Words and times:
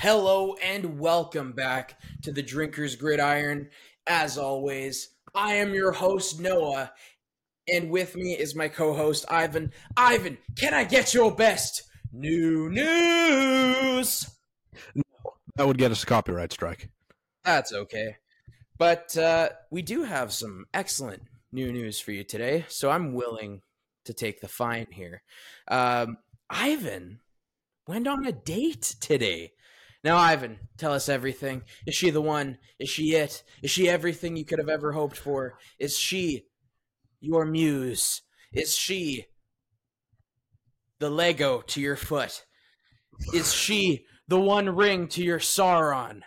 Hello 0.00 0.54
and 0.62 0.98
welcome 0.98 1.52
back 1.52 2.00
to 2.22 2.32
the 2.32 2.42
Drinker's 2.42 2.96
Gridiron. 2.96 3.68
As 4.06 4.38
always, 4.38 5.10
I 5.34 5.56
am 5.56 5.74
your 5.74 5.92
host, 5.92 6.40
Noah, 6.40 6.90
and 7.68 7.90
with 7.90 8.16
me 8.16 8.32
is 8.32 8.54
my 8.54 8.68
co 8.68 8.94
host, 8.94 9.26
Ivan. 9.28 9.74
Ivan, 9.98 10.38
can 10.56 10.72
I 10.72 10.84
get 10.84 11.12
your 11.12 11.30
best 11.30 11.82
new 12.14 12.70
news? 12.70 14.26
No, 14.94 15.02
That 15.56 15.66
would 15.66 15.76
get 15.76 15.90
us 15.90 16.02
a 16.02 16.06
copyright 16.06 16.52
strike. 16.52 16.88
That's 17.44 17.74
okay. 17.74 18.16
But 18.78 19.14
uh, 19.18 19.50
we 19.70 19.82
do 19.82 20.04
have 20.04 20.32
some 20.32 20.64
excellent 20.72 21.24
new 21.52 21.70
news 21.70 22.00
for 22.00 22.12
you 22.12 22.24
today, 22.24 22.64
so 22.68 22.88
I'm 22.88 23.12
willing 23.12 23.60
to 24.06 24.14
take 24.14 24.40
the 24.40 24.48
fine 24.48 24.86
here. 24.92 25.20
Um, 25.68 26.16
Ivan 26.48 27.20
went 27.86 28.08
on 28.08 28.24
a 28.24 28.32
date 28.32 28.94
today. 28.98 29.52
Now, 30.02 30.16
Ivan, 30.16 30.58
tell 30.78 30.92
us 30.92 31.08
everything. 31.08 31.62
Is 31.86 31.94
she 31.94 32.10
the 32.10 32.22
one? 32.22 32.58
Is 32.78 32.88
she 32.88 33.14
it? 33.14 33.42
Is 33.62 33.70
she 33.70 33.88
everything 33.88 34.36
you 34.36 34.46
could 34.46 34.58
have 34.58 34.68
ever 34.68 34.92
hoped 34.92 35.16
for? 35.16 35.58
Is 35.78 35.98
she 35.98 36.46
your 37.20 37.44
muse? 37.44 38.22
Is 38.52 38.74
she 38.74 39.26
the 40.98 41.10
Lego 41.10 41.60
to 41.62 41.80
your 41.80 41.96
foot? 41.96 42.44
Is 43.34 43.52
she 43.52 44.06
the 44.26 44.40
one 44.40 44.70
ring 44.70 45.06
to 45.08 45.22
your 45.22 45.38
Sauron? 45.38 46.22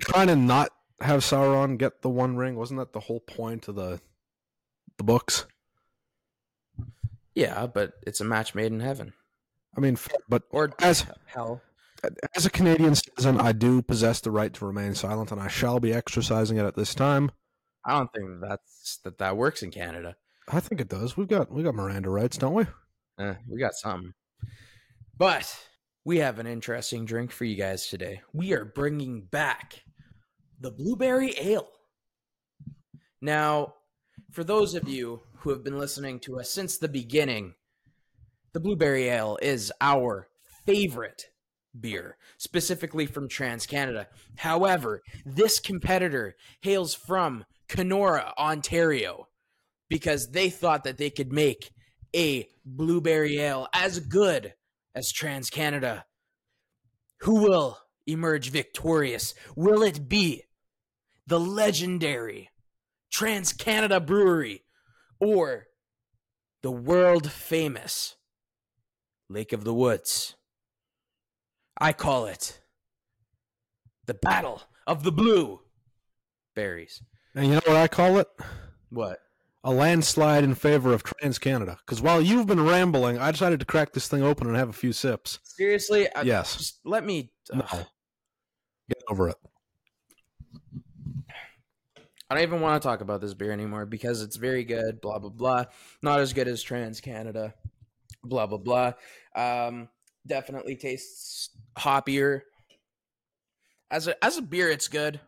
Trying 0.00 0.26
to 0.26 0.36
not 0.36 0.70
have 1.00 1.20
Sauron 1.20 1.78
get 1.78 2.02
the 2.02 2.08
One 2.08 2.36
Ring 2.36 2.56
wasn't 2.56 2.80
that 2.80 2.92
the 2.92 3.00
whole 3.00 3.20
point 3.20 3.68
of 3.68 3.74
the 3.74 4.00
the 4.98 5.04
books? 5.04 5.46
Yeah, 7.34 7.66
but 7.66 7.92
it's 8.06 8.20
a 8.20 8.24
match 8.24 8.54
made 8.54 8.72
in 8.72 8.80
heaven. 8.80 9.12
I 9.76 9.80
mean, 9.80 9.98
but 10.28 10.44
Or 10.50 10.72
as 10.80 11.04
hell. 11.26 11.60
As 12.34 12.46
a 12.46 12.50
Canadian 12.50 12.94
citizen, 12.94 13.40
I 13.40 13.52
do 13.52 13.82
possess 13.82 14.20
the 14.20 14.30
right 14.30 14.52
to 14.54 14.66
remain 14.66 14.94
silent, 14.94 15.32
and 15.32 15.40
I 15.40 15.48
shall 15.48 15.80
be 15.80 15.92
exercising 15.92 16.56
it 16.56 16.64
at 16.64 16.76
this 16.76 16.94
time. 16.94 17.30
I 17.84 17.92
don't 17.92 18.12
think 18.12 18.40
that's 18.40 18.98
that 19.04 19.18
that 19.18 19.36
works 19.36 19.62
in 19.62 19.70
Canada. 19.70 20.16
I 20.48 20.60
think 20.60 20.80
it 20.80 20.88
does. 20.88 21.16
We've 21.16 21.28
got 21.28 21.52
we 21.52 21.62
got 21.62 21.74
Miranda 21.74 22.10
rights, 22.10 22.36
don't 22.36 22.54
we? 22.54 22.66
Eh, 23.18 23.34
we 23.48 23.60
got 23.60 23.74
something. 23.74 24.12
But 25.16 25.56
we 26.04 26.18
have 26.18 26.38
an 26.38 26.46
interesting 26.46 27.04
drink 27.04 27.32
for 27.32 27.44
you 27.44 27.56
guys 27.56 27.88
today. 27.88 28.20
We 28.32 28.52
are 28.52 28.64
bringing 28.64 29.22
back 29.22 29.82
the 30.60 30.70
blueberry 30.70 31.34
ale. 31.38 31.68
Now, 33.20 33.74
for 34.32 34.44
those 34.44 34.74
of 34.74 34.88
you 34.88 35.22
who 35.38 35.50
have 35.50 35.64
been 35.64 35.78
listening 35.78 36.20
to 36.20 36.38
us 36.38 36.50
since 36.50 36.78
the 36.78 36.88
beginning, 36.88 37.54
the 38.52 38.60
blueberry 38.60 39.08
ale 39.08 39.38
is 39.40 39.72
our 39.80 40.28
favorite 40.66 41.26
beer, 41.80 42.16
specifically 42.38 43.06
from 43.06 43.28
Trans 43.28 43.66
Canada. 43.66 44.08
However, 44.36 45.02
this 45.24 45.60
competitor 45.60 46.36
hails 46.60 46.94
from 46.94 47.44
Kenora, 47.68 48.32
Ontario, 48.38 49.28
because 49.88 50.30
they 50.30 50.50
thought 50.50 50.84
that 50.84 50.98
they 50.98 51.10
could 51.10 51.32
make 51.32 51.70
a 52.14 52.48
blueberry 52.64 53.38
ale 53.38 53.68
as 53.72 54.00
good 54.00 54.54
as 54.94 55.12
Trans 55.12 55.50
Canada. 55.50 56.04
Who 57.20 57.42
will 57.42 57.78
emerge 58.06 58.50
victorious? 58.50 59.34
Will 59.56 59.82
it 59.82 60.08
be 60.08 60.44
the 61.26 61.40
legendary 61.40 62.50
Trans 63.10 63.52
Canada 63.52 64.00
Brewery 64.00 64.64
or 65.20 65.66
the 66.62 66.70
world 66.70 67.30
famous 67.30 68.16
Lake 69.28 69.52
of 69.52 69.64
the 69.64 69.74
Woods? 69.74 70.35
I 71.78 71.92
call 71.92 72.26
it 72.26 72.60
the 74.06 74.14
Battle 74.14 74.62
of 74.86 75.02
the 75.02 75.12
Blue 75.12 75.60
Berries. 76.54 77.02
And 77.34 77.46
you 77.46 77.52
know 77.52 77.60
what 77.66 77.76
I 77.76 77.88
call 77.88 78.18
it? 78.18 78.28
What? 78.90 79.18
A 79.64 79.72
landslide 79.72 80.44
in 80.44 80.54
favor 80.54 80.92
of 80.94 81.02
Trans 81.02 81.38
Canada. 81.38 81.76
Because 81.84 82.00
while 82.00 82.22
you've 82.22 82.46
been 82.46 82.64
rambling, 82.64 83.18
I 83.18 83.30
decided 83.32 83.60
to 83.60 83.66
crack 83.66 83.92
this 83.92 84.08
thing 84.08 84.22
open 84.22 84.46
and 84.46 84.56
have 84.56 84.68
a 84.68 84.72
few 84.72 84.92
sips. 84.92 85.40
Seriously? 85.42 86.08
I- 86.14 86.22
Yes. 86.22 86.56
Just 86.56 86.80
let 86.84 87.04
me. 87.04 87.32
No. 87.52 87.64
Get 88.88 89.02
over 89.10 89.28
it. 89.30 89.36
I 92.28 92.34
don't 92.34 92.42
even 92.42 92.60
want 92.60 92.80
to 92.80 92.88
talk 92.88 93.00
about 93.02 93.20
this 93.20 93.34
beer 93.34 93.52
anymore 93.52 93.86
because 93.86 94.22
it's 94.22 94.36
very 94.36 94.64
good. 94.64 95.00
Blah 95.00 95.18
blah 95.18 95.30
blah. 95.30 95.64
Not 96.02 96.20
as 96.20 96.32
good 96.32 96.48
as 96.48 96.62
Trans 96.62 97.00
Canada. 97.00 97.54
Blah 98.24 98.46
blah 98.46 98.58
blah. 98.58 98.92
Um, 99.34 99.88
definitely 100.26 100.76
tastes 100.76 101.50
hoppier. 101.78 102.42
As 103.90 104.08
a 104.08 104.24
as 104.24 104.36
a 104.36 104.42
beer, 104.42 104.68
it's 104.68 104.88
good. 104.88 105.20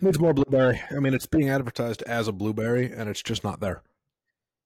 Needs 0.00 0.18
more 0.18 0.34
blueberry. 0.34 0.80
I 0.90 1.00
mean, 1.00 1.14
it's 1.14 1.26
being 1.26 1.48
advertised 1.48 2.02
as 2.02 2.28
a 2.28 2.32
blueberry, 2.32 2.92
and 2.92 3.08
it's 3.08 3.22
just 3.22 3.44
not 3.44 3.60
there. 3.60 3.82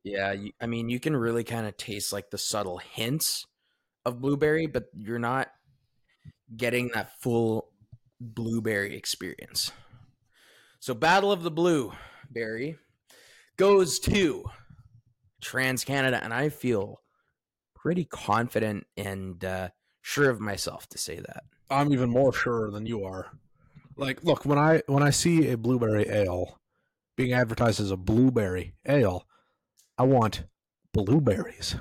Yeah, 0.03 0.33
you, 0.33 0.53
I 0.61 0.67
mean, 0.67 0.89
you 0.89 0.99
can 0.99 1.17
really 1.17 1.45
kind 1.45 1.67
of 1.67 1.77
taste 1.77 2.13
like 2.13 2.31
the 2.31 2.39
subtle 2.39 2.79
hints 2.79 3.47
of 4.05 4.21
blueberry, 4.21 4.67
but 4.67 4.87
you're 4.95 5.19
not 5.19 5.49
getting 6.57 6.91
that 6.95 7.21
full 7.21 7.69
blueberry 8.21 8.97
experience. 8.97 9.73
So, 10.81 10.95
Battle 10.95 11.31
of 11.31 11.43
the 11.43 11.51
Blue 11.51 11.93
Berry 12.31 12.77
goes 13.57 13.99
to 14.01 14.45
Trans 15.41 15.85
Canada, 15.85 16.19
and 16.23 16.33
I 16.33 16.49
feel 16.49 17.03
pretty 17.75 18.05
confident 18.05 18.87
and 18.97 19.45
uh, 19.45 19.69
sure 20.03 20.31
of 20.31 20.41
myself 20.41 20.89
to 20.89 20.99
say 20.99 21.17
that. 21.17 21.45
I'm 21.71 21.93
even 21.93 22.11
more 22.11 22.33
sure 22.33 22.71
than 22.71 22.87
you 22.87 23.05
are. 23.05 23.31
Like, 23.97 24.25
look 24.25 24.45
when 24.45 24.59
I 24.59 24.83
when 24.87 25.03
I 25.03 25.11
see 25.11 25.51
a 25.51 25.57
blueberry 25.59 26.09
ale 26.09 26.59
being 27.17 27.33
advertised 27.33 27.81
as 27.81 27.91
a 27.91 27.97
blueberry 27.97 28.75
ale, 28.87 29.27
I 29.99 30.05
want 30.05 30.45
blueberries. 30.93 31.77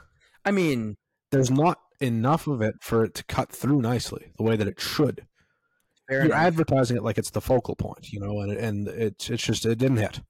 I 0.45 0.51
mean, 0.51 0.97
There's 1.31 1.49
not 1.51 1.79
enough 1.99 2.47
of 2.47 2.61
it 2.61 2.75
for 2.81 3.03
it 3.03 3.13
to 3.15 3.23
cut 3.25 3.51
through 3.51 3.81
nicely 3.81 4.31
the 4.37 4.43
way 4.43 4.55
that 4.55 4.67
it 4.67 4.79
should. 4.79 5.25
You're 6.09 6.21
enough. 6.25 6.37
advertising 6.37 6.97
it 6.97 7.03
like 7.03 7.17
it's 7.17 7.29
the 7.31 7.41
focal 7.41 7.75
point, 7.75 8.11
you 8.11 8.19
know, 8.19 8.41
and 8.41 8.51
and 8.51 8.87
it's 8.87 9.29
it's 9.29 9.43
just 9.43 9.65
it 9.65 9.77
didn't 9.77 9.97
hit. 9.97 10.21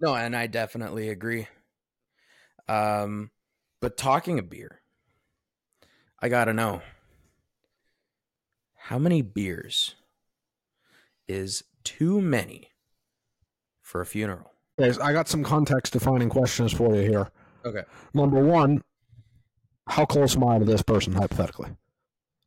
No, 0.00 0.14
and 0.14 0.34
I 0.34 0.46
definitely 0.46 1.08
agree. 1.10 1.46
Um, 2.68 3.30
but 3.80 3.96
talking 3.96 4.38
of 4.38 4.48
beer, 4.48 4.79
I 6.22 6.28
gotta 6.28 6.52
know 6.52 6.82
how 8.76 8.98
many 8.98 9.22
beers 9.22 9.94
is 11.28 11.64
too 11.84 12.20
many 12.20 12.70
for 13.80 14.00
a 14.00 14.06
funeral? 14.06 14.52
I 14.78 15.12
got 15.12 15.28
some 15.28 15.44
context 15.44 15.92
defining 15.92 16.28
questions 16.28 16.72
for 16.72 16.94
you 16.94 17.02
here. 17.02 17.30
Okay, 17.64 17.82
Number 18.14 18.42
one, 18.42 18.82
how 19.86 20.06
close 20.06 20.34
am 20.36 20.44
I 20.44 20.58
to 20.58 20.64
this 20.64 20.82
person 20.82 21.12
hypothetically? 21.12 21.70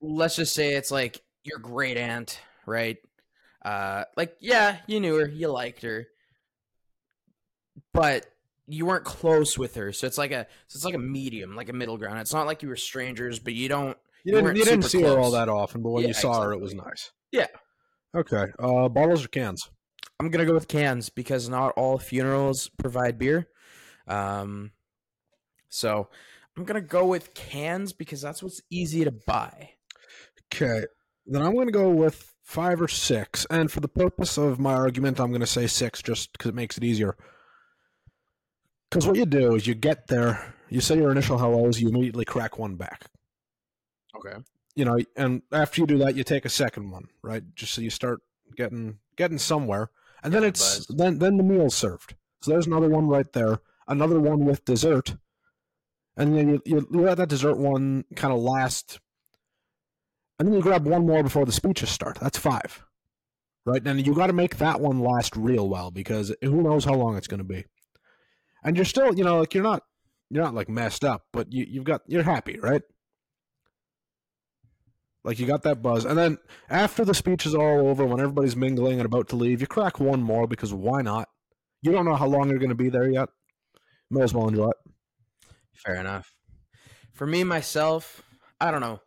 let's 0.05 0.35
just 0.35 0.53
say 0.53 0.73
it's 0.73 0.91
like 0.91 1.21
your 1.45 1.59
great 1.59 1.95
aunt, 1.95 2.39
right? 2.65 2.97
Uh, 3.63 4.03
like 4.17 4.35
yeah, 4.41 4.77
you 4.87 4.99
knew 4.99 5.15
her, 5.15 5.27
you 5.27 5.47
liked 5.47 5.81
her, 5.83 6.07
but 7.93 8.25
you 8.67 8.85
weren't 8.85 9.03
close 9.03 9.57
with 9.57 9.75
her, 9.75 9.91
so 9.91 10.07
it's 10.07 10.17
like 10.17 10.31
a 10.31 10.47
so 10.67 10.77
it's 10.77 10.85
like 10.85 10.93
a 10.93 10.99
medium, 10.99 11.55
like 11.55 11.69
a 11.69 11.73
middle 11.73 11.97
ground. 11.97 12.19
It's 12.19 12.33
not 12.33 12.47
like 12.47 12.63
you 12.63 12.69
were 12.69 12.75
strangers, 12.75 13.39
but 13.39 13.53
you 13.53 13.67
don't 13.67 13.97
You 14.23 14.33
didn't 14.35 14.55
you 14.55 14.65
didn't 14.65 14.83
see 14.83 15.01
her 15.01 15.19
all 15.19 15.31
that 15.31 15.49
often, 15.49 15.81
but 15.81 15.89
when 15.89 16.03
Yeah, 16.03 16.09
you 16.09 16.13
saw 16.13 16.41
her, 16.41 16.53
it 16.53 16.61
was 16.61 16.73
nice. 16.73 17.11
Yeah. 17.31 17.47
Okay. 18.15 18.45
Uh, 18.59 18.89
bottles 18.89 19.25
or 19.25 19.27
cans? 19.27 19.69
I'm 20.19 20.29
gonna 20.29 20.45
go 20.45 20.53
with 20.53 20.67
cans 20.67 21.09
because 21.09 21.49
not 21.49 21.73
all 21.75 21.97
funerals 21.97 22.69
provide 22.77 23.17
beer. 23.17 23.49
Um, 24.07 24.71
so 25.69 26.09
I'm 26.55 26.63
gonna 26.63 26.81
go 26.81 27.05
with 27.05 27.33
cans 27.33 27.93
because 27.93 28.21
that's 28.21 28.43
what's 28.43 28.61
easy 28.69 29.03
to 29.03 29.11
buy. 29.11 29.71
Okay. 30.53 30.85
Then 31.25 31.41
I'm 31.41 31.55
to 31.55 31.71
go 31.71 31.89
with 31.89 32.33
five 32.43 32.81
or 32.81 32.87
six, 32.87 33.45
and 33.49 33.71
for 33.71 33.79
the 33.79 33.87
purpose 33.87 34.37
of 34.37 34.59
my 34.59 34.73
argument, 34.73 35.19
I'm 35.19 35.33
to 35.39 35.47
say 35.47 35.67
six, 35.67 36.01
just 36.01 36.33
because 36.33 36.49
it 36.49 36.55
makes 36.55 36.77
it 36.77 36.83
easier. 36.83 37.15
Because 38.93 39.07
what 39.07 39.17
you 39.17 39.25
do 39.25 39.55
is 39.55 39.65
you 39.65 39.73
get 39.73 40.07
there, 40.07 40.53
you 40.69 40.79
say 40.79 40.97
your 40.97 41.11
initial 41.11 41.39
hellos, 41.39 41.81
you 41.81 41.89
immediately 41.89 42.25
crack 42.25 42.59
one 42.59 42.75
back. 42.75 43.05
Okay. 44.15 44.37
You 44.75 44.85
know, 44.85 44.99
and 45.15 45.41
after 45.51 45.81
you 45.81 45.87
do 45.87 45.97
that, 45.97 46.15
you 46.15 46.23
take 46.23 46.45
a 46.45 46.49
second 46.49 46.91
one, 46.91 47.05
right? 47.23 47.43
Just 47.55 47.73
so 47.73 47.81
you 47.81 47.89
start 47.89 48.19
getting 48.55 48.99
getting 49.15 49.39
somewhere, 49.39 49.89
and 50.23 50.31
then 50.31 50.43
it's 50.43 50.85
then 50.87 51.17
then 51.17 51.37
the 51.37 51.43
meal's 51.43 51.73
served. 51.73 52.15
So 52.41 52.51
there's 52.51 52.67
another 52.67 52.87
one 52.87 53.07
right 53.07 53.31
there, 53.33 53.59
another 53.87 54.19
one 54.19 54.45
with 54.45 54.65
dessert, 54.65 55.15
and 56.15 56.37
then 56.37 56.49
you 56.49 56.61
you, 56.65 56.87
you 56.91 57.01
let 57.01 57.17
that 57.17 57.29
dessert 57.29 57.57
one 57.57 58.05
kind 58.15 58.33
of 58.33 58.39
last, 58.39 58.99
and 60.37 60.47
then 60.47 60.55
you 60.55 60.61
grab 60.61 60.85
one 60.85 61.05
more 61.07 61.23
before 61.23 61.45
the 61.45 61.51
speeches 61.51 61.89
start. 61.89 62.19
That's 62.19 62.37
five, 62.37 62.83
right? 63.65 63.81
And 63.85 64.05
you 64.05 64.13
got 64.13 64.27
to 64.27 64.33
make 64.33 64.57
that 64.57 64.81
one 64.81 64.99
last 64.99 65.35
real 65.35 65.67
well 65.67 65.89
because 65.89 66.33
who 66.41 66.61
knows 66.61 66.85
how 66.85 66.93
long 66.93 67.17
it's 67.17 67.27
going 67.27 67.39
to 67.39 67.43
be, 67.43 67.65
and 68.63 68.75
you're 68.75 68.85
still 68.85 69.13
you 69.15 69.23
know 69.23 69.39
like 69.39 69.53
you're 69.53 69.63
not 69.63 69.83
you're 70.29 70.43
not 70.43 70.55
like 70.55 70.69
messed 70.69 71.03
up, 71.03 71.23
but 71.31 71.51
you 71.51 71.65
you've 71.69 71.83
got 71.83 72.01
you're 72.07 72.23
happy, 72.23 72.59
right? 72.59 72.81
Like 75.23 75.39
you 75.39 75.45
got 75.45 75.63
that 75.63 75.81
buzz, 75.81 76.05
and 76.05 76.17
then 76.17 76.37
after 76.69 77.05
the 77.05 77.13
speech 77.13 77.45
is 77.45 77.55
all 77.55 77.87
over, 77.87 78.05
when 78.05 78.19
everybody's 78.19 78.57
mingling 78.57 78.99
and 78.99 79.05
about 79.05 79.29
to 79.29 79.37
leave, 79.37 79.61
you 79.61 79.67
crack 79.67 79.99
one 79.99 80.21
more 80.21 80.47
because 80.47 80.73
why 80.73 81.01
not? 81.01 81.29
You 81.81 81.91
don't 81.91 82.05
know 82.05 82.15
how 82.15 82.27
long 82.27 82.49
you're 82.49 82.59
going 82.59 82.69
to 82.69 82.75
be 82.75 82.89
there 82.89 83.09
yet. 83.09 83.29
May 84.09 84.21
as 84.21 84.33
well 84.33 84.47
enjoy 84.47 84.69
it. 84.69 84.77
Fair 85.73 85.95
enough. 85.95 86.33
For 87.13 87.25
me 87.25 87.43
myself, 87.43 88.21
I 88.59 88.71
don't 88.71 88.81
know. 88.81 88.99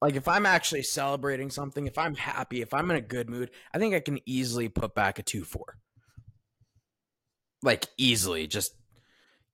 Like 0.00 0.14
if 0.14 0.28
I'm 0.28 0.46
actually 0.46 0.82
celebrating 0.82 1.50
something, 1.50 1.86
if 1.86 1.98
I'm 1.98 2.14
happy, 2.14 2.62
if 2.62 2.72
I'm 2.72 2.90
in 2.90 2.96
a 2.96 3.02
good 3.02 3.28
mood, 3.28 3.50
I 3.74 3.78
think 3.78 3.94
I 3.94 4.00
can 4.00 4.20
easily 4.26 4.68
put 4.68 4.94
back 4.94 5.18
a 5.18 5.22
2-4. 5.22 5.56
Like 7.62 7.86
easily 7.96 8.46
just 8.46 8.72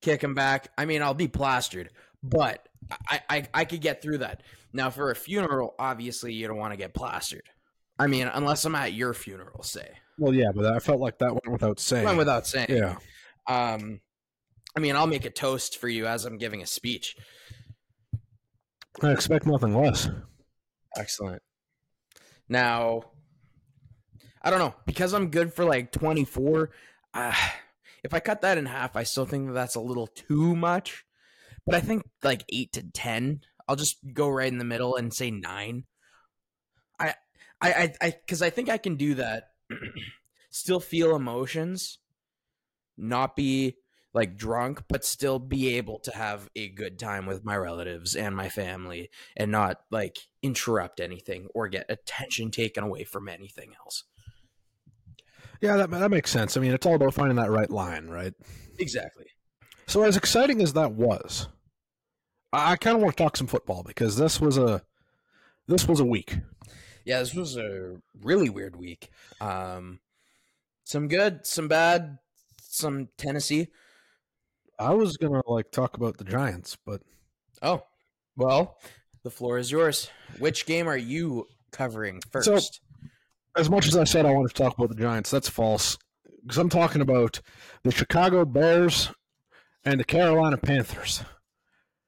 kick 0.05 0.23
him 0.23 0.35
back. 0.35 0.69
I 0.77 0.85
mean, 0.85 1.01
I'll 1.01 1.13
be 1.15 1.27
plastered, 1.27 1.89
but 2.23 2.67
I, 3.09 3.21
I, 3.29 3.47
I 3.53 3.65
could 3.65 3.81
get 3.81 4.01
through 4.01 4.19
that. 4.19 4.43
Now, 4.71 4.91
for 4.91 5.09
a 5.09 5.15
funeral, 5.15 5.73
obviously 5.79 6.33
you 6.33 6.47
don't 6.47 6.57
want 6.57 6.73
to 6.73 6.77
get 6.77 6.93
plastered. 6.93 7.49
I 7.97 8.07
mean, 8.07 8.27
unless 8.27 8.65
I'm 8.65 8.75
at 8.75 8.93
your 8.93 9.13
funeral, 9.13 9.63
say. 9.63 9.89
Well, 10.17 10.33
yeah, 10.33 10.51
but 10.53 10.65
I 10.65 10.79
felt 10.79 10.99
like 10.99 11.17
that 11.19 11.31
went 11.31 11.51
without 11.51 11.79
saying. 11.79 12.05
Went 12.05 12.17
without 12.17 12.45
saying. 12.45 12.67
yeah. 12.69 12.97
Um, 13.47 14.01
I 14.75 14.79
mean, 14.79 14.95
I'll 14.95 15.07
make 15.07 15.25
a 15.25 15.29
toast 15.29 15.77
for 15.77 15.87
you 15.87 16.05
as 16.05 16.25
I'm 16.25 16.37
giving 16.37 16.61
a 16.61 16.67
speech. 16.67 17.15
I 19.01 19.11
expect 19.11 19.45
nothing 19.45 19.75
less. 19.75 20.09
Excellent. 20.97 21.41
Now, 22.47 23.03
I 24.41 24.49
don't 24.49 24.59
know 24.59 24.75
because 24.85 25.13
I'm 25.13 25.31
good 25.31 25.53
for 25.53 25.65
like 25.65 25.91
24. 25.91 26.69
Uh, 27.13 27.33
if 28.05 28.13
I 28.13 28.19
cut 28.19 28.41
that 28.41 28.59
in 28.59 28.67
half, 28.67 28.95
I 28.95 29.03
still 29.03 29.25
think 29.25 29.47
that 29.47 29.53
that's 29.53 29.75
a 29.75 29.81
little 29.81 30.05
too 30.05 30.55
much. 30.55 31.05
But 31.65 31.73
I 31.75 31.81
think 31.81 32.03
like 32.23 32.45
eight 32.49 32.71
to 32.73 32.83
ten. 32.83 33.41
I'll 33.67 33.75
just 33.75 33.97
go 34.13 34.29
right 34.29 34.51
in 34.51 34.59
the 34.59 34.63
middle 34.63 34.95
and 34.95 35.11
say 35.11 35.31
nine. 35.31 35.85
I, 36.99 37.15
I, 37.59 37.73
I, 37.73 37.93
I, 37.99 38.09
because 38.11 38.43
I 38.43 38.51
think 38.51 38.69
I 38.69 38.77
can 38.77 38.95
do 38.95 39.15
that. 39.15 39.49
still 40.51 40.79
feel 40.79 41.15
emotions, 41.15 41.97
not 42.95 43.35
be 43.35 43.77
like 44.13 44.37
drunk, 44.37 44.83
but 44.87 45.03
still 45.03 45.39
be 45.39 45.75
able 45.75 45.97
to 45.99 46.11
have 46.11 46.47
a 46.55 46.69
good 46.69 46.99
time 46.99 47.25
with 47.25 47.43
my 47.43 47.57
relatives 47.57 48.15
and 48.15 48.35
my 48.35 48.49
family 48.49 49.09
and 49.35 49.51
not 49.51 49.81
like 49.89 50.19
interrupt 50.43 50.99
anything 50.99 51.47
or 51.55 51.67
get 51.67 51.87
attention 51.89 52.51
taken 52.51 52.83
away 52.83 53.03
from 53.03 53.27
anything 53.27 53.71
else. 53.83 54.03
Yeah, 55.61 55.77
that 55.77 55.89
that 55.91 56.11
makes 56.11 56.31
sense. 56.31 56.57
I 56.57 56.61
mean, 56.61 56.73
it's 56.73 56.85
all 56.85 56.95
about 56.95 57.13
finding 57.13 57.37
that 57.37 57.49
right 57.51 57.69
line, 57.69 58.07
right? 58.07 58.33
Exactly. 58.79 59.25
So, 59.87 60.03
as 60.03 60.17
exciting 60.17 60.61
as 60.61 60.73
that 60.73 60.93
was, 60.93 61.47
I, 62.51 62.73
I 62.73 62.75
kind 62.75 62.95
of 62.95 63.01
want 63.03 63.15
to 63.15 63.23
talk 63.23 63.37
some 63.37 63.47
football 63.47 63.83
because 63.83 64.17
this 64.17 64.41
was 64.41 64.57
a 64.57 64.81
this 65.67 65.87
was 65.87 65.99
a 65.99 66.05
week. 66.05 66.37
Yeah, 67.05 67.19
this 67.19 67.33
was 67.35 67.55
a 67.57 67.97
really 68.21 68.49
weird 68.49 68.75
week. 68.75 69.09
Um, 69.39 69.99
some 70.85 71.07
good, 71.07 71.45
some 71.45 71.67
bad, 71.67 72.17
some 72.61 73.09
Tennessee. 73.17 73.67
I 74.79 74.93
was 74.93 75.17
gonna 75.17 75.41
like 75.47 75.71
talk 75.71 75.95
about 75.95 76.17
the 76.17 76.23
Giants, 76.25 76.75
but 76.85 77.01
Oh, 77.61 77.83
well, 78.35 78.77
the 79.23 79.31
floor 79.31 79.57
is 79.57 79.71
yours. 79.71 80.09
Which 80.39 80.65
game 80.65 80.87
are 80.87 80.97
you 80.97 81.47
covering 81.71 82.21
first? 82.31 82.45
So- 82.45 82.59
as 83.55 83.69
much 83.69 83.87
as 83.87 83.97
I 83.97 84.03
said 84.03 84.25
I 84.25 84.31
wanted 84.31 84.49
to 84.49 84.61
talk 84.61 84.77
about 84.77 84.89
the 84.89 85.01
Giants, 85.01 85.31
that's 85.31 85.49
false. 85.49 85.97
Because 86.41 86.57
I'm 86.57 86.69
talking 86.69 87.01
about 87.01 87.41
the 87.83 87.91
Chicago 87.91 88.45
Bears 88.45 89.11
and 89.83 89.99
the 89.99 90.03
Carolina 90.03 90.57
Panthers. 90.57 91.23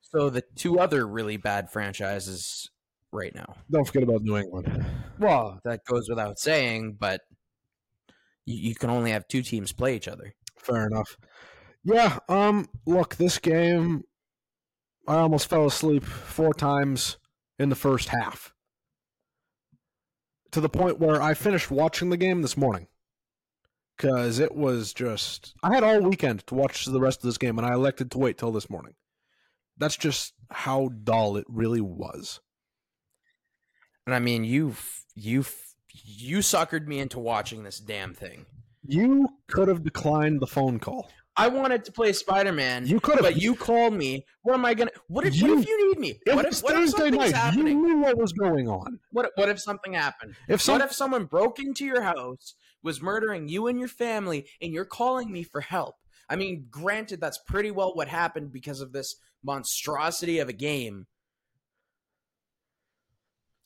so 0.01 0.29
the 0.29 0.43
two 0.55 0.79
other 0.79 1.07
really 1.07 1.37
bad 1.37 1.69
franchises 1.71 2.69
right 3.11 3.33
now. 3.33 3.55
Don't 3.71 3.85
forget 3.85 4.03
about 4.03 4.21
New 4.21 4.37
England. 4.37 4.85
Well, 5.19 5.59
that 5.63 5.83
goes 5.85 6.07
without 6.09 6.39
saying, 6.39 6.97
but 6.99 7.21
you, 8.45 8.69
you 8.69 8.75
can 8.75 8.89
only 8.89 9.11
have 9.11 9.27
two 9.27 9.41
teams 9.41 9.71
play 9.71 9.95
each 9.95 10.07
other. 10.07 10.33
Fair 10.59 10.85
enough. 10.85 11.17
Yeah, 11.83 12.19
um, 12.27 12.67
look, 12.85 13.15
this 13.15 13.39
game 13.39 14.03
I 15.07 15.15
almost 15.19 15.49
fell 15.49 15.65
asleep 15.65 16.03
four 16.03 16.53
times 16.53 17.17
in 17.57 17.69
the 17.69 17.75
first 17.75 18.09
half. 18.09 18.53
To 20.51 20.61
the 20.61 20.69
point 20.69 20.99
where 20.99 21.21
I 21.21 21.33
finished 21.33 21.71
watching 21.71 22.09
the 22.09 22.17
game 22.17 22.41
this 22.41 22.57
morning. 22.57 22.87
Cause 23.97 24.37
it 24.37 24.53
was 24.53 24.93
just 24.93 25.55
I 25.63 25.73
had 25.73 25.83
all 25.83 26.01
weekend 26.01 26.45
to 26.47 26.55
watch 26.55 26.85
the 26.85 26.99
rest 26.99 27.19
of 27.19 27.23
this 27.23 27.39
game 27.39 27.57
and 27.57 27.65
I 27.65 27.73
elected 27.73 28.11
to 28.11 28.19
wait 28.19 28.37
till 28.37 28.51
this 28.51 28.69
morning. 28.69 28.93
That's 29.75 29.97
just 29.97 30.33
how 30.51 30.89
dull 31.03 31.35
it 31.35 31.45
really 31.49 31.81
was. 31.81 32.39
And 34.05 34.13
I 34.13 34.19
mean, 34.19 34.43
you 34.43 34.75
you 35.15 35.45
you 35.91 36.39
suckered 36.39 36.85
me 36.85 36.99
into 36.99 37.19
watching 37.19 37.63
this 37.63 37.79
damn 37.79 38.13
thing. 38.13 38.45
You 38.83 39.27
could 39.47 39.67
have 39.67 39.83
declined 39.83 40.41
the 40.41 40.47
phone 40.47 40.79
call. 40.79 41.09
I 41.39 41.47
wanted 41.47 41.85
to 41.85 41.91
play 41.91 42.13
Spider 42.13 42.51
Man. 42.51 42.87
You 42.87 42.99
could 42.99 43.15
have 43.15 43.23
but 43.23 43.37
you 43.37 43.55
called 43.55 43.93
me. 43.93 44.25
What 44.41 44.55
am 44.55 44.65
I 44.65 44.73
gonna? 44.73 44.91
What 45.07 45.25
if? 45.25 45.35
You- 45.35 45.55
what 45.55 45.59
if 45.63 45.67
you 45.67 45.89
need 45.89 45.99
me? 45.99 46.19
What 46.33 46.45
if? 46.45 46.61
What 46.61 46.73
if 46.73 46.89
Thursday 46.91 47.11
night. 47.11 47.33
happening? 47.35 47.67
You 47.79 47.87
knew 47.87 47.97
what 47.99 48.17
was 48.17 48.33
going 48.33 48.67
on. 48.67 48.99
What? 49.11 49.31
What 49.35 49.47
if 49.49 49.59
something 49.61 49.93
happened? 49.93 50.35
If 50.49 50.61
some 50.61 50.79
What 50.79 50.85
if 50.85 50.93
someone 50.93 51.25
broke 51.25 51.59
into 51.59 51.85
your 51.85 52.01
house, 52.01 52.55
was 52.81 53.01
murdering 53.01 53.47
you 53.47 53.67
and 53.67 53.77
your 53.77 53.87
family, 53.87 54.47
and 54.61 54.73
you're 54.73 54.85
calling 54.85 55.31
me 55.31 55.43
for 55.43 55.61
help? 55.61 55.95
I 56.29 56.35
mean, 56.35 56.67
granted, 56.69 57.21
that's 57.21 57.37
pretty 57.37 57.71
well 57.71 57.93
what 57.93 58.07
happened 58.07 58.51
because 58.51 58.81
of 58.81 58.91
this 58.91 59.15
monstrosity 59.43 60.39
of 60.39 60.49
a 60.49 60.53
game. 60.53 61.05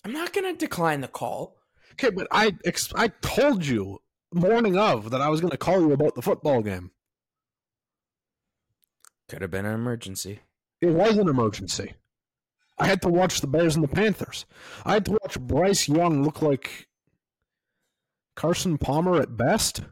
I'm 0.03 0.11
not 0.13 0.33
gonna 0.33 0.53
decline 0.55 1.01
the 1.01 1.07
call. 1.07 1.57
Okay, 1.93 2.09
but 2.09 2.27
I 2.31 2.51
I 2.95 3.07
told 3.21 3.65
you 3.65 3.99
morning 4.33 4.77
of 4.77 5.11
that 5.11 5.21
I 5.21 5.29
was 5.29 5.41
going 5.41 5.51
to 5.51 5.57
call 5.57 5.81
you 5.81 5.91
about 5.91 6.15
the 6.15 6.21
football 6.21 6.61
game. 6.61 6.91
Could 9.31 9.43
have 9.43 9.51
been 9.51 9.65
an 9.65 9.73
emergency. 9.73 10.41
It 10.81 10.89
was 10.89 11.15
an 11.15 11.29
emergency. 11.29 11.93
I 12.77 12.87
had 12.87 13.01
to 13.03 13.07
watch 13.07 13.39
the 13.39 13.47
Bears 13.47 13.75
and 13.75 13.83
the 13.83 13.87
Panthers. 13.87 14.45
I 14.85 14.91
had 14.91 15.05
to 15.05 15.11
watch 15.11 15.39
Bryce 15.39 15.87
Young 15.87 16.21
look 16.21 16.41
like 16.41 16.89
Carson 18.35 18.77
Palmer 18.77 19.21
at 19.21 19.37
best. 19.37 19.83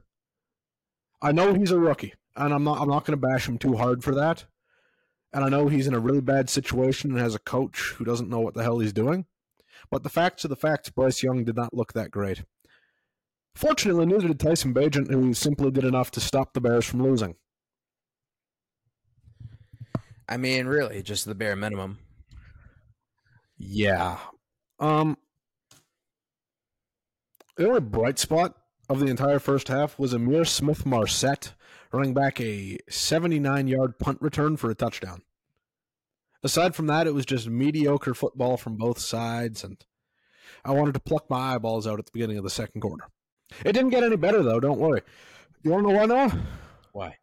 I 1.22 1.32
know 1.32 1.54
he's 1.54 1.72
a 1.72 1.80
rookie, 1.80 2.16
and 2.36 2.54
I'm 2.54 2.66
not 2.66 2.82
I'm 2.82 2.90
not 2.90 3.06
going 3.06 3.18
to 3.18 3.28
bash 3.28 3.48
him 3.48 3.58
too 3.58 3.78
hard 3.78 4.04
for 4.04 4.14
that. 4.14 4.44
And 5.32 5.46
I 5.46 5.48
know 5.48 5.70
he's 5.70 5.88
in 5.88 5.94
a 5.94 6.02
really 6.02 6.20
bad 6.20 6.50
situation 6.50 7.12
and 7.12 7.20
has 7.22 7.34
a 7.34 7.40
coach 7.40 7.94
who 7.96 8.04
doesn't 8.04 8.30
know 8.30 8.42
what 8.42 8.56
the 8.56 8.64
hell 8.64 8.80
he's 8.80 8.92
doing. 8.92 9.26
But 9.90 10.04
the 10.04 10.10
facts 10.10 10.44
are 10.44 10.50
the 10.50 10.58
facts. 10.58 10.90
Bryce 10.90 11.24
Young 11.24 11.46
did 11.46 11.56
not 11.56 11.74
look 11.74 11.94
that 11.94 12.12
great. 12.12 12.44
Fortunately, 13.56 14.06
neither 14.06 14.28
did 14.28 14.42
Tyson 14.42 14.74
Bagent, 14.74 15.10
who 15.10 15.34
simply 15.34 15.72
did 15.72 15.86
enough 15.86 16.12
to 16.12 16.20
stop 16.20 16.52
the 16.52 16.60
Bears 16.60 16.86
from 16.86 17.02
losing. 17.02 17.38
I 20.30 20.38
mean, 20.38 20.68
really, 20.68 21.02
just 21.02 21.26
the 21.26 21.34
bare 21.34 21.56
minimum. 21.56 21.98
Yeah. 23.58 24.20
Um 24.80 25.18
the 27.58 27.68
only 27.68 27.82
bright 27.82 28.20
spot 28.20 28.56
of 28.88 29.00
the 29.00 29.08
entire 29.08 29.40
first 29.40 29.68
half 29.68 30.00
was 30.00 30.14
Ihmir 30.14 30.48
Smith-Marsette 30.48 31.54
running 31.92 32.14
back 32.14 32.40
a 32.40 32.78
79 32.90 33.68
yard 33.68 34.00
punt 34.00 34.22
return 34.22 34.56
for 34.56 34.70
a 34.70 34.76
touchdown. 34.76 35.24
Aside 36.44 36.74
from 36.74 36.88
that, 36.88 37.08
it 37.08 37.14
was 37.14 37.26
just 37.26 37.48
mediocre 37.50 38.14
football 38.14 38.56
from 38.56 38.78
both 38.78 39.00
sides, 39.00 39.64
and 39.64 39.78
I 40.64 40.72
wanted 40.72 40.94
to 40.94 41.02
pluck 41.02 41.30
my 41.30 41.56
eyeballs 41.56 41.86
out 41.86 42.00
at 42.00 42.06
the 42.06 42.14
beginning 42.14 42.38
of 42.38 42.46
the 42.46 42.50
second 42.50 42.80
quarter. 42.80 43.04
It 43.66 43.74
didn't 43.74 43.90
get 43.90 44.04
any 44.04 44.16
better, 44.16 44.42
though, 44.42 44.62
don't 44.62 44.80
worry. 44.80 45.02
You 45.64 45.72
want 45.72 45.86
to 45.86 45.92
know 45.92 46.00
why 46.00 46.06
now? 46.06 46.40
Why? 46.94 47.18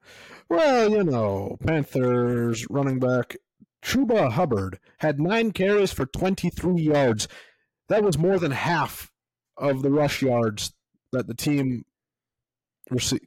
Well, 0.49 0.91
you 0.91 1.05
know, 1.05 1.59
Panthers 1.65 2.67
running 2.71 2.99
back 2.99 3.37
Chuba 3.83 4.33
Hubbard 4.33 4.81
had 4.99 5.21
nine 5.21 5.53
carries 5.53 5.93
for 5.93 6.07
23 6.07 6.81
yards. 6.81 7.29
That 7.89 8.03
was 8.03 8.19
more 8.19 8.39
than 8.39 8.51
half 8.51 9.13
of 9.57 9.83
the 9.83 9.91
rush 9.91 10.23
yards 10.23 10.73
that 11.13 11.29
the 11.29 11.35
team 11.35 11.85
received, 12.91 13.27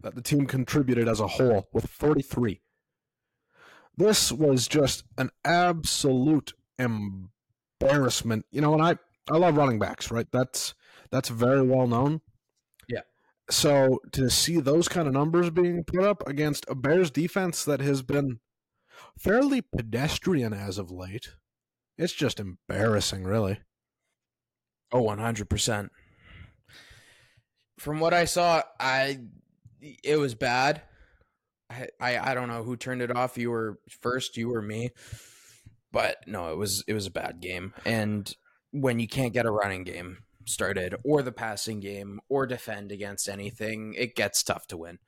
that 0.00 0.16
the 0.16 0.22
team 0.22 0.46
contributed 0.46 1.08
as 1.08 1.20
a 1.20 1.28
whole 1.28 1.68
with 1.72 1.88
43. 1.88 2.60
This 3.96 4.32
was 4.32 4.66
just 4.66 5.04
an 5.16 5.30
absolute 5.44 6.52
embarrassment. 6.78 8.44
You 8.50 8.60
know, 8.60 8.74
and 8.74 8.82
I 8.82 8.96
I 9.30 9.38
love 9.38 9.56
running 9.56 9.78
backs, 9.78 10.10
right? 10.10 10.26
That's 10.32 10.74
that's 11.10 11.28
very 11.28 11.62
well 11.62 11.86
known. 11.86 12.20
So 13.50 14.00
to 14.12 14.28
see 14.28 14.60
those 14.60 14.88
kind 14.88 15.06
of 15.06 15.14
numbers 15.14 15.50
being 15.50 15.84
put 15.84 16.02
up 16.02 16.26
against 16.26 16.66
a 16.68 16.74
Bears 16.74 17.10
defense 17.10 17.64
that 17.64 17.80
has 17.80 18.02
been 18.02 18.40
fairly 19.18 19.62
pedestrian 19.62 20.52
as 20.52 20.78
of 20.78 20.90
late, 20.90 21.30
it's 21.96 22.12
just 22.12 22.40
embarrassing, 22.40 23.24
really. 23.24 23.60
Oh, 24.92 25.02
100%. 25.02 25.88
From 27.78 28.00
what 28.00 28.14
I 28.14 28.24
saw, 28.24 28.62
I 28.80 29.18
it 30.02 30.18
was 30.18 30.34
bad. 30.34 30.82
I, 31.68 31.88
I 32.00 32.30
I 32.30 32.34
don't 32.34 32.48
know 32.48 32.62
who 32.62 32.76
turned 32.76 33.02
it 33.02 33.14
off. 33.14 33.36
You 33.36 33.50
were 33.50 33.78
first, 34.00 34.36
you 34.36 34.54
or 34.54 34.62
me. 34.62 34.90
But 35.92 36.16
no, 36.26 36.50
it 36.52 36.56
was 36.56 36.84
it 36.88 36.94
was 36.94 37.06
a 37.06 37.10
bad 37.10 37.40
game. 37.40 37.74
And 37.84 38.32
when 38.70 38.98
you 38.98 39.08
can't 39.08 39.34
get 39.34 39.46
a 39.46 39.50
running 39.50 39.84
game 39.84 40.18
started 40.46 40.94
or 41.04 41.22
the 41.22 41.32
passing 41.32 41.80
game 41.80 42.20
or 42.28 42.46
defend 42.46 42.90
against 42.92 43.28
anything, 43.28 43.94
it 43.94 44.16
gets 44.16 44.42
tough 44.42 44.66
to 44.68 44.76
win. 44.76 44.98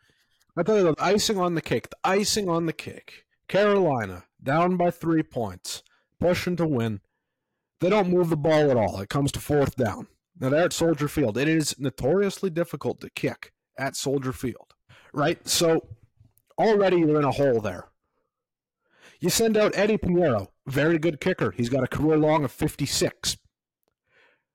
I 0.56 0.62
tell 0.62 0.76
you, 0.76 0.82
the 0.84 0.94
icing 0.98 1.38
on 1.38 1.54
the 1.54 1.62
cake, 1.62 1.88
the 1.90 1.96
icing 2.04 2.48
on 2.48 2.66
the 2.66 2.72
cake. 2.72 3.24
Carolina 3.48 4.24
down 4.42 4.76
by 4.76 4.90
three 4.90 5.22
points, 5.22 5.82
pushing 6.20 6.56
to 6.56 6.66
win. 6.66 7.00
They 7.80 7.88
don't 7.88 8.10
move 8.10 8.28
the 8.28 8.36
ball 8.36 8.70
at 8.70 8.76
all. 8.76 9.00
It 9.00 9.08
comes 9.08 9.32
to 9.32 9.40
fourth 9.40 9.76
down. 9.76 10.08
Now 10.38 10.50
they're 10.50 10.64
at 10.64 10.72
Soldier 10.72 11.08
Field. 11.08 11.38
It 11.38 11.48
is 11.48 11.78
notoriously 11.78 12.50
difficult 12.50 13.00
to 13.00 13.10
kick 13.10 13.52
at 13.78 13.96
Soldier 13.96 14.32
Field, 14.32 14.74
right? 15.12 15.46
So 15.48 15.88
already 16.58 16.98
you're 16.98 17.18
in 17.18 17.24
a 17.24 17.32
hole 17.32 17.60
there. 17.60 17.88
You 19.20 19.30
send 19.30 19.56
out 19.56 19.76
Eddie 19.76 19.98
Piñeiro, 19.98 20.48
very 20.66 20.98
good 20.98 21.20
kicker. 21.20 21.52
He's 21.56 21.68
got 21.68 21.82
a 21.82 21.88
career 21.88 22.16
long 22.16 22.44
of 22.44 22.52
56. 22.52 23.36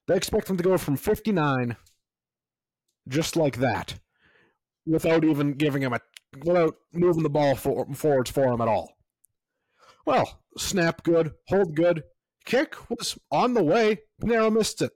They 0.07 0.15
expect 0.15 0.49
him 0.49 0.57
to 0.57 0.63
go 0.63 0.77
from 0.77 0.97
59 0.97 1.77
just 3.07 3.35
like 3.35 3.57
that 3.57 3.95
without 4.85 5.23
even 5.23 5.53
giving 5.53 5.81
him 5.81 5.93
a 5.93 5.99
without 6.43 6.75
moving 6.93 7.23
the 7.23 7.29
ball 7.29 7.55
for, 7.55 7.85
forwards 7.93 8.31
for 8.31 8.51
him 8.51 8.61
at 8.61 8.67
all. 8.67 8.97
Well, 10.05 10.41
snap 10.57 11.03
good, 11.03 11.33
hold 11.47 11.75
good, 11.75 12.03
kick 12.45 12.89
was 12.89 13.17
on 13.31 13.53
the 13.53 13.63
way. 13.63 13.99
Piñeiro 14.21 14.51
missed 14.51 14.81
it. 14.81 14.91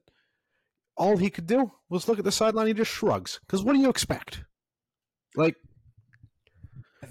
All 0.96 1.18
he 1.18 1.30
could 1.30 1.46
do 1.46 1.72
was 1.90 2.08
look 2.08 2.20
at 2.20 2.26
the 2.26 2.32
sideline. 2.32 2.68
He 2.68 2.74
just 2.74 2.92
shrugs. 2.92 3.40
Because 3.46 3.64
what 3.64 3.74
do 3.74 3.80
you 3.80 3.90
expect? 3.90 4.44
Like, 5.36 5.56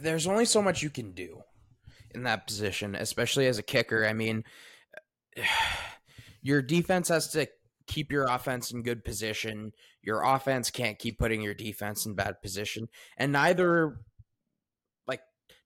there's 0.00 0.26
only 0.26 0.45
so 0.45 0.61
much 0.61 0.83
you 0.83 0.91
can 0.91 1.12
do 1.12 1.41
in 2.15 2.25
that 2.25 2.47
position, 2.47 2.95
especially 2.97 3.47
as 3.47 3.59
a 3.59 3.62
kicker. 3.62 4.05
I 4.05 4.12
mean, 4.12 4.43
your 6.43 6.62
defense 6.62 7.09
has 7.09 7.29
to 7.29 7.47
keep 7.87 8.12
your 8.12 8.25
offense 8.25 8.71
in 8.71 8.83
good 8.83 9.05
position. 9.05 9.73
Your 10.02 10.23
offense 10.23 10.71
can't 10.71 10.99
keep 10.99 11.19
putting 11.19 11.43
your 11.43 11.55
defense 11.55 12.07
in 12.07 12.14
bad 12.14 12.40
position. 12.43 12.88
And 13.16 13.33
neither 13.33 14.00
like 15.07 15.21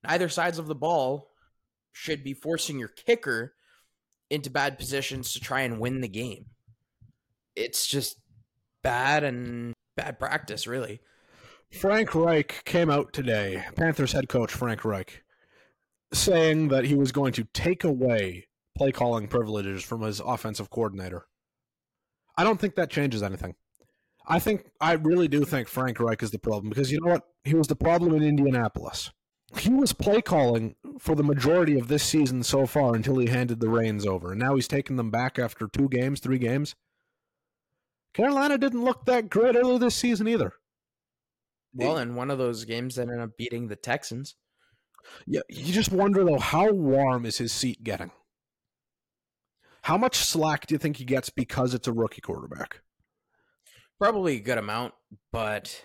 neither 0.05 0.29
sides 0.29 0.59
of 0.59 0.67
the 0.67 0.75
ball 0.75 1.31
should 1.93 2.23
be 2.23 2.35
forcing 2.35 2.79
your 2.79 2.89
kicker 2.89 3.55
into 4.31 4.51
bad 4.51 4.79
positions 4.79 5.33
to 5.33 5.41
try 5.41 5.63
and 5.63 5.81
win 5.81 6.01
the 6.01 6.09
game. 6.09 6.47
It's 7.57 7.87
just 7.87 8.17
bad 8.83 9.25
and 9.25 9.75
bad 9.97 10.19
practice, 10.19 10.67
really. 10.67 11.01
Frank 11.73 12.15
Reich 12.15 12.63
came 12.65 12.91
out 12.91 13.13
today, 13.13 13.65
Panthers 13.77 14.13
head 14.13 14.29
coach 14.29 14.53
Frank 14.53 14.85
Reich, 14.85 15.23
saying 16.13 16.69
that 16.69 16.85
he 16.85 16.95
was 16.95 17.13
going 17.13 17.33
to 17.35 17.45
take 17.53 17.85
away 17.85 18.49
play 18.77 18.93
calling 18.93 19.29
privileges 19.29 19.85
from 19.85 20.03
his 20.03 20.21
offensive 20.21 20.71
coordinator. 20.71 21.27
I 22.37 22.45
don't 22.45 22.61
think 22.61 22.75
that 22.77 22.91
changes 22.91 23.23
anything. 23.23 23.55
I 24.27 24.39
think 24.39 24.71
I 24.81 24.93
really 24.93 25.29
do 25.29 25.45
think 25.45 25.69
Frank 25.69 25.99
Reich 25.99 26.23
is 26.23 26.31
the 26.31 26.39
problem 26.39 26.69
because 26.69 26.93
you 26.93 27.01
know 27.01 27.11
what? 27.11 27.25
He 27.45 27.55
was 27.55 27.69
the 27.69 27.77
problem 27.77 28.15
in 28.15 28.23
Indianapolis. 28.23 29.11
He 29.57 29.71
was 29.71 29.93
play 29.93 30.23
calling 30.23 30.77
for 31.01 31.17
the 31.17 31.25
majority 31.25 31.79
of 31.79 31.89
this 31.89 32.05
season 32.05 32.45
so 32.45 32.67
far 32.67 32.95
until 32.95 33.19
he 33.19 33.29
handed 33.29 33.59
the 33.59 33.69
reins 33.69 34.07
over. 34.07 34.31
And 34.31 34.39
now 34.41 34.55
he's 34.55 34.69
taken 34.69 34.95
them 34.95 35.11
back 35.11 35.39
after 35.39 35.67
two 35.67 35.89
games, 35.89 36.21
three 36.21 36.39
games. 36.39 36.77
Carolina 38.15 38.59
didn't 38.59 38.85
look 38.85 39.07
that 39.07 39.29
great 39.29 39.57
earlier 39.57 39.79
this 39.79 39.97
season 39.97 40.29
either. 40.29 40.53
Well, 41.75 41.99
in 41.99 42.15
one 42.15 42.31
of 42.31 42.39
those 42.39 42.65
games 42.65 42.97
that 42.97 43.03
ended 43.03 43.21
up 43.21 43.37
beating 43.37 43.69
the 43.69 43.77
Texans. 43.77 44.37
Yeah, 45.27 45.41
you 45.49 45.73
just 45.73 45.93
wonder 45.93 46.25
though, 46.25 46.39
how 46.39 46.71
warm 46.71 47.25
is 47.27 47.39
his 47.39 47.53
seat 47.53 47.83
getting? 47.83 48.11
How 49.83 49.97
much 49.97 50.17
slack 50.17 50.67
do 50.67 50.75
you 50.75 50.79
think 50.79 50.97
he 50.97 51.05
gets 51.05 51.31
because 51.31 51.75
it's 51.75 51.89
a 51.89 51.93
rookie 51.93 52.21
quarterback? 52.21 52.83
Probably 53.99 54.37
a 54.37 54.41
good 54.41 54.59
amount, 54.59 54.95
but 55.33 55.85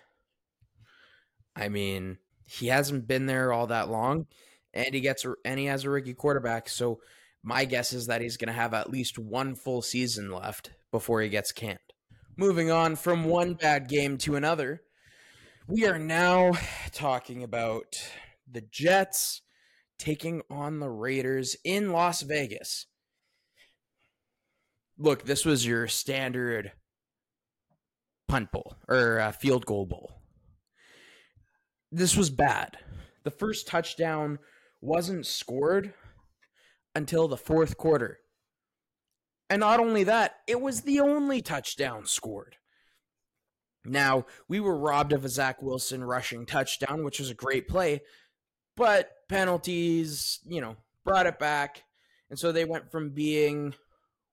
I 1.56 1.70
mean, 1.70 2.18
he 2.46 2.68
hasn't 2.68 3.08
been 3.08 3.26
there 3.26 3.52
all 3.52 3.68
that 3.68 3.90
long, 3.90 4.28
and 4.74 4.94
he 4.94 5.02
gets 5.02 5.26
and 5.44 5.60
he 5.60 5.66
has 5.66 5.84
a 5.84 5.90
rookie 5.90 6.14
quarterback. 6.14 6.70
So 6.70 7.00
my 7.44 7.66
guess 7.66 7.94
is 7.94 8.08
that 8.08 8.22
he's 8.22 8.38
going 8.38 8.48
to 8.48 8.54
have 8.54 8.74
at 8.74 8.90
least 8.90 9.18
one 9.18 9.56
full 9.56 9.82
season 9.82 10.32
left 10.32 10.72
before 10.92 11.22
he 11.22 11.30
gets 11.30 11.52
canned. 11.52 11.80
Moving 12.38 12.72
on 12.72 12.96
from 12.96 13.24
one 13.24 13.54
bad 13.54 13.88
game 13.88 14.18
to 14.20 14.36
another, 14.36 14.82
we 15.68 15.86
are 15.86 16.00
now 16.00 16.54
talking 16.92 17.44
about 17.44 17.96
the 18.50 18.62
Jets 18.62 19.42
taking 19.98 20.42
on 20.50 20.80
the 20.80 20.90
Raiders 20.90 21.56
in 21.64 21.92
Las 21.92 22.22
Vegas 22.22 22.88
look, 24.98 25.24
this 25.24 25.46
was 25.46 25.66
your 25.66 25.88
standard 25.88 26.72
punt 28.28 28.52
bowl 28.52 28.76
or 28.88 29.20
uh, 29.20 29.32
field 29.32 29.66
goal 29.66 29.86
bowl. 29.86 30.22
This 31.92 32.18
was 32.18 32.30
bad. 32.30 32.78
The 33.24 33.32
first 33.32 33.68
touchdown 33.68 34.40
wasn't 34.82 35.26
scored 35.26 35.94
until 36.94 37.28
the 37.28 37.38
fourth 37.38 37.78
quarter. 37.78 38.20
And 39.50 39.60
not 39.60 39.80
only 39.80 40.04
that, 40.06 40.38
it 40.48 40.60
was 40.60 40.82
the 40.82 41.00
only 41.00 41.42
touchdown 41.42 42.06
scored. 42.06 42.58
Now, 43.86 44.26
we 44.48 44.60
were 44.60 44.78
robbed 44.78 45.14
of 45.14 45.24
a 45.24 45.30
Zach 45.30 45.62
Wilson 45.62 46.04
rushing 46.04 46.46
touchdown, 46.46 47.04
which 47.04 47.20
was 47.20 47.30
a 47.30 47.36
great 47.36 47.68
play, 47.68 48.02
but 48.76 49.12
penalties, 49.30 50.40
you 50.46 50.60
know, 50.60 50.78
brought 51.04 51.28
it 51.28 51.38
back. 51.38 51.84
And 52.32 52.40
so 52.40 52.52
they 52.52 52.66
went 52.66 52.92
from 52.92 53.12
being 53.12 53.76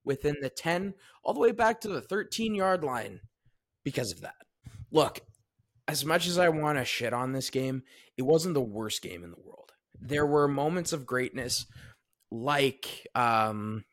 within 0.05 0.37
the 0.41 0.51
10 0.51 0.95
all 1.23 1.35
the 1.35 1.41
way 1.41 1.53
back 1.53 1.81
to 1.81 1.89
the 1.89 2.01
13 2.01 2.55
yard 2.55 2.85
line 2.85 3.21
because 3.85 4.13
of 4.13 4.21
that. 4.21 4.35
Look, 4.91 5.21
as 5.89 6.05
much 6.05 6.27
as 6.27 6.39
I 6.39 6.49
want 6.49 6.79
to 6.79 6.85
shit 6.85 7.13
on 7.13 7.33
this 7.33 7.51
game, 7.51 7.83
it 8.17 8.23
wasn't 8.23 8.55
the 8.55 8.61
worst 8.61 9.03
game 9.03 9.25
in 9.25 9.31
the 9.31 9.41
world. 9.41 9.73
There 10.01 10.27
were 10.27 10.49
moments 10.49 10.93
of 10.93 11.07
greatness 11.07 11.67
like 12.31 13.07
um 13.15 13.85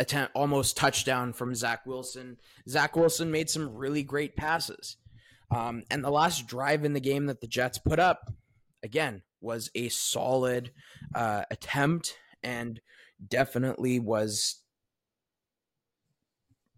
attempt 0.00 0.32
almost 0.34 0.76
touchdown 0.76 1.32
from 1.32 1.54
Zach 1.54 1.86
Wilson. 1.86 2.38
Zach 2.68 2.96
Wilson 2.96 3.30
made 3.30 3.50
some 3.50 3.74
really 3.74 4.02
great 4.02 4.36
passes. 4.36 4.96
Um, 5.50 5.84
and 5.90 6.02
the 6.02 6.10
last 6.10 6.46
drive 6.46 6.84
in 6.84 6.94
the 6.94 7.00
game 7.00 7.26
that 7.26 7.40
the 7.40 7.46
Jets 7.46 7.78
put 7.78 7.98
up, 7.98 8.32
again, 8.82 9.22
was 9.40 9.70
a 9.74 9.88
solid 9.88 10.72
uh, 11.14 11.44
attempt 11.50 12.16
and 12.42 12.80
definitely 13.26 14.00
was 14.00 14.62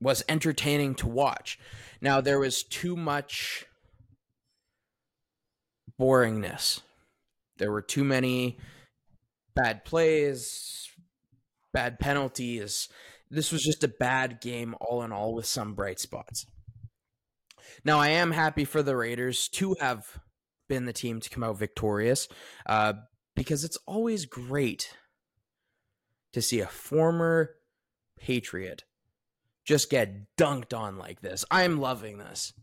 was 0.00 0.24
entertaining 0.28 0.94
to 0.96 1.08
watch. 1.08 1.58
Now 2.00 2.20
there 2.20 2.38
was 2.38 2.62
too 2.62 2.96
much 2.96 3.66
boringness. 6.00 6.80
There 7.58 7.72
were 7.72 7.82
too 7.82 8.04
many 8.04 8.58
bad 9.54 9.84
plays, 9.84 10.90
bad 11.72 11.98
penalties. 11.98 12.88
This 13.30 13.50
was 13.50 13.62
just 13.62 13.82
a 13.82 13.88
bad 13.88 14.40
game 14.40 14.74
all 14.80 15.02
in 15.02 15.12
all 15.12 15.34
with 15.34 15.46
some 15.46 15.74
bright 15.74 15.98
spots. 15.98 16.46
Now 17.84 17.98
I 17.98 18.08
am 18.08 18.32
happy 18.32 18.64
for 18.64 18.82
the 18.82 18.96
Raiders 18.96 19.48
to 19.48 19.76
have 19.80 20.20
been 20.68 20.84
the 20.84 20.92
team 20.92 21.20
to 21.20 21.30
come 21.30 21.44
out 21.44 21.58
victorious 21.58 22.28
uh, 22.66 22.94
because 23.34 23.64
it's 23.64 23.78
always 23.86 24.26
great 24.26 24.92
to 26.32 26.42
see 26.42 26.60
a 26.60 26.66
former 26.66 27.54
Patriot 28.18 28.84
just 29.66 29.90
get 29.90 30.36
dunked 30.38 30.72
on 30.72 30.96
like 30.96 31.20
this. 31.20 31.44
I'm 31.50 31.78
loving 31.80 32.18
this. 32.18 32.54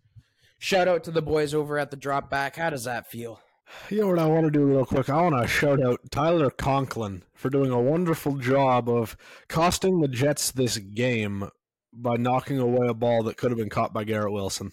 Shout 0.58 0.88
out 0.88 1.04
to 1.04 1.12
the 1.12 1.22
boys 1.22 1.54
over 1.54 1.78
at 1.78 1.92
the 1.92 1.98
drop 1.98 2.30
back. 2.30 2.56
How 2.56 2.70
does 2.70 2.86
that 2.86 3.12
feel? 3.12 3.42
You 3.90 4.02
know 4.02 4.08
what 4.08 4.20
I 4.20 4.26
want 4.26 4.46
to 4.46 4.52
do 4.52 4.66
real 4.66 4.86
quick? 4.86 5.10
I 5.10 5.22
want 5.22 5.42
to 5.42 5.48
shout 5.48 5.84
out 5.84 6.00
Tyler 6.10 6.50
Conklin 6.50 7.24
for 7.34 7.50
doing 7.50 7.72
a 7.72 7.82
wonderful 7.82 8.38
job 8.38 8.88
of 8.88 9.18
costing 9.50 10.00
the 10.00 10.08
Jets 10.08 10.52
this 10.52 10.78
game 10.78 11.50
by 11.92 12.16
knocking 12.16 12.60
away 12.60 12.88
a 12.88 12.94
ball 12.94 13.24
that 13.24 13.36
could 13.36 13.52
have 13.52 13.58
been 13.58 13.70
caught 13.70 13.94
by 13.94 14.06
Garrett 14.06 14.32
Wilson. 14.32 14.72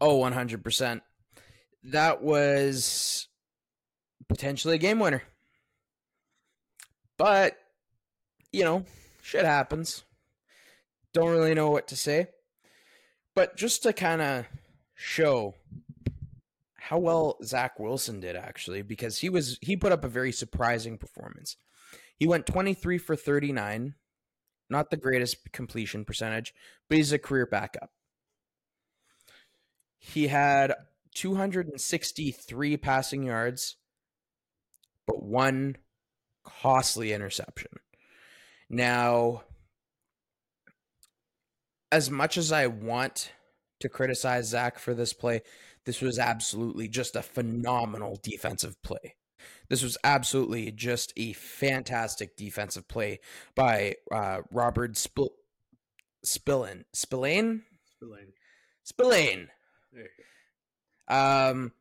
Oh, 0.00 0.20
100%. 0.20 1.00
That 1.84 2.22
was 2.22 3.28
potentially 4.28 4.76
a 4.76 4.78
game 4.78 5.00
winner. 5.00 5.22
But, 7.18 7.56
you 8.52 8.64
know, 8.64 8.84
shit 9.22 9.44
happens. 9.44 10.04
Don't 11.12 11.30
really 11.30 11.54
know 11.54 11.70
what 11.70 11.88
to 11.88 11.96
say. 11.96 12.28
But 13.34 13.56
just 13.56 13.82
to 13.84 13.92
kind 13.92 14.20
of 14.20 14.46
show 14.94 15.54
how 16.74 16.98
well 16.98 17.38
Zach 17.44 17.78
Wilson 17.78 18.20
did 18.20 18.36
actually, 18.36 18.82
because 18.82 19.18
he 19.18 19.28
was 19.28 19.58
he 19.60 19.76
put 19.76 19.92
up 19.92 20.04
a 20.04 20.08
very 20.08 20.32
surprising 20.32 20.98
performance. 20.98 21.56
He 22.16 22.26
went 22.26 22.46
23 22.46 22.98
for 22.98 23.16
39, 23.16 23.94
not 24.68 24.90
the 24.90 24.96
greatest 24.96 25.52
completion 25.52 26.04
percentage, 26.04 26.52
but 26.88 26.98
he's 26.98 27.12
a 27.12 27.18
career 27.18 27.46
backup. 27.46 27.90
He 29.98 30.26
had 30.26 30.74
263 31.14 32.76
passing 32.76 33.22
yards, 33.22 33.76
but 35.06 35.22
one 35.22 35.76
costly 36.44 37.12
interception. 37.12 37.72
Now, 38.68 39.44
as 41.92 42.10
much 42.10 42.36
as 42.36 42.52
I 42.52 42.66
want 42.66 43.32
to 43.80 43.88
criticize 43.88 44.48
Zach 44.48 44.78
for 44.78 44.94
this 44.94 45.12
play, 45.12 45.42
this 45.84 46.00
was 46.00 46.18
absolutely 46.18 46.88
just 46.88 47.16
a 47.16 47.22
phenomenal 47.22 48.18
defensive 48.22 48.80
play. 48.82 49.16
This 49.68 49.82
was 49.82 49.96
absolutely 50.04 50.70
just 50.72 51.12
a 51.16 51.32
fantastic 51.32 52.36
defensive 52.36 52.88
play 52.88 53.20
by 53.54 53.94
uh, 54.12 54.40
Robert 54.50 54.96
Spil- 54.96 55.34
Spillane. 56.22 56.84
Spillane? 56.92 57.62
Spillane. 57.96 58.32
Spillane. 58.82 59.48
Um, 61.08 61.72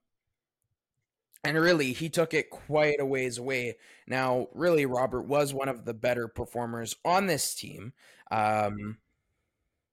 and 1.43 1.57
really, 1.57 1.93
he 1.93 2.09
took 2.09 2.33
it 2.33 2.49
quite 2.49 2.99
a 2.99 3.05
ways 3.05 3.37
away. 3.37 3.75
Now, 4.07 4.47
really, 4.53 4.85
Robert 4.85 5.23
was 5.23 5.53
one 5.53 5.69
of 5.69 5.85
the 5.85 5.93
better 5.93 6.27
performers 6.27 6.95
on 7.05 7.27
this 7.27 7.55
team 7.55 7.93
um, 8.31 8.97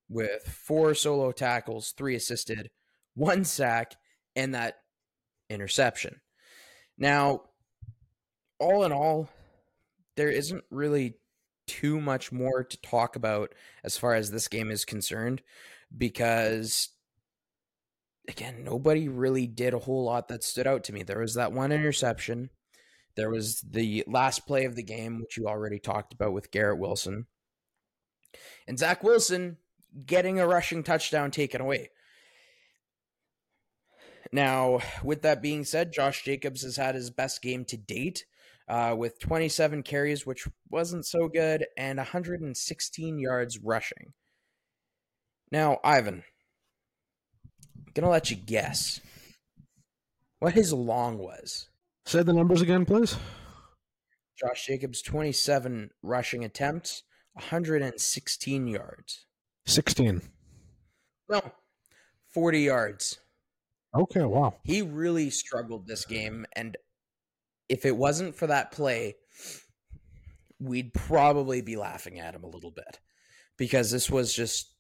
with 0.09 0.43
four 0.43 0.95
solo 0.95 1.33
tackles, 1.33 1.93
three 1.93 2.15
assisted, 2.15 2.71
one 3.15 3.45
sack, 3.45 3.97
and 4.35 4.55
that 4.55 4.77
interception. 5.51 6.21
Now, 6.99 7.43
all 8.59 8.85
in 8.85 8.93
all, 8.93 9.29
there 10.17 10.31
isn't 10.31 10.65
really 10.71 11.19
too 11.67 12.01
much 12.01 12.31
more 12.33 12.63
to 12.63 12.81
talk 12.81 13.17
about 13.17 13.55
as 13.83 13.97
far 13.97 14.15
as 14.15 14.31
this 14.31 14.49
game 14.49 14.71
is 14.71 14.85
concerned 14.85 15.43
because 15.97 16.91
again, 18.29 18.65
nobody 18.65 19.09
really 19.09 19.47
did 19.47 19.75
a 19.75 19.79
whole 19.79 20.05
lot 20.05 20.29
that 20.29 20.43
stood 20.43 20.67
out 20.67 20.85
to 20.85 20.93
me. 20.93 21.03
There 21.03 21.21
was 21.21 21.35
that 21.35 21.53
one 21.53 21.73
interception. 21.73 22.51
There 23.17 23.31
was 23.31 23.61
the 23.61 24.05
last 24.07 24.47
play 24.47 24.65
of 24.65 24.77
the 24.77 24.83
game, 24.83 25.21
which 25.21 25.37
you 25.37 25.47
already 25.47 25.79
talked 25.79 26.13
about 26.13 26.33
with 26.33 26.51
Garrett 26.51 26.79
Wilson. 26.79 27.27
And 28.67 28.79
Zach 28.79 29.03
Wilson 29.03 29.59
getting 30.05 30.38
a 30.38 30.47
rushing 30.47 30.83
touchdown 30.83 31.31
taken 31.31 31.61
away. 31.61 31.91
Now, 34.33 34.81
with 35.03 35.23
that 35.23 35.41
being 35.41 35.65
said, 35.65 35.93
Josh 35.93 36.25
Jacobs 36.25 36.62
has 36.62 36.76
had 36.76 36.95
his 36.95 37.11
best 37.11 37.43
game 37.43 37.65
to 37.67 37.76
date 37.76 38.25
uh, 38.69 38.95
with 38.97 39.21
27 39.21 39.83
carries, 39.83 40.26
which 40.26 40.49
wasn't 40.69 41.07
so 41.07 41.29
good, 41.29 41.67
and 41.76 41.99
116 41.99 43.19
yards 43.19 43.59
rushing. 43.59 44.12
Now, 45.53 45.79
Ivan, 45.85 46.25
I'm 47.55 47.93
going 47.95 48.05
to 48.05 48.11
let 48.11 48.31
you 48.31 48.37
guess 48.37 49.00
what 50.41 50.55
his 50.55 50.73
long 50.73 51.19
was. 51.19 51.69
Say 52.05 52.23
the 52.23 52.33
numbers 52.33 52.62
again, 52.62 52.85
please. 52.85 53.17
Josh 54.38 54.67
Jacobs, 54.67 55.00
27 55.03 55.91
rushing 56.03 56.45
attempts, 56.45 57.05
116 57.35 58.67
yards. 58.67 59.25
16. 59.66 60.23
No, 61.28 61.42
40 62.32 62.61
yards. 62.61 63.18
Okay, 63.94 64.23
wow. 64.23 64.54
He 64.64 64.82
really 64.82 65.30
struggled 65.30 65.87
this 65.87 66.04
game, 66.04 66.46
and 66.54 66.76
if 67.68 67.85
it 67.85 67.96
wasn't 67.96 68.37
for 68.37 68.46
that 68.46 68.70
play, 68.70 69.16
we'd 70.61 70.92
probably 70.94 71.61
be 71.61 71.76
laughing 71.76 72.18
at 72.18 72.35
him 72.35 72.44
a 72.44 72.49
little 72.49 72.70
bit 72.70 73.00
because 73.56 73.90
this 73.90 74.11
was 74.11 74.35
just 74.35 74.73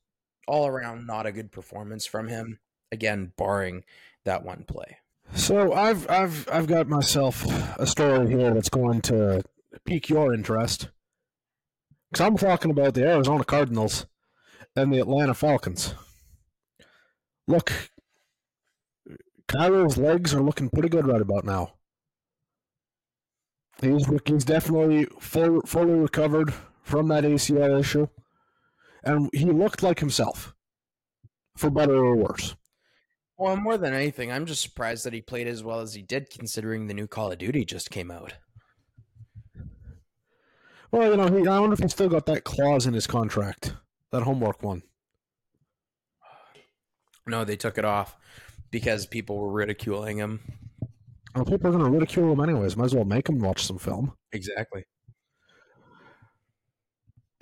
all 0.46 0.66
around 0.66 1.06
not 1.06 1.26
a 1.26 1.32
good 1.32 1.50
performance 1.50 2.06
from 2.06 2.28
him. 2.28 2.60
Again, 2.92 3.32
barring 3.36 3.84
that 4.24 4.44
one 4.44 4.64
play. 4.64 4.98
So 5.34 5.72
I've 5.72 6.08
I've 6.08 6.48
I've 6.50 6.66
got 6.68 6.88
myself 6.88 7.44
a 7.78 7.86
story 7.86 8.28
here 8.28 8.54
that's 8.54 8.68
going 8.68 9.00
to 9.02 9.42
pique 9.84 10.08
your 10.08 10.32
interest. 10.32 10.88
Because 12.10 12.24
I'm 12.24 12.36
talking 12.36 12.70
about 12.70 12.94
the 12.94 13.04
Arizona 13.04 13.44
Cardinals 13.44 14.06
and 14.76 14.92
the 14.92 15.00
Atlanta 15.00 15.34
Falcons. 15.34 15.94
Look, 17.48 17.90
Kyler's 19.48 19.96
legs 19.96 20.34
are 20.34 20.42
looking 20.42 20.68
pretty 20.68 20.88
good 20.88 21.06
right 21.06 21.20
about 21.20 21.44
now. 21.44 21.72
He's 23.80 24.06
he's 24.24 24.44
definitely 24.44 25.06
full, 25.20 25.60
fully 25.66 25.92
recovered 25.92 26.54
from 26.82 27.08
that 27.08 27.24
ACL 27.24 27.78
issue, 27.78 28.08
and 29.02 29.28
he 29.32 29.46
looked 29.46 29.82
like 29.82 30.00
himself, 30.00 30.54
for 31.56 31.70
better 31.70 31.94
or 31.94 32.16
worse. 32.16 32.56
Well, 33.38 33.56
more 33.56 33.76
than 33.76 33.92
anything, 33.92 34.32
I'm 34.32 34.46
just 34.46 34.62
surprised 34.62 35.04
that 35.04 35.12
he 35.12 35.20
played 35.20 35.46
as 35.46 35.62
well 35.62 35.80
as 35.80 35.92
he 35.92 36.00
did, 36.00 36.30
considering 36.30 36.86
the 36.86 36.94
new 36.94 37.06
Call 37.06 37.32
of 37.32 37.38
Duty 37.38 37.66
just 37.66 37.90
came 37.90 38.10
out. 38.10 38.34
Well, 40.90 41.10
you 41.10 41.16
know, 41.18 41.28
he, 41.28 41.46
I 41.46 41.60
wonder 41.60 41.74
if 41.74 41.80
he 41.80 41.88
still 41.88 42.08
got 42.08 42.24
that 42.26 42.44
clause 42.44 42.86
in 42.86 42.94
his 42.94 43.06
contract, 43.06 43.74
that 44.12 44.22
homework 44.22 44.62
one. 44.62 44.82
No, 47.26 47.44
they 47.44 47.56
took 47.56 47.76
it 47.78 47.84
off 47.84 48.16
because 48.70 49.06
people 49.06 49.36
were 49.36 49.50
ridiculing 49.50 50.18
him. 50.18 50.40
Well, 51.34 51.44
people 51.44 51.68
are 51.68 51.72
going 51.72 51.84
to 51.84 51.90
ridicule 51.90 52.32
him 52.32 52.40
anyways. 52.40 52.76
Might 52.76 52.86
as 52.86 52.94
well 52.94 53.04
make 53.04 53.28
him 53.28 53.40
watch 53.40 53.66
some 53.66 53.78
film. 53.78 54.12
Exactly. 54.32 54.84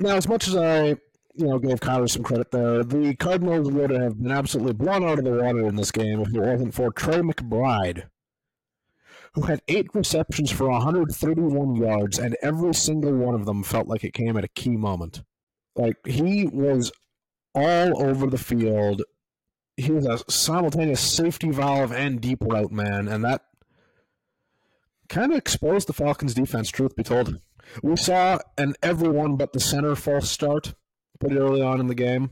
Now, 0.00 0.16
as 0.16 0.26
much 0.26 0.48
as 0.48 0.56
I, 0.56 0.86
you 1.34 1.46
know, 1.46 1.58
gave 1.58 1.80
Kyler 1.80 2.10
some 2.10 2.24
credit 2.24 2.50
there, 2.50 2.82
the 2.82 3.14
Cardinals 3.14 3.70
would 3.70 3.90
have 3.90 4.20
been 4.20 4.32
absolutely 4.32 4.72
blown 4.72 5.04
out 5.04 5.18
of 5.18 5.24
the 5.24 5.30
water 5.30 5.66
in 5.66 5.76
this 5.76 5.92
game 5.92 6.20
if 6.20 6.34
it 6.34 6.40
wasn't 6.40 6.74
for 6.74 6.90
Trey 6.90 7.18
McBride, 7.18 8.04
who 9.34 9.42
had 9.42 9.62
eight 9.68 9.88
receptions 9.94 10.50
for 10.50 10.68
131 10.68 11.76
yards, 11.76 12.18
and 12.18 12.36
every 12.42 12.74
single 12.74 13.12
one 13.12 13.34
of 13.34 13.46
them 13.46 13.62
felt 13.62 13.86
like 13.86 14.02
it 14.02 14.14
came 14.14 14.36
at 14.36 14.44
a 14.44 14.48
key 14.48 14.76
moment. 14.76 15.22
Like 15.76 15.96
he 16.06 16.46
was 16.46 16.92
all 17.54 18.02
over 18.02 18.26
the 18.26 18.38
field. 18.38 19.02
He 19.76 19.90
was 19.90 20.06
a 20.06 20.18
simultaneous 20.30 21.00
safety 21.00 21.50
valve 21.50 21.92
and 21.92 22.20
deep 22.20 22.38
route 22.42 22.70
man, 22.70 23.08
and 23.08 23.24
that 23.24 23.42
kind 25.08 25.32
of 25.32 25.38
exposed 25.38 25.88
the 25.88 25.92
Falcons' 25.92 26.34
defense. 26.34 26.70
Truth 26.70 26.94
be 26.94 27.02
told, 27.02 27.40
we 27.82 27.96
saw 27.96 28.38
an 28.56 28.74
everyone 28.82 29.36
but 29.36 29.52
the 29.52 29.60
center 29.60 29.96
false 29.96 30.30
start 30.30 30.74
pretty 31.18 31.36
early 31.38 31.60
on 31.60 31.80
in 31.80 31.88
the 31.88 31.94
game. 31.94 32.30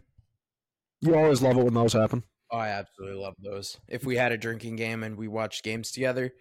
You 1.00 1.16
always 1.16 1.42
love 1.42 1.56
it 1.56 1.64
when 1.64 1.74
those 1.74 1.94
happen. 1.94 2.22
Oh, 2.50 2.58
I 2.58 2.68
absolutely 2.68 3.20
love 3.20 3.34
those. 3.42 3.78
If 3.88 4.04
we 4.04 4.16
had 4.16 4.30
a 4.30 4.36
drinking 4.36 4.76
game 4.76 5.02
and 5.02 5.16
we 5.16 5.26
watched 5.26 5.64
games 5.64 5.90
together, 5.90 6.32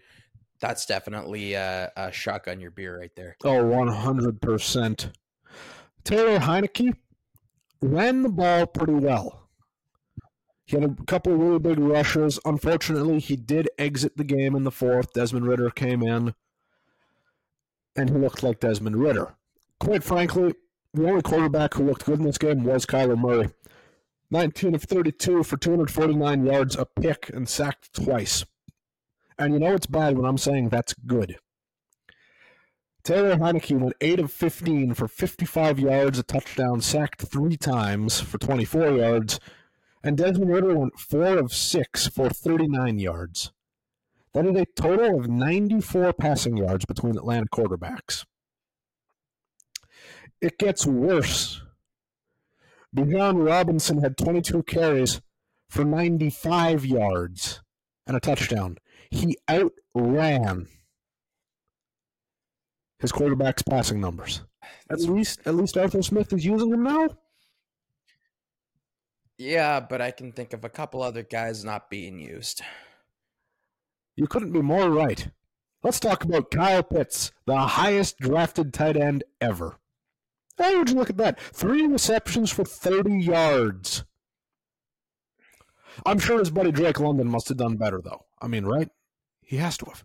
that's 0.60 0.86
definitely 0.86 1.54
a, 1.54 1.90
a 1.96 2.12
shotgun 2.12 2.60
your 2.60 2.70
beer 2.70 2.98
right 2.98 3.10
there. 3.16 3.36
Oh, 3.44 3.64
100%. 3.64 5.10
Taylor 6.04 6.38
Heinicke 6.38 6.96
ran 7.80 8.22
the 8.22 8.28
ball 8.28 8.66
pretty 8.66 8.94
well. 8.94 9.48
He 10.64 10.76
had 10.76 10.84
a 10.84 11.04
couple 11.04 11.34
really 11.34 11.58
big 11.58 11.78
rushes. 11.78 12.38
Unfortunately, 12.44 13.18
he 13.18 13.36
did 13.36 13.68
exit 13.78 14.16
the 14.16 14.24
game 14.24 14.54
in 14.54 14.64
the 14.64 14.70
fourth. 14.70 15.12
Desmond 15.12 15.46
Ridder 15.46 15.70
came 15.70 16.02
in, 16.02 16.34
and 17.96 18.10
he 18.10 18.16
looked 18.16 18.42
like 18.42 18.60
Desmond 18.60 18.96
Ridder. 18.96 19.34
Quite 19.80 20.04
frankly, 20.04 20.54
the 20.94 21.08
only 21.08 21.22
quarterback 21.22 21.74
who 21.74 21.84
looked 21.84 22.04
good 22.04 22.20
in 22.20 22.24
this 22.24 22.38
game 22.38 22.64
was 22.64 22.86
Kyler 22.86 23.18
Murray. 23.18 23.50
19 24.30 24.74
of 24.74 24.82
32 24.84 25.42
for 25.42 25.56
249 25.58 26.46
yards, 26.46 26.76
a 26.76 26.86
pick, 26.86 27.28
and 27.34 27.48
sacked 27.48 27.92
twice. 27.92 28.46
And 29.38 29.52
you 29.52 29.60
know 29.60 29.74
it's 29.74 29.86
bad 29.86 30.16
when 30.16 30.24
I'm 30.24 30.38
saying 30.38 30.68
that's 30.68 30.94
good. 30.94 31.36
Taylor 33.04 33.34
Heinicke 33.36 33.76
went 33.78 33.96
8 34.00 34.20
of 34.20 34.32
15 34.32 34.94
for 34.94 35.08
55 35.08 35.80
yards, 35.80 36.20
a 36.20 36.22
touchdown, 36.22 36.80
sacked 36.80 37.22
three 37.22 37.56
times 37.56 38.20
for 38.20 38.38
24 38.38 38.90
yards, 38.92 39.40
and 40.04 40.16
Desmond 40.16 40.52
Ridder 40.52 40.78
went 40.78 41.00
4 41.00 41.38
of 41.38 41.52
6 41.52 42.06
for 42.08 42.28
39 42.28 43.00
yards. 43.00 43.52
That 44.34 44.46
is 44.46 44.56
a 44.56 44.66
total 44.80 45.18
of 45.18 45.28
94 45.28 46.12
passing 46.12 46.56
yards 46.56 46.84
between 46.84 47.16
Atlanta 47.16 47.46
quarterbacks. 47.46 48.24
It 50.40 50.56
gets 50.58 50.86
worse. 50.86 51.60
Bijan 52.94 53.44
Robinson 53.44 54.00
had 54.00 54.16
22 54.16 54.62
carries 54.62 55.20
for 55.68 55.84
95 55.84 56.86
yards 56.86 57.62
and 58.06 58.16
a 58.16 58.20
touchdown. 58.20 58.78
He 59.10 59.36
outran 59.48 60.68
his 63.02 63.12
quarterback's 63.12 63.62
passing 63.62 64.00
numbers. 64.00 64.40
At 64.88 65.00
least, 65.00 65.40
at 65.44 65.54
least 65.54 65.76
Arthur 65.76 66.02
Smith 66.02 66.32
is 66.32 66.46
using 66.46 66.72
him 66.72 66.84
now. 66.84 67.08
Yeah, 69.36 69.80
but 69.80 70.00
I 70.00 70.12
can 70.12 70.32
think 70.32 70.52
of 70.52 70.64
a 70.64 70.70
couple 70.70 71.02
other 71.02 71.22
guys 71.22 71.64
not 71.64 71.90
being 71.90 72.18
used. 72.18 72.62
You 74.16 74.26
couldn't 74.26 74.52
be 74.52 74.62
more 74.62 74.88
right. 74.88 75.28
Let's 75.82 75.98
talk 75.98 76.22
about 76.22 76.50
Kyle 76.52 76.82
Pitts, 76.82 77.32
the 77.44 77.58
highest 77.58 78.18
drafted 78.18 78.72
tight 78.72 78.96
end 78.96 79.24
ever. 79.40 79.78
How 80.58 80.78
would 80.78 80.90
you 80.90 80.96
look 80.96 81.10
at 81.10 81.16
that? 81.16 81.40
Three 81.40 81.86
receptions 81.86 82.52
for 82.52 82.64
30 82.64 83.18
yards. 83.18 84.04
I'm 86.06 86.20
sure 86.20 86.38
his 86.38 86.50
buddy 86.50 86.70
Drake 86.70 87.00
London 87.00 87.28
must 87.28 87.48
have 87.48 87.56
done 87.56 87.76
better, 87.76 88.00
though. 88.00 88.26
I 88.40 88.46
mean, 88.46 88.64
right? 88.64 88.88
He 89.40 89.56
has 89.56 89.76
to 89.78 89.86
have. 89.86 90.04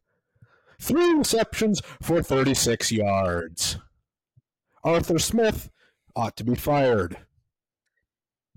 Three 0.79 1.13
receptions 1.13 1.81
for 2.01 2.21
36 2.21 2.91
yards. 2.91 3.77
Arthur 4.83 5.19
Smith 5.19 5.69
ought 6.15 6.37
to 6.37 6.43
be 6.43 6.55
fired. 6.55 7.17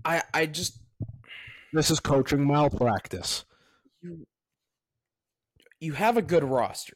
I 0.05 0.23
I 0.33 0.45
just 0.45 0.79
This 1.73 1.89
is 1.91 1.99
coaching 1.99 2.45
malpractice. 2.47 3.45
you 4.01 4.25
you 5.79 5.93
have 5.93 6.15
a 6.15 6.21
good 6.21 6.43
roster. 6.43 6.95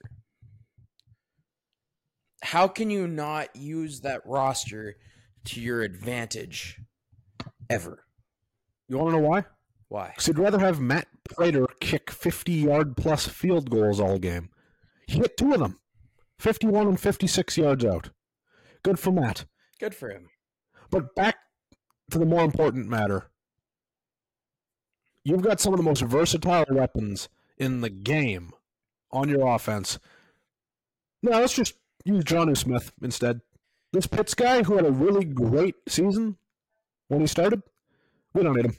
How 2.44 2.68
can 2.68 2.92
you 2.92 3.08
not 3.08 3.56
use 3.56 4.02
that 4.02 4.22
roster 4.26 4.96
to 5.46 5.60
your 5.60 5.82
advantage 5.82 6.80
ever? 7.70 8.06
You 8.88 8.98
want 9.00 9.10
to 9.16 9.22
know 9.22 9.28
why? 9.28 9.46
Why? 9.90 10.10
Because 10.10 10.28
you'd 10.28 10.38
rather 10.40 10.60
have 10.60 10.80
Matt 10.80 11.08
Prater 11.28 11.66
kick 11.80 12.12
50 12.12 12.52
yard 12.52 12.96
plus 12.96 13.28
field 13.28 13.72
goals 13.72 14.00
all 14.00 14.20
game. 14.20 14.50
He 15.08 15.20
hit 15.20 15.38
two 15.38 15.54
of 15.54 15.60
them 15.60 15.80
51 16.40 16.88
and 16.88 17.00
56 17.00 17.58
yards 17.58 17.86
out. 17.86 18.10
Good 18.84 19.00
for 19.00 19.12
Matt. 19.12 19.46
Good 19.80 19.96
for 19.96 20.10
him. 20.10 20.30
But 20.90 21.16
back 21.16 21.36
to 22.12 22.20
the 22.20 22.26
more 22.26 22.44
important 22.44 22.88
matter. 22.88 23.26
You've 25.24 25.42
got 25.42 25.60
some 25.60 25.74
of 25.74 25.78
the 25.78 25.84
most 25.84 26.02
versatile 26.02 26.66
weapons 26.70 27.30
in 27.58 27.82
the 27.82 27.90
game 27.90 28.52
on 29.12 29.30
your 29.30 29.48
offense. 29.48 29.98
Now, 31.24 31.40
let's 31.40 31.56
just 31.56 31.74
use 32.04 32.24
Jonnu 32.24 32.56
Smith 32.56 32.92
instead. 33.02 33.42
This 33.92 34.06
Pitts 34.06 34.36
guy 34.36 34.62
who 34.62 34.76
had 34.76 34.86
a 34.86 34.92
really 34.92 35.26
great 35.26 35.76
season 35.88 36.38
when 37.08 37.22
he 37.22 37.28
started, 37.28 37.64
we 38.34 38.44
don't 38.44 38.56
need 38.56 38.66
him. 38.66 38.78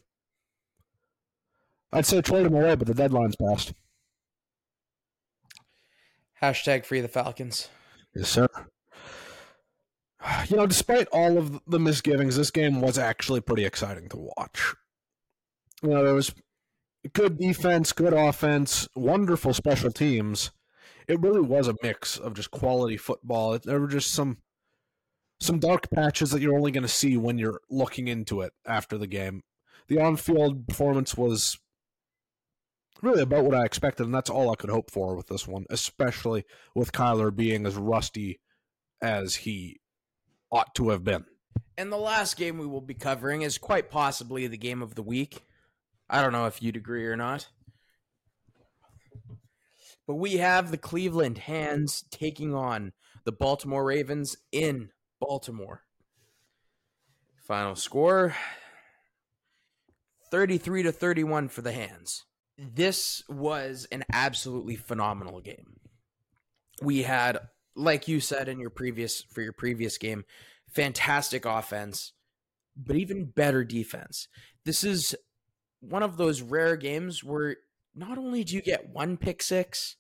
I'd 1.93 2.07
say 2.07 2.21
trade 2.21 2.47
him 2.47 2.55
away, 2.55 2.75
but 2.77 2.87
the 2.87 2.95
deadline's 2.95 3.37
passed. 3.37 3.73
Hashtag 6.43 6.85
free 6.85 7.01
the 7.01 7.09
Falcons. 7.09 7.69
Yes, 8.15 8.29
sir. 8.29 8.49
You 10.49 10.57
know, 10.57 10.67
despite 10.67 11.09
all 11.13 11.39
of 11.39 11.61
the 11.67 11.79
misgivings, 11.79 12.37
this 12.37 12.51
game 12.51 12.81
was 12.81 12.99
actually 12.99 13.41
pretty 13.41 13.65
exciting 13.65 14.09
to 14.09 14.31
watch. 14.37 14.75
You 15.83 15.91
know, 15.91 16.05
there 16.05 16.15
was 16.15 16.35
good 17.13 17.39
defense, 17.39 17.93
good 17.93 18.13
offense, 18.13 18.89
wonderful 18.97 19.55
special 19.55 19.91
teams. 19.91 20.51
It 21.07 21.21
really 21.21 21.41
was 21.41 21.69
a 21.69 21.77
mix 21.83 22.19
of 22.19 22.35
just 22.35 22.51
quality 22.51 22.97
football. 22.97 23.59
There 23.59 23.81
were 23.81 23.87
just 23.87 24.13
some 24.13 24.39
some 25.39 25.59
dark 25.59 25.91
patches 25.91 26.31
that 26.31 26.41
you're 26.41 26.57
only 26.57 26.71
going 26.71 26.83
to 26.83 26.89
see 26.89 27.17
when 27.17 27.39
you're 27.39 27.61
looking 27.71 28.09
into 28.09 28.41
it 28.41 28.53
after 28.67 28.97
the 28.97 29.07
game. 29.07 29.43
The 29.89 30.01
on-field 30.01 30.67
performance 30.67 31.17
was 31.17 31.59
really 33.03 33.23
about 33.23 33.45
what 33.45 33.55
I 33.55 33.65
expected, 33.65 34.05
and 34.05 34.15
that's 34.15 34.31
all 34.31 34.51
I 34.51 34.57
could 34.57 34.71
hope 34.71 34.91
for 34.91 35.15
with 35.15 35.29
this 35.29 35.47
one, 35.47 35.67
especially 35.71 36.45
with 36.75 36.93
Kyler 36.93 37.35
being 37.35 37.67
as 37.67 37.77
rusty 37.77 38.41
as 39.03 39.35
he 39.35 39.81
ought 40.51 40.75
to 40.77 40.91
have 40.91 41.05
been. 41.05 41.25
And 41.77 41.93
the 41.93 41.99
last 41.99 42.37
game 42.37 42.59
we 42.59 42.67
will 42.67 42.81
be 42.81 42.95
covering 42.95 43.43
is 43.43 43.59
quite 43.59 43.91
possibly 43.91 44.47
the 44.47 44.57
game 44.57 44.83
of 44.83 44.95
the 44.95 45.03
week. 45.03 45.45
I 46.09 46.23
don't 46.23 46.33
know 46.33 46.47
if 46.47 46.63
you'd 46.63 46.77
agree 46.77 47.07
or 47.07 47.17
not. 47.17 47.49
But 50.07 50.15
we 50.15 50.37
have 50.37 50.71
the 50.71 50.79
Cleveland 50.79 51.39
Hands 51.39 52.05
taking 52.11 52.55
on 52.55 52.93
the 53.25 53.33
Baltimore 53.33 53.85
Ravens 53.85 54.37
in 54.53 54.91
Baltimore. 55.21 55.83
Final 57.43 57.75
score 57.75 58.35
33 60.31 60.85
to 60.85 60.93
31 60.93 61.49
for 61.49 61.63
the 61.63 61.73
Hands. 61.73 62.25
This 62.59 63.23
was 63.29 63.87
an 63.93 64.05
absolutely 64.13 64.77
phenomenal 64.77 65.41
game. 65.41 65.81
We 66.83 67.03
had 67.03 67.39
like 67.77 68.09
you 68.09 68.21
said 68.21 68.49
in 68.49 68.59
your 68.59 68.71
previous 68.71 69.23
for 69.23 69.43
your 69.43 69.53
previous 69.53 69.99
game, 69.99 70.25
fantastic 70.69 71.45
offense, 71.45 72.13
but 72.77 72.97
even 72.97 73.27
better 73.27 73.63
defense. 73.63 74.29
This 74.65 74.83
is 74.83 75.15
one 75.81 76.03
of 76.03 76.17
those 76.17 76.43
rare 76.43 76.77
games 76.77 77.23
where 77.23 77.57
not 77.95 78.19
only 78.19 78.43
do 78.43 78.55
you 78.55 78.63
get 78.63 78.89
one 78.89 79.17
pick 79.17 79.43
six, 79.43 79.97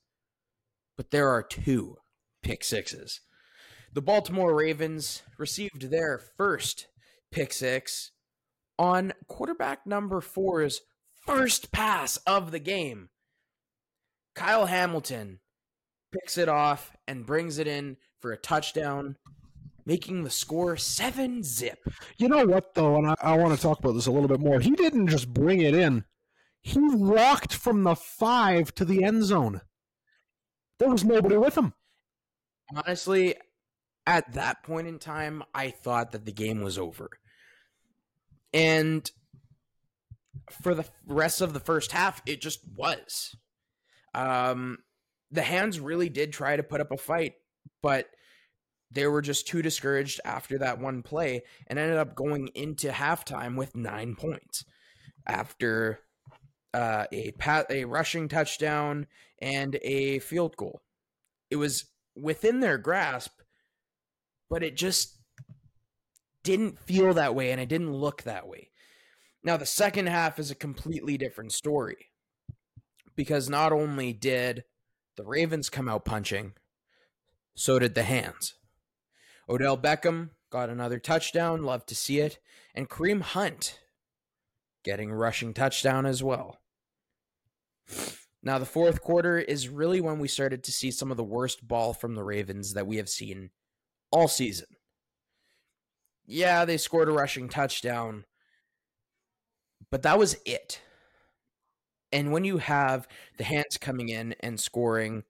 but 0.96 1.10
there 1.10 1.28
are 1.28 1.42
two 1.42 1.98
pick 2.42 2.64
sixes. 2.64 3.20
The 3.92 4.02
Baltimore 4.02 4.54
Ravens 4.54 5.22
received 5.38 5.90
their 5.90 6.18
first 6.18 6.88
pick 7.30 7.52
six 7.52 8.12
on 8.78 9.12
quarterback 9.28 9.86
number 9.86 10.20
four's 10.20 10.80
first 11.26 11.72
pass 11.72 12.16
of 12.18 12.50
the 12.50 12.58
game. 12.58 13.08
Kyle 14.34 14.66
Hamilton 14.66 15.40
picks 16.12 16.38
it 16.38 16.48
off 16.48 16.92
and 17.06 17.26
brings 17.26 17.58
it 17.58 17.66
in 17.66 17.96
for 18.20 18.32
a 18.32 18.36
touchdown, 18.36 19.16
making 19.84 20.22
the 20.22 20.30
score 20.30 20.76
seven 20.76 21.42
zip. 21.42 21.78
You 22.16 22.28
know 22.28 22.46
what, 22.46 22.74
though, 22.74 22.96
and 22.96 23.08
I, 23.08 23.14
I 23.22 23.38
want 23.38 23.54
to 23.54 23.60
talk 23.60 23.78
about 23.78 23.92
this 23.92 24.06
a 24.06 24.10
little 24.10 24.28
bit 24.28 24.40
more. 24.40 24.60
He 24.60 24.70
didn't 24.70 25.08
just 25.08 25.32
bring 25.32 25.60
it 25.60 25.74
in, 25.74 26.04
he 26.66 26.80
walked 26.80 27.54
from 27.54 27.84
the 27.84 27.94
five 27.94 28.74
to 28.74 28.84
the 28.84 29.04
end 29.04 29.22
zone. 29.24 29.60
There 30.78 30.90
was 30.90 31.04
nobody 31.04 31.36
with 31.36 31.56
him. 31.56 31.74
Honestly, 32.74 33.36
at 34.04 34.32
that 34.34 34.64
point 34.64 34.88
in 34.88 34.98
time, 34.98 35.44
I 35.54 35.70
thought 35.70 36.10
that 36.10 36.24
the 36.24 36.32
game 36.32 36.62
was 36.62 36.76
over. 36.76 37.08
And 38.52 39.08
for 40.50 40.74
the 40.74 40.84
rest 41.06 41.40
of 41.40 41.52
the 41.52 41.60
first 41.60 41.92
half, 41.92 42.22
it 42.26 42.40
just 42.40 42.60
was. 42.76 43.34
Um, 44.14 44.78
the 45.30 45.42
hands 45.42 45.80
really 45.80 46.08
did 46.08 46.32
try 46.32 46.56
to 46.56 46.62
put 46.62 46.80
up 46.80 46.92
a 46.92 46.96
fight, 46.96 47.34
but 47.82 48.06
they 48.90 49.06
were 49.06 49.22
just 49.22 49.46
too 49.46 49.62
discouraged 49.62 50.20
after 50.24 50.58
that 50.58 50.78
one 50.78 51.02
play 51.02 51.42
and 51.66 51.78
ended 51.78 51.98
up 51.98 52.14
going 52.14 52.48
into 52.54 52.88
halftime 52.88 53.56
with 53.56 53.76
nine 53.76 54.14
points 54.14 54.64
after 55.26 56.00
uh, 56.72 57.06
a 57.12 57.32
pat, 57.32 57.66
a 57.70 57.84
rushing 57.84 58.28
touchdown 58.28 59.06
and 59.40 59.78
a 59.82 60.20
field 60.20 60.56
goal. 60.56 60.80
It 61.50 61.56
was 61.56 61.86
within 62.14 62.60
their 62.60 62.78
grasp, 62.78 63.32
but 64.48 64.62
it 64.62 64.76
just 64.76 65.18
didn't 66.44 66.78
feel 66.78 67.12
that 67.14 67.34
way 67.34 67.50
and 67.50 67.60
it 67.60 67.68
didn't 67.68 67.92
look 67.92 68.22
that 68.22 68.46
way. 68.46 68.70
Now, 69.46 69.56
the 69.56 69.64
second 69.64 70.08
half 70.08 70.40
is 70.40 70.50
a 70.50 70.56
completely 70.56 71.16
different 71.16 71.52
story 71.52 72.10
because 73.14 73.48
not 73.48 73.72
only 73.72 74.12
did 74.12 74.64
the 75.16 75.22
Ravens 75.22 75.70
come 75.70 75.88
out 75.88 76.04
punching, 76.04 76.54
so 77.54 77.78
did 77.78 77.94
the 77.94 78.02
hands. 78.02 78.54
Odell 79.48 79.78
Beckham 79.78 80.30
got 80.50 80.68
another 80.68 80.98
touchdown, 80.98 81.62
love 81.62 81.86
to 81.86 81.94
see 81.94 82.18
it, 82.18 82.40
and 82.74 82.90
Kareem 82.90 83.20
Hunt 83.20 83.78
getting 84.82 85.12
rushing 85.12 85.54
touchdown 85.54 86.06
as 86.06 86.24
well. 86.24 86.58
Now, 88.42 88.58
the 88.58 88.66
fourth 88.66 89.00
quarter 89.00 89.38
is 89.38 89.68
really 89.68 90.00
when 90.00 90.18
we 90.18 90.26
started 90.26 90.64
to 90.64 90.72
see 90.72 90.90
some 90.90 91.12
of 91.12 91.16
the 91.16 91.22
worst 91.22 91.68
ball 91.68 91.94
from 91.94 92.16
the 92.16 92.24
Ravens 92.24 92.74
that 92.74 92.88
we 92.88 92.96
have 92.96 93.08
seen 93.08 93.50
all 94.10 94.26
season. 94.26 94.66
Yeah, 96.26 96.64
they 96.64 96.78
scored 96.78 97.08
a 97.08 97.12
rushing 97.12 97.48
touchdown, 97.48 98.24
but 99.90 100.02
that 100.02 100.18
was 100.18 100.36
it. 100.44 100.80
And 102.12 102.32
when 102.32 102.44
you 102.44 102.58
have 102.58 103.08
the 103.36 103.44
hands 103.44 103.78
coming 103.80 104.08
in 104.08 104.34
and 104.40 104.60
scoring 104.60 105.24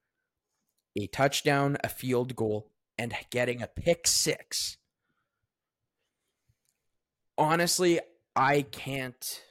a 0.98 1.06
touchdown, 1.06 1.76
a 1.82 1.88
field 1.88 2.36
goal, 2.36 2.70
and 2.98 3.14
getting 3.30 3.62
a 3.62 3.66
pick 3.66 4.06
six, 4.06 4.76
honestly, 7.36 8.00
I 8.34 8.62
can't 8.62 9.42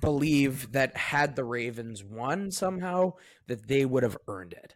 believe 0.00 0.72
that 0.72 0.96
had 0.96 1.36
the 1.36 1.44
Ravens 1.44 2.04
won 2.04 2.50
somehow, 2.50 3.14
that 3.46 3.68
they 3.68 3.84
would 3.84 4.02
have 4.02 4.18
earned 4.28 4.52
it. 4.52 4.74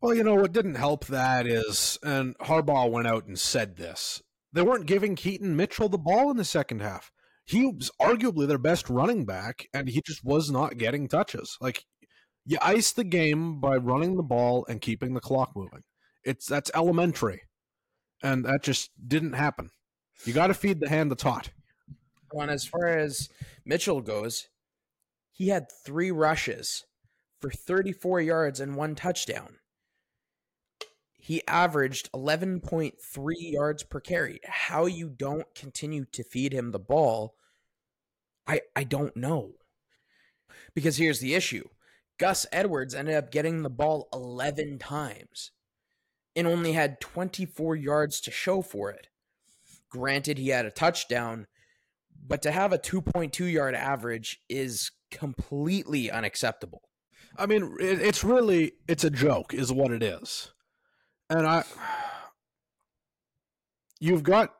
Well, 0.00 0.14
you 0.14 0.24
know 0.24 0.34
what 0.34 0.52
didn't 0.52 0.74
help 0.74 1.06
that 1.06 1.46
is, 1.46 1.98
and 2.02 2.36
Harbaugh 2.38 2.90
went 2.90 3.06
out 3.06 3.26
and 3.26 3.38
said 3.38 3.76
this. 3.76 4.22
They 4.52 4.62
weren't 4.62 4.86
giving 4.86 5.16
Keaton 5.16 5.56
Mitchell 5.56 5.88
the 5.88 5.98
ball 5.98 6.30
in 6.30 6.36
the 6.36 6.44
second 6.44 6.80
half. 6.80 7.10
He 7.44 7.66
was 7.66 7.90
arguably 8.00 8.48
their 8.48 8.58
best 8.58 8.88
running 8.88 9.24
back, 9.24 9.66
and 9.74 9.88
he 9.88 10.02
just 10.04 10.24
was 10.24 10.50
not 10.50 10.78
getting 10.78 11.08
touches. 11.08 11.56
Like 11.60 11.84
you 12.46 12.58
ice 12.62 12.92
the 12.92 13.04
game 13.04 13.60
by 13.60 13.76
running 13.76 14.16
the 14.16 14.22
ball 14.22 14.66
and 14.68 14.80
keeping 14.80 15.14
the 15.14 15.20
clock 15.20 15.52
moving. 15.54 15.82
It's 16.24 16.46
that's 16.46 16.70
elementary, 16.74 17.42
and 18.22 18.44
that 18.44 18.62
just 18.62 18.90
didn't 19.06 19.34
happen. 19.34 19.70
You 20.24 20.32
got 20.32 20.46
to 20.46 20.54
feed 20.54 20.80
the 20.80 20.88
hand 20.88 21.10
that's 21.10 21.22
hot. 21.22 21.50
And 22.32 22.50
as 22.50 22.66
far 22.66 22.88
as 22.88 23.28
Mitchell 23.64 24.00
goes, 24.00 24.48
he 25.32 25.48
had 25.48 25.66
three 25.84 26.10
rushes 26.10 26.84
for 27.40 27.50
34 27.50 28.20
yards 28.20 28.60
and 28.60 28.76
one 28.76 28.94
touchdown. 28.94 29.56
He 31.24 31.40
averaged 31.48 32.12
11.3 32.12 32.92
yards 33.38 33.82
per 33.82 33.98
carry. 33.98 34.40
How 34.44 34.84
you 34.84 35.08
don't 35.08 35.54
continue 35.54 36.04
to 36.12 36.22
feed 36.22 36.52
him 36.52 36.70
the 36.70 36.78
ball, 36.78 37.34
I, 38.46 38.60
I 38.76 38.84
don't 38.84 39.16
know. 39.16 39.52
Because 40.74 40.98
here's 40.98 41.20
the 41.20 41.34
issue 41.34 41.64
Gus 42.18 42.44
Edwards 42.52 42.94
ended 42.94 43.14
up 43.14 43.30
getting 43.30 43.62
the 43.62 43.70
ball 43.70 44.06
11 44.12 44.78
times 44.80 45.52
and 46.36 46.46
only 46.46 46.72
had 46.72 47.00
24 47.00 47.74
yards 47.74 48.20
to 48.20 48.30
show 48.30 48.60
for 48.60 48.90
it. 48.90 49.08
Granted, 49.88 50.36
he 50.36 50.50
had 50.50 50.66
a 50.66 50.70
touchdown, 50.70 51.46
but 52.22 52.42
to 52.42 52.52
have 52.52 52.70
a 52.70 52.78
2.2 52.78 53.50
yard 53.50 53.74
average 53.74 54.42
is 54.50 54.90
completely 55.10 56.10
unacceptable. 56.10 56.82
I 57.38 57.46
mean, 57.46 57.76
it's 57.80 58.22
really 58.22 58.72
it's 58.86 59.04
a 59.04 59.10
joke, 59.10 59.54
is 59.54 59.72
what 59.72 59.90
it 59.90 60.02
is, 60.02 60.52
and 61.30 61.46
I, 61.46 61.64
you've 64.00 64.22
got 64.22 64.54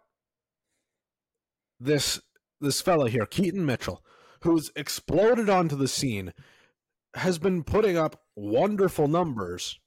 this 1.80 2.20
this 2.60 2.80
fella 2.80 3.10
here, 3.10 3.26
Keaton 3.26 3.66
Mitchell, 3.66 4.02
who's 4.42 4.70
exploded 4.74 5.50
onto 5.50 5.76
the 5.76 5.88
scene, 5.88 6.32
has 7.14 7.38
been 7.38 7.62
putting 7.62 7.96
up 7.96 8.22
wonderful 8.36 9.06
numbers, 9.06 9.78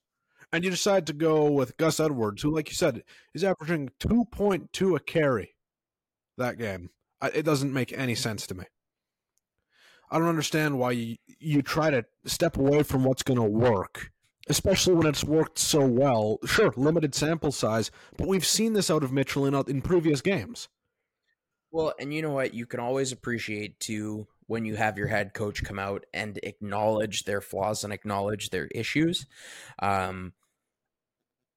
and 0.52 0.64
you 0.64 0.70
decide 0.70 1.08
to 1.08 1.14
go 1.14 1.50
with 1.50 1.78
Gus 1.78 2.00
Edwards, 2.00 2.42
who, 2.42 2.54
like 2.54 2.70
you 2.70 2.76
said, 2.76 3.04
is 3.34 3.44
averaging 3.44 3.90
two 4.00 4.26
point 4.32 4.72
two 4.74 4.96
a 4.96 5.00
carry 5.00 5.56
that 6.38 6.58
game. 6.58 6.90
It 7.34 7.44
doesn't 7.44 7.74
make 7.74 7.92
any 7.92 8.14
sense 8.14 8.46
to 8.48 8.56
me. 8.56 8.66
I 10.12 10.20
don't 10.20 10.28
understand 10.30 10.78
why 10.78 10.92
you, 10.92 11.16
you 11.40 11.62
try 11.62 11.90
to 11.90 12.06
step 12.26 12.58
away 12.58 12.84
from 12.84 13.04
what's 13.04 13.24
going 13.24 13.40
to 13.40 13.44
work, 13.44 14.12
especially 14.50 14.94
when 14.94 15.08
it's 15.08 15.24
worked 15.24 15.60
so 15.60 15.86
well. 15.86 16.40
Sure, 16.46 16.74
limited 16.76 17.14
sample 17.16 17.52
size, 17.52 17.92
but 18.18 18.28
we've 18.28 18.46
seen 18.46 18.74
this 18.74 18.90
out 18.90 19.04
of 19.04 19.12
Mitchell 19.12 19.46
in, 19.46 19.56
in 19.70 19.82
previous 19.82 20.22
games. 20.22 20.68
Well, 21.72 21.94
and 22.00 22.14
you 22.14 22.22
know 22.22 22.32
what? 22.32 22.54
You 22.54 22.66
can 22.66 22.80
always 22.80 23.12
appreciate 23.12 23.80
too 23.80 24.28
when 24.48 24.66
you 24.66 24.76
have 24.76 24.98
your 24.98 25.08
head 25.08 25.34
coach 25.34 25.64
come 25.64 25.78
out 25.78 26.06
and 26.14 26.40
acknowledge 26.42 27.26
their 27.26 27.42
flaws 27.42 27.84
and 27.84 27.92
acknowledge 27.92 28.50
their 28.50 28.68
issues. 28.68 29.26
Um, 29.80 30.34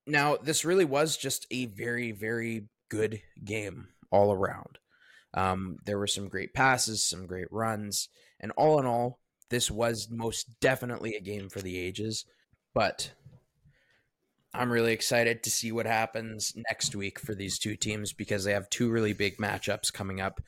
now, 0.07 0.37
this 0.37 0.65
really 0.65 0.85
was 0.85 1.17
just 1.17 1.47
a 1.51 1.67
very, 1.67 2.11
very 2.11 2.69
good 2.91 3.23
game 3.45 3.89
all 4.11 4.33
around. 4.33 4.79
Um, 5.35 5.77
there 5.85 5.99
were 5.99 6.09
some 6.09 6.29
great 6.29 6.53
passes, 6.53 7.05
some 7.05 7.27
great 7.27 7.47
runs. 7.53 8.09
And 8.41 8.51
all 8.53 8.81
in 8.81 8.87
all, 8.87 9.21
this 9.51 9.71
was 9.71 10.09
most 10.11 10.49
definitely 10.61 11.15
a 11.15 11.21
game 11.21 11.49
for 11.49 11.61
the 11.61 11.79
ages. 11.79 12.25
But 12.75 13.13
I'm 14.53 14.73
really 14.73 14.93
excited 14.93 15.43
to 15.45 15.51
see 15.51 15.71
what 15.71 15.87
happens 15.87 16.55
next 16.69 16.97
week 16.97 17.19
for 17.19 17.35
these 17.35 17.59
two 17.59 17.77
teams 17.77 18.13
because 18.13 18.45
they 18.45 18.53
have 18.53 18.69
two 18.69 18.91
really 18.91 19.13
big 19.13 19.39
matchups 19.39 19.93
coming 19.93 20.21
up. 20.21 20.41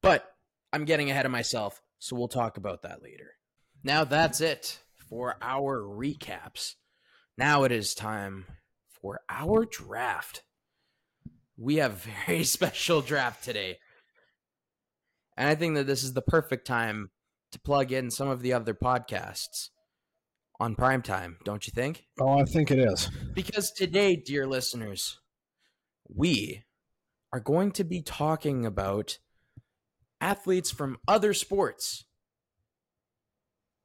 But 0.00 0.32
I'm 0.72 0.84
getting 0.84 1.10
ahead 1.10 1.26
of 1.26 1.32
myself, 1.32 1.82
so 1.98 2.14
we'll 2.14 2.28
talk 2.28 2.56
about 2.56 2.82
that 2.82 3.02
later. 3.02 3.32
Now 3.82 4.04
that's 4.04 4.40
it 4.40 4.80
for 5.08 5.36
our 5.40 5.80
recaps. 5.80 6.74
Now 7.36 7.64
it 7.64 7.72
is 7.72 7.94
time 7.94 8.46
for 9.00 9.20
our 9.28 9.64
draft. 9.64 10.42
We 11.56 11.76
have 11.76 12.06
a 12.06 12.10
very 12.26 12.44
special 12.44 13.00
draft 13.00 13.44
today. 13.44 13.78
And 15.36 15.48
I 15.48 15.54
think 15.54 15.74
that 15.76 15.86
this 15.86 16.02
is 16.02 16.12
the 16.12 16.22
perfect 16.22 16.66
time 16.66 17.10
to 17.52 17.60
plug 17.60 17.92
in 17.92 18.10
some 18.10 18.28
of 18.28 18.42
the 18.42 18.52
other 18.52 18.74
podcasts 18.74 19.70
on 20.60 20.74
prime 20.74 21.02
time, 21.02 21.36
don't 21.44 21.66
you 21.66 21.72
think? 21.72 22.04
Oh, 22.20 22.38
I 22.38 22.44
think 22.44 22.70
it 22.70 22.78
is. 22.78 23.10
Because 23.34 23.70
today, 23.70 24.16
dear 24.16 24.46
listeners, 24.46 25.20
we 26.08 26.64
are 27.32 27.40
going 27.40 27.72
to 27.72 27.84
be 27.84 28.02
talking 28.02 28.66
about 28.66 29.18
athletes 30.20 30.70
from 30.70 30.98
other 31.06 31.32
sports. 31.32 32.04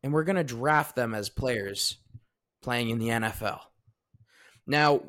And 0.01 0.12
we're 0.12 0.23
going 0.23 0.36
to 0.36 0.43
draft 0.43 0.95
them 0.95 1.13
as 1.13 1.29
players 1.29 1.97
playing 2.62 2.89
in 2.89 2.99
the 2.99 3.09
NFL. 3.09 3.59
Now, 4.65 5.01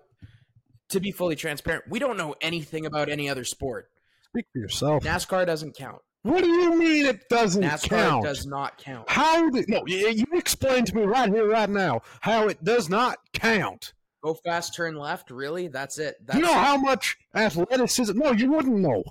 to 0.91 1.01
be 1.01 1.11
fully 1.11 1.37
transparent, 1.37 1.85
we 1.89 1.99
don't 1.99 2.17
know 2.17 2.35
anything 2.41 2.87
about 2.87 3.09
any 3.09 3.29
other 3.29 3.45
sport. 3.45 3.89
Speak 4.29 4.47
for 4.53 4.59
yourself. 4.59 5.05
NASCAR 5.05 5.47
doesn't 5.47 5.77
count. 5.77 6.03
What 6.25 6.43
do 6.43 6.49
you 6.49 6.79
mean 6.79 7.05
it 7.05 7.29
doesn't 7.29 7.63
NASCAR 7.63 7.89
count? 7.91 8.25
does 8.25 8.47
not 8.47 8.79
count. 8.79 9.11
How 9.11 9.51
did 9.51 9.69
no? 9.69 9.85
You, 9.87 10.25
explain 10.33 10.87
to 10.87 10.97
me 10.97 11.03
right 11.03 11.29
here, 11.29 11.47
right 11.47 11.69
now, 11.69 12.01
how 12.23 12.49
it 12.49 12.65
does 12.65 12.89
not 12.89 13.19
count. 13.35 13.93
Go 14.23 14.33
fast, 14.33 14.75
turn 14.75 14.97
left. 14.97 15.31
Really? 15.31 15.69
That's 15.69 15.99
it. 15.99 16.17
That's 16.25 16.39
you 16.39 16.47
know 16.47 16.55
how 16.55 16.79
much 16.79 17.19
athleticism? 17.35 18.19
No, 18.19 18.33
you 18.33 18.51
wouldn't 18.51 18.79
know. 18.79 19.05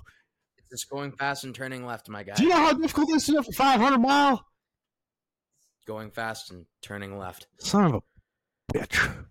It's 0.58 0.68
just 0.70 0.90
going 0.90 1.12
fast 1.12 1.44
and 1.44 1.54
turning 1.54 1.86
left, 1.86 2.08
my 2.08 2.24
guy. 2.24 2.34
Do 2.34 2.42
you 2.42 2.48
know 2.48 2.56
how 2.56 2.72
difficult 2.72 3.08
this 3.12 3.28
is 3.28 3.46
for 3.46 3.52
500 3.52 3.96
mile? 3.98 4.44
Going 5.86 6.10
fast 6.10 6.50
and 6.50 6.66
turning 6.82 7.16
left. 7.16 7.46
Son 7.58 7.84
of 7.84 7.94
a 7.94 8.76
bitch. 8.76 9.24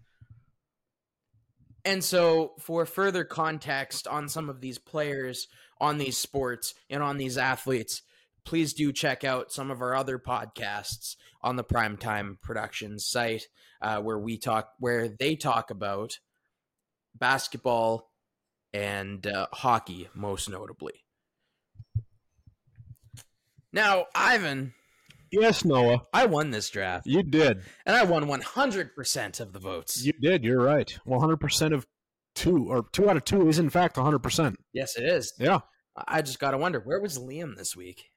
And 1.83 2.01
so, 2.01 2.53
for 2.61 2.85
further 2.85 3.25
context 3.25 4.07
on 4.07 4.29
some 4.29 4.49
of 4.49 4.61
these 4.61 4.77
players, 4.77 5.49
on 5.83 5.97
these 5.97 6.17
sports, 6.17 6.73
and 6.89 7.03
on 7.03 7.17
these 7.17 7.37
athletes, 7.37 8.01
please 8.45 8.73
do 8.73 8.91
check 8.93 9.23
out 9.23 9.51
some 9.51 9.69
of 9.69 9.81
our 9.81 9.93
other 9.95 10.17
podcasts 10.17 11.15
on 11.41 11.57
the 11.57 11.63
Primetime 11.63 12.39
Productions 12.41 13.05
site, 13.05 13.47
uh, 13.81 13.99
where 13.99 14.17
we 14.17 14.37
talk, 14.37 14.69
where 14.79 15.07
they 15.09 15.35
talk 15.35 15.69
about 15.69 16.17
basketball 17.15 18.09
and 18.73 19.27
uh, 19.27 19.47
hockey, 19.53 20.07
most 20.15 20.49
notably. 20.49 20.93
Now, 23.71 24.05
Ivan, 24.15 24.73
Yes, 25.31 25.65
Noah, 25.65 26.03
I 26.13 26.27
won 26.27 26.51
this 26.51 26.69
draft, 26.69 27.07
you 27.07 27.23
did. 27.23 27.63
and 27.87 27.95
I 27.95 28.03
won 28.03 28.25
100% 28.27 29.39
of 29.39 29.51
the 29.51 29.59
votes. 29.59 30.05
You 30.05 30.13
did. 30.21 30.43
You're 30.43 30.61
right. 30.61 30.95
100% 31.07 31.73
of 31.73 31.87
two, 32.35 32.67
or 32.69 32.85
two 32.91 33.09
out 33.09 33.17
of 33.17 33.25
two, 33.25 33.49
is 33.49 33.57
in 33.57 33.71
fact 33.71 33.95
100%. 33.95 34.55
yes, 34.73 34.95
it 34.95 35.03
is. 35.05 35.33
Yeah. 35.39 35.59
I 35.95 36.21
just 36.21 36.39
got 36.39 36.51
to 36.51 36.57
wonder, 36.57 36.79
where 36.79 36.99
was 36.99 37.19
Liam 37.19 37.55
this 37.55 37.75
week? 37.75 38.09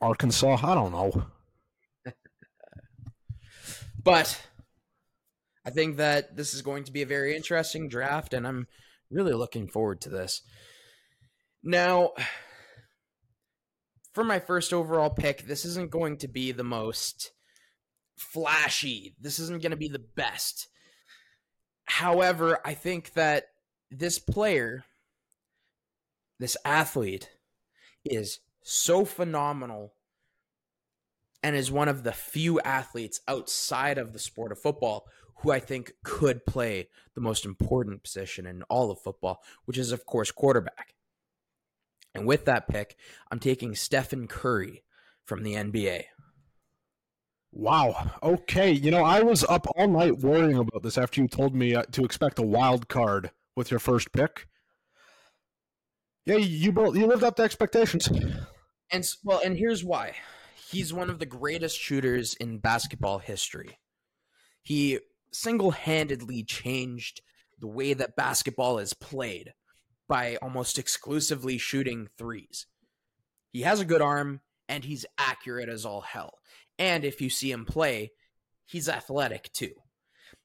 Arkansas, 0.00 0.58
I 0.62 0.74
don't 0.74 0.92
know. 0.92 1.26
But 4.02 4.38
I 5.64 5.70
think 5.70 5.96
that 5.96 6.36
this 6.36 6.52
is 6.52 6.60
going 6.60 6.84
to 6.84 6.92
be 6.92 7.00
a 7.00 7.06
very 7.06 7.34
interesting 7.34 7.88
draft, 7.88 8.34
and 8.34 8.46
I'm 8.46 8.66
really 9.10 9.32
looking 9.32 9.66
forward 9.66 10.02
to 10.02 10.10
this. 10.10 10.42
Now, 11.62 12.12
for 14.12 14.22
my 14.22 14.38
first 14.38 14.74
overall 14.74 15.10
pick, 15.10 15.46
this 15.46 15.64
isn't 15.64 15.90
going 15.90 16.18
to 16.18 16.28
be 16.28 16.52
the 16.52 16.62
most 16.62 17.32
flashy. 18.16 19.14
This 19.18 19.38
isn't 19.38 19.62
going 19.62 19.70
to 19.70 19.76
be 19.76 19.88
the 19.88 20.04
best. 20.14 20.68
However, 21.86 22.58
I 22.64 22.74
think 22.74 23.14
that 23.14 23.44
this 23.90 24.18
player, 24.18 24.84
this 26.38 26.56
athlete, 26.64 27.30
is 28.04 28.40
so 28.62 29.04
phenomenal 29.04 29.94
and 31.42 31.54
is 31.54 31.70
one 31.70 31.88
of 31.88 32.02
the 32.02 32.12
few 32.12 32.60
athletes 32.60 33.20
outside 33.28 33.98
of 33.98 34.12
the 34.12 34.18
sport 34.18 34.52
of 34.52 34.58
football 34.58 35.06
who 35.38 35.50
I 35.50 35.60
think 35.60 35.92
could 36.02 36.46
play 36.46 36.88
the 37.14 37.20
most 37.20 37.44
important 37.44 38.02
position 38.02 38.46
in 38.46 38.62
all 38.64 38.90
of 38.90 39.00
football, 39.00 39.42
which 39.66 39.76
is, 39.76 39.92
of 39.92 40.06
course, 40.06 40.30
quarterback. 40.30 40.94
And 42.14 42.26
with 42.26 42.46
that 42.46 42.68
pick, 42.68 42.96
I'm 43.30 43.40
taking 43.40 43.74
Stephen 43.74 44.26
Curry 44.26 44.84
from 45.24 45.42
the 45.42 45.54
NBA. 45.54 46.04
Wow. 47.52 48.10
Okay. 48.22 48.72
You 48.72 48.90
know, 48.90 49.04
I 49.04 49.22
was 49.22 49.44
up 49.44 49.66
all 49.76 49.88
night 49.88 50.18
worrying 50.18 50.56
about 50.56 50.82
this 50.82 50.98
after 50.98 51.20
you 51.20 51.28
told 51.28 51.54
me 51.54 51.74
uh, 51.74 51.82
to 51.92 52.04
expect 52.04 52.38
a 52.38 52.42
wild 52.42 52.88
card 52.88 53.30
with 53.54 53.70
your 53.70 53.80
first 53.80 54.12
pick. 54.12 54.48
Yeah, 56.26 56.36
you 56.36 56.72
both 56.72 56.96
you 56.96 57.06
lived 57.06 57.22
up 57.22 57.36
to 57.36 57.42
expectations. 57.42 58.08
And 58.90 59.04
well, 59.24 59.40
and 59.44 59.56
here's 59.56 59.84
why. 59.84 60.14
He's 60.70 60.92
one 60.92 61.10
of 61.10 61.18
the 61.18 61.26
greatest 61.26 61.78
shooters 61.78 62.34
in 62.34 62.58
basketball 62.58 63.18
history. 63.18 63.78
He 64.62 64.98
single-handedly 65.32 66.44
changed 66.44 67.20
the 67.60 67.66
way 67.66 67.92
that 67.92 68.16
basketball 68.16 68.78
is 68.78 68.94
played 68.94 69.52
by 70.08 70.36
almost 70.36 70.78
exclusively 70.78 71.58
shooting 71.58 72.08
threes. 72.16 72.66
He 73.52 73.62
has 73.62 73.80
a 73.80 73.84
good 73.84 74.02
arm 74.02 74.40
and 74.68 74.84
he's 74.84 75.06
accurate 75.18 75.68
as 75.68 75.84
all 75.84 76.00
hell. 76.00 76.38
And 76.78 77.04
if 77.04 77.20
you 77.20 77.30
see 77.30 77.50
him 77.50 77.64
play, 77.64 78.12
he's 78.64 78.88
athletic 78.88 79.52
too. 79.52 79.72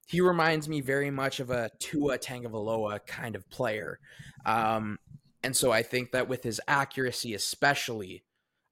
He 0.08 0.22
reminds 0.22 0.68
me 0.68 0.82
very 0.82 1.12
much 1.12 1.40
of 1.40 1.50
a 1.50 1.70
Tua 1.80 2.18
Tagovailoa 2.18 3.06
kind 3.06 3.36
of 3.36 3.50
player. 3.50 4.00
Um, 4.46 4.98
and 5.44 5.56
so 5.56 5.72
I 5.72 5.84
think 5.84 6.12
that 6.12 6.28
with 6.28 6.44
his 6.44 6.60
accuracy, 6.68 7.34
especially, 7.34 8.24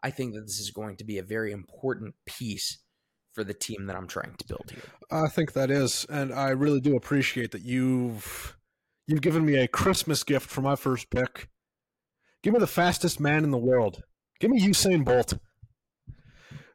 I 0.04 0.10
think 0.10 0.34
that 0.34 0.42
this 0.42 0.60
is 0.60 0.72
going 0.72 0.98
to 0.98 1.04
be 1.04 1.18
a 1.18 1.24
very 1.24 1.52
important 1.52 2.16
piece 2.26 2.80
for 3.34 3.44
the 3.44 3.54
team 3.54 3.86
that 3.86 3.96
I'm 3.96 4.08
trying 4.08 4.36
to 4.36 4.48
build 4.48 4.72
here. 4.72 4.82
I 5.12 5.28
think 5.28 5.54
that 5.54 5.70
is, 5.70 6.06
and 6.10 6.34
I 6.34 6.50
really 6.50 6.82
do 6.82 6.96
appreciate 6.96 7.52
that 7.52 7.62
you've 7.62 8.58
you've 9.06 9.22
given 9.22 9.46
me 9.46 9.56
a 9.56 9.68
Christmas 9.68 10.24
gift 10.24 10.50
for 10.50 10.62
my 10.62 10.76
first 10.76 11.10
pick. 11.10 11.48
Give 12.44 12.54
me 12.54 12.60
the 12.60 12.68
fastest 12.68 13.20
man 13.20 13.44
in 13.44 13.52
the 13.52 13.58
world. 13.58 14.04
Give 14.40 14.52
me 14.52 14.62
Usain 14.62 15.06
Bolt. 15.06 15.34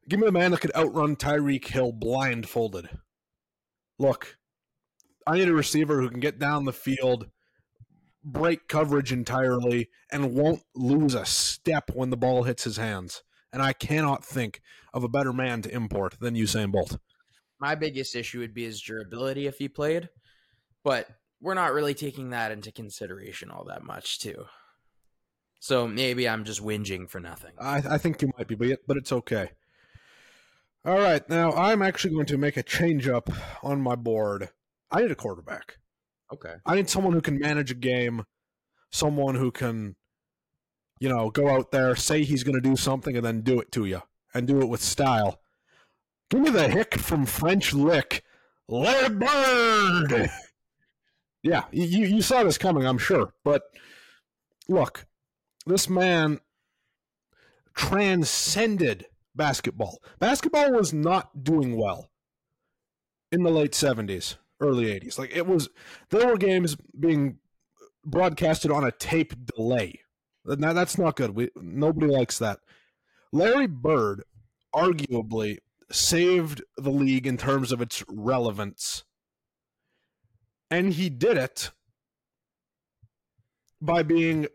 Give 0.09 0.19
me 0.19 0.27
a 0.27 0.33
man 0.33 0.51
that 0.51 0.61
could 0.61 0.75
outrun 0.75 1.17
Tyreek 1.17 1.67
Hill 1.69 1.93
blindfolded. 1.93 2.89
Look, 3.99 4.37
I 5.27 5.37
need 5.37 5.49
a 5.49 5.55
receiver 5.55 6.01
who 6.01 6.11
can 6.11 6.21
get 6.21 6.39
down 6.39 6.65
the 6.65 6.73
field 6.73 7.29
break 8.25 8.69
coverage 8.69 9.13
entirely 9.13 9.89
and 10.11 10.35
won't 10.35 10.63
lose 10.75 11.15
a 11.15 11.25
step 11.25 11.91
when 11.95 12.11
the 12.11 12.17
ball 12.17 12.45
hits 12.45 12.65
his 12.65 12.77
hands. 12.77 13.23
And 13.53 13.63
I 13.63 13.73
cannot 13.73 14.25
think 14.25 14.61
of 14.95 15.05
a 15.05 15.09
better 15.09 15.33
man 15.33 15.63
to 15.63 15.75
import 15.75 16.17
than 16.21 16.35
Usain 16.35 16.73
Bolt. 16.73 16.99
My 17.61 17.75
biggest 17.75 18.17
issue 18.17 18.41
would 18.41 18.55
be 18.55 18.65
his 18.65 18.81
durability 18.81 19.47
if 19.47 19.59
he 19.59 19.69
played, 19.69 20.09
but 20.85 21.09
we're 21.41 21.55
not 21.55 21.73
really 21.73 21.95
taking 21.95 22.31
that 22.31 22.51
into 22.51 22.73
consideration 22.73 23.51
all 23.51 23.65
that 23.65 23.83
much, 23.83 24.19
too. 24.19 24.47
So 25.61 25.87
maybe 25.87 26.29
I'm 26.29 26.45
just 26.45 26.61
whinging 26.61 27.09
for 27.09 27.21
nothing. 27.21 27.53
I, 27.61 27.83
I 27.91 27.99
think 27.99 28.21
you 28.21 28.33
might 28.37 28.49
be, 28.49 28.57
but 28.57 28.81
but 28.87 28.97
it's 28.97 29.13
okay. 29.13 29.51
All 30.85 30.99
right, 30.99 31.29
now 31.29 31.53
I'm 31.53 31.83
actually 31.83 32.15
going 32.15 32.27
to 32.27 32.37
make 32.37 32.57
a 32.57 32.65
change 32.65 33.07
up 33.07 33.31
on 33.63 33.81
my 33.81 33.95
board. 33.95 34.49
I 34.91 35.03
need 35.03 35.13
a 35.13 35.15
quarterback. 35.15 35.77
Okay. 36.33 36.55
I 36.65 36.75
need 36.75 36.89
someone 36.89 37.13
who 37.13 37.21
can 37.21 37.39
manage 37.39 37.71
a 37.71 37.75
game, 37.75 38.25
someone 38.91 39.35
who 39.35 39.51
can, 39.51 39.97
you 40.99 41.09
know, 41.09 41.31
go 41.31 41.49
out 41.49 41.73
there, 41.73 41.95
say 41.95 42.25
he's 42.25 42.45
going 42.45 42.55
to 42.55 42.61
do 42.61 42.77
something, 42.77 43.17
and 43.17 43.25
then 43.25 43.43
do 43.43 43.61
it 43.61 43.71
to 43.73 43.85
you, 43.85 44.03
and 44.33 44.47
do 44.47 44.61
it 44.61 44.69
with 44.69 44.83
style. 44.83 45.41
Give 46.31 46.41
me 46.41 46.51
the 46.51 46.69
hick 46.69 46.95
from 46.95 47.27
French 47.27 47.75
Lick, 47.75 48.25
Larry 48.69 49.15
Bird. 49.15 50.31
yeah, 51.43 51.65
you 51.71 52.07
you 52.07 52.23
saw 52.23 52.43
this 52.43 52.57
coming, 52.57 52.87
I'm 52.87 52.99
sure, 52.99 53.35
but 53.45 53.65
look, 54.69 55.07
this 55.67 55.89
man 55.89 56.41
transcended 57.75 59.07
basketball. 59.35 59.99
Basketball 60.19 60.73
was 60.73 60.93
not 60.93 61.45
doing 61.45 61.77
well 61.77 62.11
in 63.31 63.43
the 63.43 63.51
late 63.51 63.73
70s, 63.73 64.37
early 64.63 64.87
80s. 64.87 65.19
Like 65.19 65.35
it 65.35 65.47
was 65.47 65.69
there 66.11 66.27
were 66.27 66.39
games 66.39 66.77
being 66.99 67.39
broadcasted 68.05 68.71
on 68.71 68.85
a 68.85 68.93
tape 68.93 69.35
delay. 69.55 70.01
Now 70.45 70.73
that's 70.73 70.99
not 70.99 71.17
good. 71.17 71.35
We 71.35 71.51
nobody 71.57 72.07
likes 72.07 72.39
that. 72.39 72.61
Larry 73.33 73.67
Bird 73.67 74.25
arguably 74.75 75.59
saved 75.91 76.63
the 76.77 76.91
league 76.91 77.27
in 77.27 77.37
terms 77.37 77.73
of 77.73 77.81
its 77.81 78.03
relevance. 78.09 79.05
And 80.71 80.95
he 80.95 81.11
did 81.11 81.37
it 81.37 81.71
by 83.81 84.03
being 84.03 84.47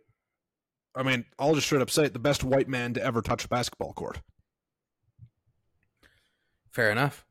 I 0.96 1.04
mean, 1.04 1.26
I'll 1.38 1.54
just 1.54 1.68
straight 1.68 1.84
up 1.84 1.92
say 1.92 2.06
it, 2.06 2.14
the 2.14 2.20
best 2.20 2.44
white 2.44 2.68
man 2.68 2.96
to 2.96 3.04
ever 3.04 3.22
touch 3.22 3.46
a 3.46 3.48
basketball 3.48 3.94
court. 3.94 4.20
Fair 6.72 6.92
enough. 6.92 7.24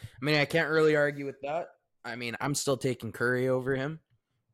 I 0.00 0.24
mean, 0.24 0.36
I 0.36 0.44
can't 0.44 0.70
really 0.70 0.94
argue 0.94 1.26
with 1.26 1.40
that. 1.42 1.66
I 2.06 2.16
mean, 2.16 2.36
I'm 2.40 2.54
still 2.54 2.76
taking 2.76 3.12
Curry 3.12 3.48
over 3.48 3.74
him, 3.74 4.00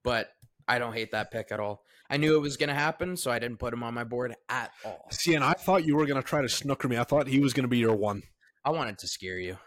but 0.02 0.28
I 0.66 0.78
don't 0.78 0.94
hate 0.94 1.12
that 1.12 1.30
pick 1.30 1.52
at 1.52 1.60
all. 1.60 1.84
I 2.08 2.16
knew 2.16 2.36
it 2.36 2.40
was 2.40 2.56
going 2.56 2.68
to 2.68 2.74
happen, 2.74 3.16
so 3.16 3.30
I 3.30 3.38
didn't 3.38 3.58
put 3.58 3.72
him 3.72 3.82
on 3.82 3.94
my 3.94 4.04
board 4.04 4.34
at 4.48 4.70
all. 4.84 5.06
See, 5.10 5.34
and 5.34 5.44
I 5.44 5.52
thought 5.52 5.84
you 5.84 5.96
were 5.96 6.06
going 6.06 6.20
to 6.20 6.26
try 6.26 6.40
to 6.42 6.48
snooker 6.48 6.88
me. 6.88 6.96
I 6.98 7.04
thought 7.04 7.26
he 7.26 7.40
was 7.40 7.52
going 7.52 7.64
to 7.64 7.68
be 7.68 7.78
your 7.78 7.94
one. 7.94 8.22
I 8.64 8.70
wanted 8.70 8.98
to 8.98 9.08
scare 9.08 9.38
you 9.38 9.58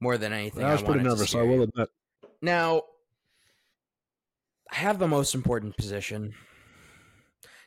more 0.00 0.18
than 0.18 0.32
anything. 0.32 0.64
I 0.64 0.72
was 0.72 0.82
pretty 0.82 1.00
nervous, 1.00 1.34
I 1.34 1.42
will 1.42 1.62
admit. 1.62 1.88
Now, 2.40 2.82
I 4.70 4.76
have 4.76 4.98
the 4.98 5.08
most 5.08 5.34
important 5.34 5.76
position. 5.76 6.34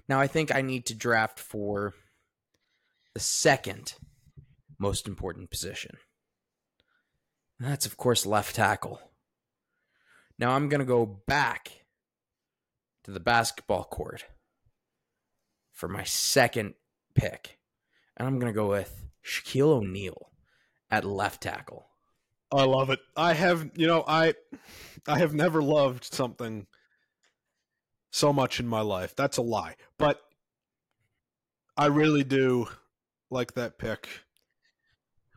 Now, 0.07 0.19
I 0.19 0.27
think 0.27 0.53
I 0.53 0.61
need 0.61 0.85
to 0.87 0.95
draft 0.95 1.39
for 1.39 1.93
the 3.13 3.19
second 3.19 3.95
most 4.77 5.07
important 5.07 5.49
position. 5.49 5.97
And 7.59 7.69
that's, 7.69 7.85
of 7.85 7.97
course, 7.97 8.25
left 8.25 8.55
tackle. 8.55 8.99
Now 10.37 10.51
I'm 10.51 10.69
going 10.69 10.79
to 10.79 10.85
go 10.85 11.05
back 11.05 11.85
to 13.03 13.11
the 13.11 13.19
basketball 13.19 13.83
court 13.85 14.25
for 15.71 15.87
my 15.87 16.03
second 16.03 16.73
pick. 17.13 17.59
And 18.17 18.27
I'm 18.27 18.39
going 18.39 18.51
to 18.51 18.55
go 18.55 18.69
with 18.69 19.05
Shaquille 19.23 19.77
O'Neal 19.77 20.31
at 20.89 21.05
left 21.05 21.43
tackle. 21.43 21.87
Oh, 22.51 22.57
I 22.57 22.63
love 22.63 22.89
it. 22.89 22.99
I 23.17 23.33
have, 23.33 23.71
you 23.75 23.87
know, 23.87 24.03
I 24.07 24.33
I 25.07 25.17
have 25.17 25.33
never 25.33 25.61
loved 25.61 26.05
something 26.05 26.67
so 28.11 28.31
much 28.31 28.59
in 28.59 28.67
my 28.67 28.81
life. 28.81 29.15
That's 29.15 29.37
a 29.37 29.41
lie. 29.41 29.75
But 29.97 30.21
I 31.75 31.87
really 31.87 32.23
do 32.23 32.67
like 33.29 33.53
that 33.55 33.77
pick. 33.77 34.07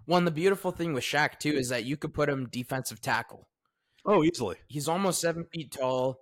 One, 0.04 0.24
the 0.24 0.30
beautiful 0.30 0.70
thing 0.70 0.94
with 0.94 1.04
Shaq 1.04 1.38
too 1.38 1.52
is 1.52 1.70
that 1.70 1.84
you 1.84 1.96
could 1.96 2.14
put 2.14 2.28
him 2.28 2.48
defensive 2.48 3.00
tackle. 3.00 3.47
Oh, 4.11 4.25
easily. 4.25 4.57
He's 4.68 4.88
almost 4.88 5.21
seven 5.21 5.44
feet 5.44 5.71
tall. 5.71 6.18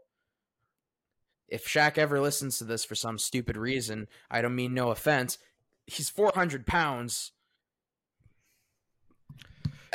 If 1.49 1.69
Shaq 1.69 1.99
ever 1.99 2.21
listens 2.21 2.59
to 2.59 2.65
this 2.65 2.85
for 2.85 2.97
some 2.97 3.17
stupid 3.17 3.57
reason, 3.57 4.09
I 4.29 4.43
don't 4.43 4.57
mean 4.57 4.75
no 4.75 4.91
offense. 4.91 5.39
He's 5.87 6.11
four 6.11 6.33
hundred 6.35 6.67
pounds. 6.67 7.31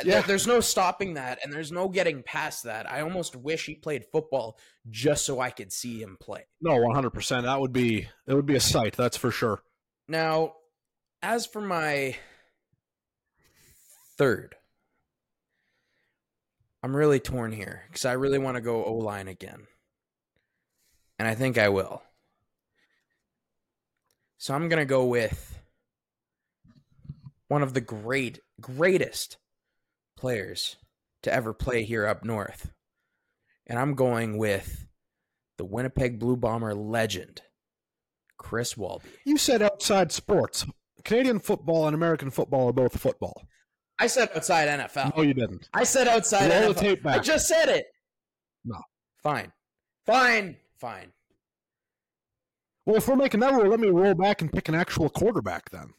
Yeah. 0.02 0.22
There's 0.22 0.46
no 0.46 0.60
stopping 0.60 1.14
that, 1.14 1.40
and 1.44 1.52
there's 1.52 1.70
no 1.70 1.88
getting 1.88 2.22
past 2.22 2.64
that. 2.64 2.90
I 2.90 3.02
almost 3.02 3.36
wish 3.36 3.66
he 3.66 3.74
played 3.74 4.06
football 4.06 4.58
just 4.90 5.26
so 5.26 5.38
I 5.38 5.50
could 5.50 5.70
see 5.70 6.00
him 6.00 6.16
play. 6.18 6.46
No, 6.62 6.74
one 6.76 6.94
hundred 6.94 7.10
percent. 7.10 7.44
That 7.44 7.60
would 7.60 7.74
be 7.74 8.08
it. 8.26 8.34
Would 8.34 8.46
be 8.46 8.56
a 8.56 8.60
sight. 8.60 8.96
That's 8.96 9.18
for 9.18 9.30
sure. 9.30 9.62
Now, 10.08 10.54
as 11.20 11.44
for 11.44 11.60
my 11.60 12.16
third. 14.16 14.54
I'm 16.82 16.96
really 16.96 17.20
torn 17.20 17.52
here 17.52 17.82
because 17.88 18.04
I 18.04 18.12
really 18.12 18.38
want 18.38 18.56
to 18.56 18.60
go 18.60 18.84
O 18.84 18.94
line 18.94 19.28
again. 19.28 19.66
And 21.18 21.28
I 21.28 21.34
think 21.34 21.58
I 21.58 21.68
will. 21.68 22.02
So 24.38 24.54
I'm 24.54 24.68
going 24.68 24.80
to 24.80 24.84
go 24.84 25.04
with 25.04 25.60
one 27.46 27.62
of 27.62 27.74
the 27.74 27.80
great, 27.80 28.40
greatest 28.60 29.36
players 30.16 30.76
to 31.22 31.32
ever 31.32 31.52
play 31.52 31.84
here 31.84 32.06
up 32.06 32.24
north. 32.24 32.72
And 33.66 33.78
I'm 33.78 33.94
going 33.94 34.38
with 34.38 34.88
the 35.58 35.64
Winnipeg 35.64 36.18
Blue 36.18 36.36
Bomber 36.36 36.74
legend, 36.74 37.42
Chris 38.36 38.76
Walby. 38.76 39.08
You 39.24 39.38
said 39.38 39.62
outside 39.62 40.10
sports. 40.10 40.66
Canadian 41.04 41.38
football 41.38 41.86
and 41.86 41.94
American 41.94 42.30
football 42.30 42.68
are 42.68 42.72
both 42.72 42.98
football. 42.98 43.46
I 44.02 44.08
said 44.08 44.30
outside 44.34 44.66
NFL. 44.68 45.16
No, 45.16 45.22
you 45.22 45.32
didn't. 45.32 45.68
I 45.72 45.84
said 45.84 46.08
outside 46.08 46.50
Roll 46.50 46.72
NFL. 46.72 46.74
the 46.74 46.80
tape 46.80 47.02
back. 47.04 47.16
I 47.16 47.22
just 47.22 47.46
said 47.46 47.68
it. 47.68 47.86
No. 48.64 48.76
Fine. 49.22 49.52
Fine. 50.04 50.56
Fine. 50.80 51.12
Well, 52.84 52.96
if 52.96 53.06
we're 53.06 53.14
making 53.14 53.38
that 53.40 53.52
rule, 53.52 53.68
let 53.68 53.78
me 53.78 53.88
roll 53.90 54.14
back 54.14 54.42
and 54.42 54.52
pick 54.52 54.68
an 54.68 54.74
actual 54.74 55.08
quarterback 55.08 55.70
then. 55.70 55.90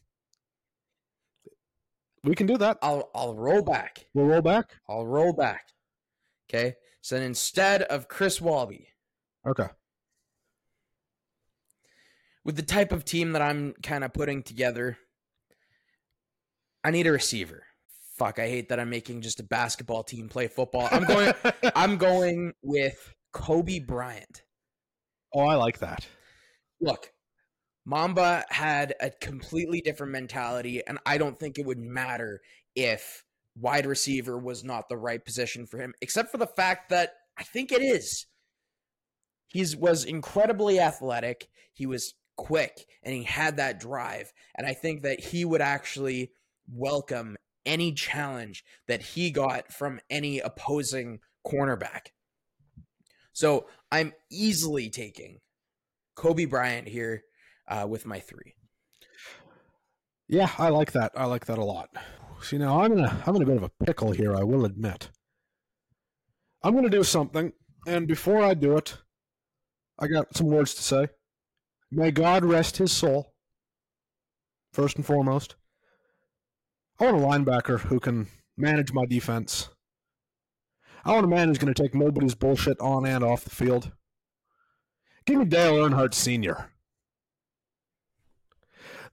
We 2.26 2.36
can 2.36 2.46
do 2.46 2.58
that. 2.58 2.78
I'll 2.82 3.10
I'll 3.16 3.36
roll 3.36 3.62
back. 3.62 4.06
We'll 4.14 4.26
roll 4.26 4.42
back. 4.42 4.72
I'll 4.90 5.06
roll 5.08 5.32
back. 5.32 5.70
Okay. 6.50 6.76
So 7.00 7.16
then 7.16 7.24
instead 7.24 7.84
of 7.84 8.10
Chris 8.10 8.42
Walby, 8.42 8.88
Okay. 9.48 9.68
with 12.44 12.58
the 12.58 12.62
type 12.64 12.92
of 12.92 13.06
team 13.06 13.32
that 13.32 13.42
I'm 13.42 13.74
kind 13.82 14.04
of 14.04 14.12
putting 14.14 14.44
together, 14.44 14.98
I 16.84 16.92
need 16.92 17.08
a 17.08 17.12
receiver. 17.14 17.64
Fuck, 18.18 18.38
I 18.38 18.48
hate 18.48 18.70
that 18.70 18.80
I'm 18.80 18.90
making 18.90 19.22
just 19.22 19.40
a 19.40 19.44
basketball 19.44 20.04
team 20.04 20.30
play 20.30 20.48
football. 20.48 20.88
I'm 20.92 21.04
going 21.04 21.34
I'm 21.76 21.98
going 21.98 22.54
with 22.62 23.14
Kobe 23.32 23.80
Bryant. 23.80 24.44
oh, 25.34 25.42
I 25.42 25.56
like 25.56 25.80
that. 25.80 26.08
Look, 26.80 27.12
Mamba 27.86 28.46
had 28.50 28.94
a 29.00 29.10
completely 29.10 29.82
different 29.82 30.12
mentality, 30.12 30.82
and 30.86 31.00
I 31.06 31.18
don't 31.18 31.40
think 31.40 31.58
it 31.58 31.66
would 31.66 31.80
matter 31.80 32.42
if 32.76 33.24
wide 33.56 33.86
receiver 33.86 34.38
was 34.38 34.64
not 34.64 34.90
the 34.90 34.98
right 34.98 35.24
position 35.24 35.66
for 35.66 35.78
him, 35.78 35.94
except 36.02 36.32
for 36.32 36.38
the 36.38 36.48
fact 36.48 36.90
that 36.90 37.14
I 37.38 37.44
think 37.44 37.72
it 37.72 37.82
is. 37.82 38.28
He 39.48 39.66
was 39.78 40.04
incredibly 40.04 40.80
athletic, 40.80 41.48
he 41.74 41.86
was 41.86 42.16
quick, 42.36 42.86
and 43.04 43.14
he 43.14 43.24
had 43.24 43.58
that 43.58 43.80
drive. 43.80 44.34
And 44.56 44.66
I 44.66 44.74
think 44.74 45.04
that 45.04 45.20
he 45.20 45.46
would 45.46 45.62
actually 45.62 46.32
welcome 46.68 47.36
any 47.66 47.94
challenge 47.94 48.64
that 48.88 49.02
he 49.02 49.32
got 49.32 49.72
from 49.72 50.00
any 50.10 50.40
opposing 50.40 51.20
cornerback. 51.46 52.08
So 53.34 53.68
I'm 53.92 54.14
easily 54.32 54.90
taking 54.90 55.40
Kobe 56.16 56.46
Bryant 56.46 56.88
here 56.88 57.24
uh, 57.68 57.86
with 57.90 58.06
my 58.06 58.20
three. 58.20 58.56
Yeah, 60.28 60.50
I 60.58 60.70
like 60.70 60.92
that. 60.94 61.12
I 61.16 61.26
like 61.26 61.46
that 61.46 61.58
a 61.58 61.64
lot. 61.64 61.90
See, 62.42 62.58
now 62.58 62.82
I'm 62.82 62.96
gonna 62.96 63.24
I'm 63.26 63.36
in 63.36 63.42
a 63.42 63.46
bit 63.46 63.58
of 63.58 63.64
a 63.64 63.86
pickle 63.86 64.12
here. 64.12 64.36
I 64.36 64.44
will 64.44 64.66
admit. 64.66 65.10
I'm 66.62 66.76
gonna 66.76 66.90
do 66.90 67.04
something, 67.04 67.54
and 67.88 68.08
before 68.08 68.44
I 68.44 68.54
do 68.54 68.78
it, 68.78 68.98
I 70.00 70.08
got 70.08 70.36
some 70.36 70.48
words 70.48 70.74
to 70.76 70.84
say. 70.84 71.08
May 71.92 72.12
God 72.12 72.44
rest 72.44 72.78
his 72.78 72.92
soul. 72.92 73.34
First 74.72 74.96
and 74.96 75.06
foremost, 75.06 75.56
I 77.00 77.12
want 77.12 77.18
a 77.18 77.28
linebacker 77.28 77.80
who 77.80 78.00
can 78.00 78.28
manage 78.58 78.94
my 78.94 79.06
defense. 79.06 79.70
I 81.06 81.14
want 81.14 81.26
a 81.26 81.30
man 81.30 81.48
who's 81.48 81.58
going 81.58 81.74
to 81.74 81.82
take 81.82 81.94
nobody's 81.94 82.36
bullshit 82.36 82.80
on 82.80 83.06
and 83.06 83.24
off 83.24 83.44
the 83.44 83.50
field. 83.50 83.92
Give 85.26 85.40
me 85.40 85.46
Dale 85.46 85.76
Earnhardt 85.76 86.14
Sr. 86.14 86.70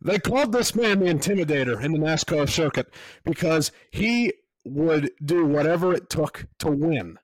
They 0.02 0.18
called 0.18 0.52
this 0.52 0.74
man 0.74 1.00
the 1.00 1.06
Intimidator 1.06 1.82
in 1.82 1.92
the 1.92 1.98
NASCAR 1.98 2.48
circuit 2.48 2.92
because 3.24 3.70
he 3.90 4.32
would 4.64 5.10
do 5.24 5.44
whatever 5.44 5.92
it 5.92 6.08
took 6.08 6.46
to 6.60 6.70
win. 6.70 7.18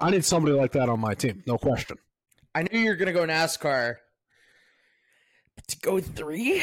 I 0.00 0.10
need 0.10 0.24
somebody 0.24 0.54
like 0.54 0.72
that 0.72 0.88
on 0.88 1.00
my 1.00 1.14
team, 1.14 1.42
no 1.46 1.56
question. 1.56 1.98
I 2.54 2.62
knew 2.62 2.78
you 2.78 2.90
were 2.90 2.96
going 2.96 3.06
to 3.06 3.12
go 3.12 3.26
NASCAR. 3.26 3.96
But 5.56 5.68
to 5.68 5.78
go 5.78 6.00
three? 6.00 6.62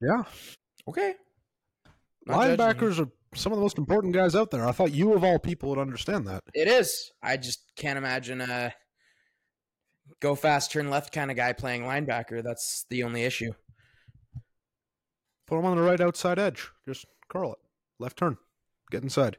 Yeah. 0.00 0.24
Okay. 0.88 1.14
Not 2.26 2.46
judging. 2.46 2.56
Linebackers 2.56 3.00
are 3.00 3.10
some 3.34 3.52
of 3.52 3.58
the 3.58 3.62
most 3.62 3.78
important 3.78 4.14
guys 4.14 4.34
out 4.34 4.50
there. 4.50 4.66
I 4.66 4.72
thought 4.72 4.92
you, 4.92 5.14
of 5.14 5.24
all 5.24 5.38
people, 5.38 5.70
would 5.70 5.78
understand 5.78 6.26
that. 6.26 6.42
It 6.54 6.68
is. 6.68 7.12
I 7.22 7.36
just 7.36 7.72
can't 7.76 7.98
imagine 7.98 8.40
a 8.40 8.74
go 10.20 10.34
fast, 10.34 10.72
turn 10.72 10.90
left 10.90 11.12
kind 11.12 11.30
of 11.30 11.36
guy 11.36 11.52
playing 11.52 11.82
linebacker. 11.82 12.42
That's 12.42 12.84
the 12.90 13.02
only 13.04 13.24
issue. 13.24 13.52
Put 15.46 15.58
him 15.58 15.64
on 15.64 15.76
the 15.76 15.82
right 15.82 16.00
outside 16.00 16.38
edge. 16.38 16.68
Just 16.84 17.06
curl 17.28 17.52
it. 17.52 17.58
Left 17.98 18.16
turn. 18.16 18.36
Get 18.90 19.02
inside. 19.02 19.36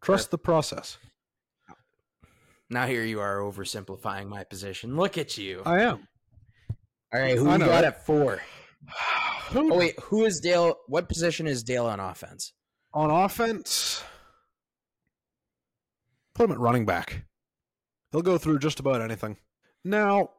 Trust 0.00 0.30
the 0.30 0.38
process. 0.38 0.98
Now 2.68 2.86
here 2.86 3.04
you 3.04 3.20
are 3.20 3.38
oversimplifying 3.38 4.28
my 4.28 4.44
position. 4.44 4.96
Look 4.96 5.18
at 5.18 5.38
you. 5.38 5.62
I 5.64 5.82
am. 5.82 6.08
All 7.14 7.20
right, 7.20 7.38
who 7.38 7.48
I 7.48 7.58
got 7.58 7.84
it. 7.84 7.86
at 7.86 8.04
four? 8.04 8.42
Who- 9.50 9.72
Oh 9.72 9.78
wait, 9.78 9.98
who 10.00 10.24
is 10.24 10.40
Dale? 10.40 10.76
What 10.88 11.08
position 11.08 11.46
is 11.46 11.62
Dale 11.62 11.86
on 11.86 12.00
offense? 12.00 12.52
On 12.92 13.10
offense, 13.10 14.02
put 16.34 16.44
him 16.46 16.52
at 16.52 16.58
running 16.58 16.86
back. 16.86 17.24
He'll 18.10 18.22
go 18.22 18.38
through 18.38 18.58
just 18.60 18.80
about 18.80 19.02
anything. 19.02 19.36
Now, 19.84 20.30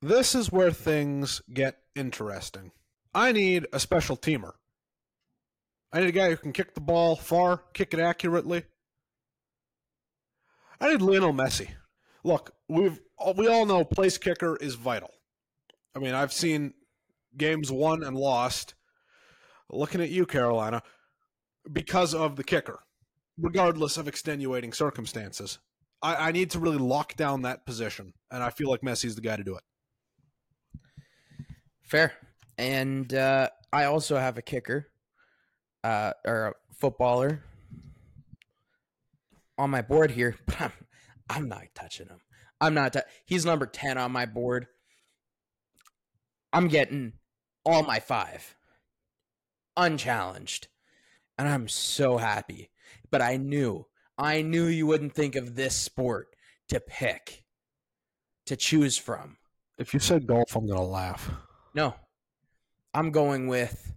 this 0.00 0.34
is 0.34 0.52
where 0.52 0.70
things 0.70 1.42
get 1.52 1.78
interesting. 1.94 2.70
I 3.14 3.32
need 3.32 3.66
a 3.72 3.80
special 3.80 4.16
teamer. 4.16 4.52
I 5.92 6.00
need 6.00 6.08
a 6.08 6.12
guy 6.12 6.30
who 6.30 6.36
can 6.36 6.52
kick 6.52 6.74
the 6.74 6.80
ball 6.80 7.16
far, 7.16 7.58
kick 7.74 7.92
it 7.92 8.00
accurately. 8.00 8.64
I 10.80 10.90
need 10.92 11.02
Lionel 11.02 11.32
Messi. 11.32 11.68
Look, 12.24 12.54
we've 12.68 13.00
we 13.36 13.48
all 13.48 13.66
know 13.66 13.84
place 13.84 14.16
kicker 14.16 14.56
is 14.56 14.74
vital. 14.76 15.10
I 15.94 15.98
mean, 15.98 16.14
I've 16.14 16.32
seen 16.32 16.72
games 17.36 17.70
won 17.70 18.02
and 18.02 18.16
lost. 18.16 18.74
Looking 19.70 20.00
at 20.00 20.10
you, 20.10 20.26
Carolina, 20.26 20.82
because 21.70 22.14
of 22.14 22.36
the 22.36 22.44
kicker, 22.44 22.80
regardless 23.38 23.96
of 23.96 24.08
extenuating 24.08 24.72
circumstances. 24.72 25.58
I, 26.02 26.28
I 26.28 26.32
need 26.32 26.50
to 26.50 26.58
really 26.58 26.78
lock 26.78 27.16
down 27.16 27.42
that 27.42 27.64
position, 27.64 28.12
and 28.30 28.42
I 28.42 28.50
feel 28.50 28.68
like 28.68 28.82
Messi's 28.82 29.14
the 29.14 29.20
guy 29.22 29.36
to 29.36 29.44
do 29.44 29.56
it. 29.56 29.62
Fair. 31.82 32.12
And 32.58 33.12
uh, 33.14 33.48
I 33.72 33.84
also 33.84 34.16
have 34.16 34.36
a 34.36 34.42
kicker, 34.42 34.88
uh, 35.84 36.12
or 36.26 36.46
a 36.46 36.74
footballer 36.74 37.42
on 39.58 39.70
my 39.70 39.82
board 39.82 40.10
here, 40.10 40.36
but 40.46 40.60
I'm, 40.60 40.72
I'm 41.30 41.48
not 41.48 41.64
touching 41.74 42.08
him. 42.08 42.20
I'm 42.60 42.74
not. 42.74 42.92
tou- 42.92 43.00
he's 43.26 43.44
number 43.44 43.66
ten 43.66 43.98
on 43.98 44.12
my 44.12 44.26
board. 44.26 44.66
I'm 46.52 46.68
getting 46.68 47.14
all 47.64 47.82
my 47.82 48.00
five 48.00 48.56
unchallenged, 49.76 50.68
and 51.38 51.48
I'm 51.48 51.68
so 51.68 52.18
happy. 52.18 52.70
But 53.10 53.22
I 53.22 53.36
knew, 53.36 53.86
I 54.18 54.42
knew 54.42 54.66
you 54.66 54.86
wouldn't 54.86 55.14
think 55.14 55.36
of 55.36 55.54
this 55.54 55.76
sport 55.76 56.34
to 56.68 56.80
pick, 56.80 57.44
to 58.46 58.56
choose 58.56 58.96
from. 58.96 59.36
If 59.78 59.94
you 59.94 60.00
said 60.00 60.26
golf, 60.26 60.54
I'm 60.54 60.66
gonna 60.66 60.82
laugh. 60.82 61.30
No. 61.74 61.94
I'm 62.94 63.10
going 63.10 63.46
with 63.48 63.94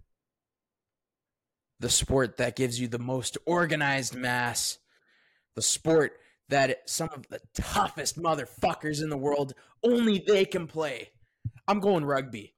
the 1.80 1.90
sport 1.90 2.38
that 2.38 2.56
gives 2.56 2.80
you 2.80 2.88
the 2.88 2.98
most 2.98 3.36
organized 3.44 4.14
mass, 4.14 4.78
the 5.54 5.62
sport 5.62 6.18
that 6.48 6.88
some 6.88 7.10
of 7.12 7.28
the 7.28 7.40
toughest 7.54 8.18
motherfuckers 8.18 9.02
in 9.02 9.10
the 9.10 9.16
world 9.16 9.52
only 9.82 10.24
they 10.26 10.44
can 10.46 10.66
play. 10.66 11.10
I'm 11.68 11.80
going 11.80 12.04
rugby. 12.04 12.55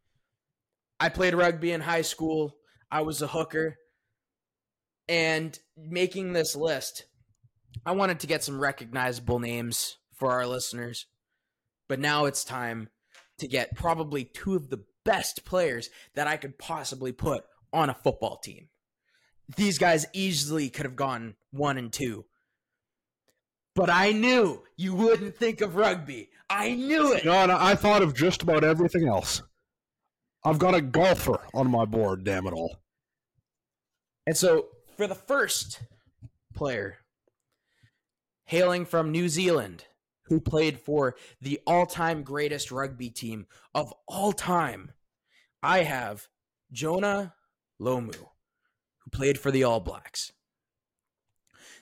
I 1.00 1.08
played 1.08 1.34
rugby 1.34 1.72
in 1.72 1.80
high 1.80 2.02
school. 2.02 2.56
I 2.90 3.02
was 3.02 3.22
a 3.22 3.28
hooker. 3.28 3.76
And 5.08 5.58
making 5.76 6.32
this 6.32 6.54
list, 6.54 7.04
I 7.86 7.92
wanted 7.92 8.20
to 8.20 8.26
get 8.26 8.44
some 8.44 8.60
recognizable 8.60 9.38
names 9.38 9.96
for 10.14 10.32
our 10.32 10.46
listeners. 10.46 11.06
But 11.88 12.00
now 12.00 12.26
it's 12.26 12.44
time 12.44 12.88
to 13.38 13.48
get 13.48 13.76
probably 13.76 14.24
two 14.24 14.54
of 14.56 14.68
the 14.68 14.84
best 15.04 15.44
players 15.44 15.88
that 16.14 16.26
I 16.26 16.36
could 16.36 16.58
possibly 16.58 17.12
put 17.12 17.44
on 17.72 17.88
a 17.88 17.94
football 17.94 18.38
team. 18.38 18.68
These 19.56 19.78
guys 19.78 20.06
easily 20.12 20.68
could 20.68 20.84
have 20.84 20.96
gone 20.96 21.36
one 21.50 21.78
and 21.78 21.92
two. 21.92 22.26
But 23.74 23.88
I 23.88 24.12
knew 24.12 24.64
you 24.76 24.94
wouldn't 24.94 25.36
think 25.36 25.60
of 25.60 25.76
rugby. 25.76 26.30
I 26.50 26.74
knew 26.74 27.12
it. 27.12 27.24
No, 27.24 27.46
no, 27.46 27.56
I 27.58 27.74
thought 27.76 28.02
of 28.02 28.14
just 28.14 28.42
about 28.42 28.64
everything 28.64 29.06
else. 29.06 29.42
I've 30.44 30.58
got 30.58 30.74
a 30.74 30.80
golfer 30.80 31.40
on 31.52 31.70
my 31.70 31.84
board. 31.84 32.24
Damn 32.24 32.46
it 32.46 32.52
all! 32.52 32.76
And 34.26 34.36
so 34.36 34.66
for 34.96 35.06
the 35.06 35.14
first 35.14 35.80
player, 36.54 36.98
hailing 38.44 38.84
from 38.84 39.10
New 39.10 39.28
Zealand, 39.28 39.84
who 40.24 40.40
played 40.40 40.78
for 40.78 41.16
the 41.40 41.60
all 41.66 41.86
time 41.86 42.22
greatest 42.22 42.70
rugby 42.70 43.10
team 43.10 43.46
of 43.74 43.92
all 44.06 44.32
time, 44.32 44.92
I 45.62 45.82
have 45.82 46.28
Jonah 46.72 47.34
Lomu, 47.80 48.14
who 48.14 49.10
played 49.10 49.38
for 49.38 49.50
the 49.50 49.64
All 49.64 49.80
Blacks. 49.80 50.32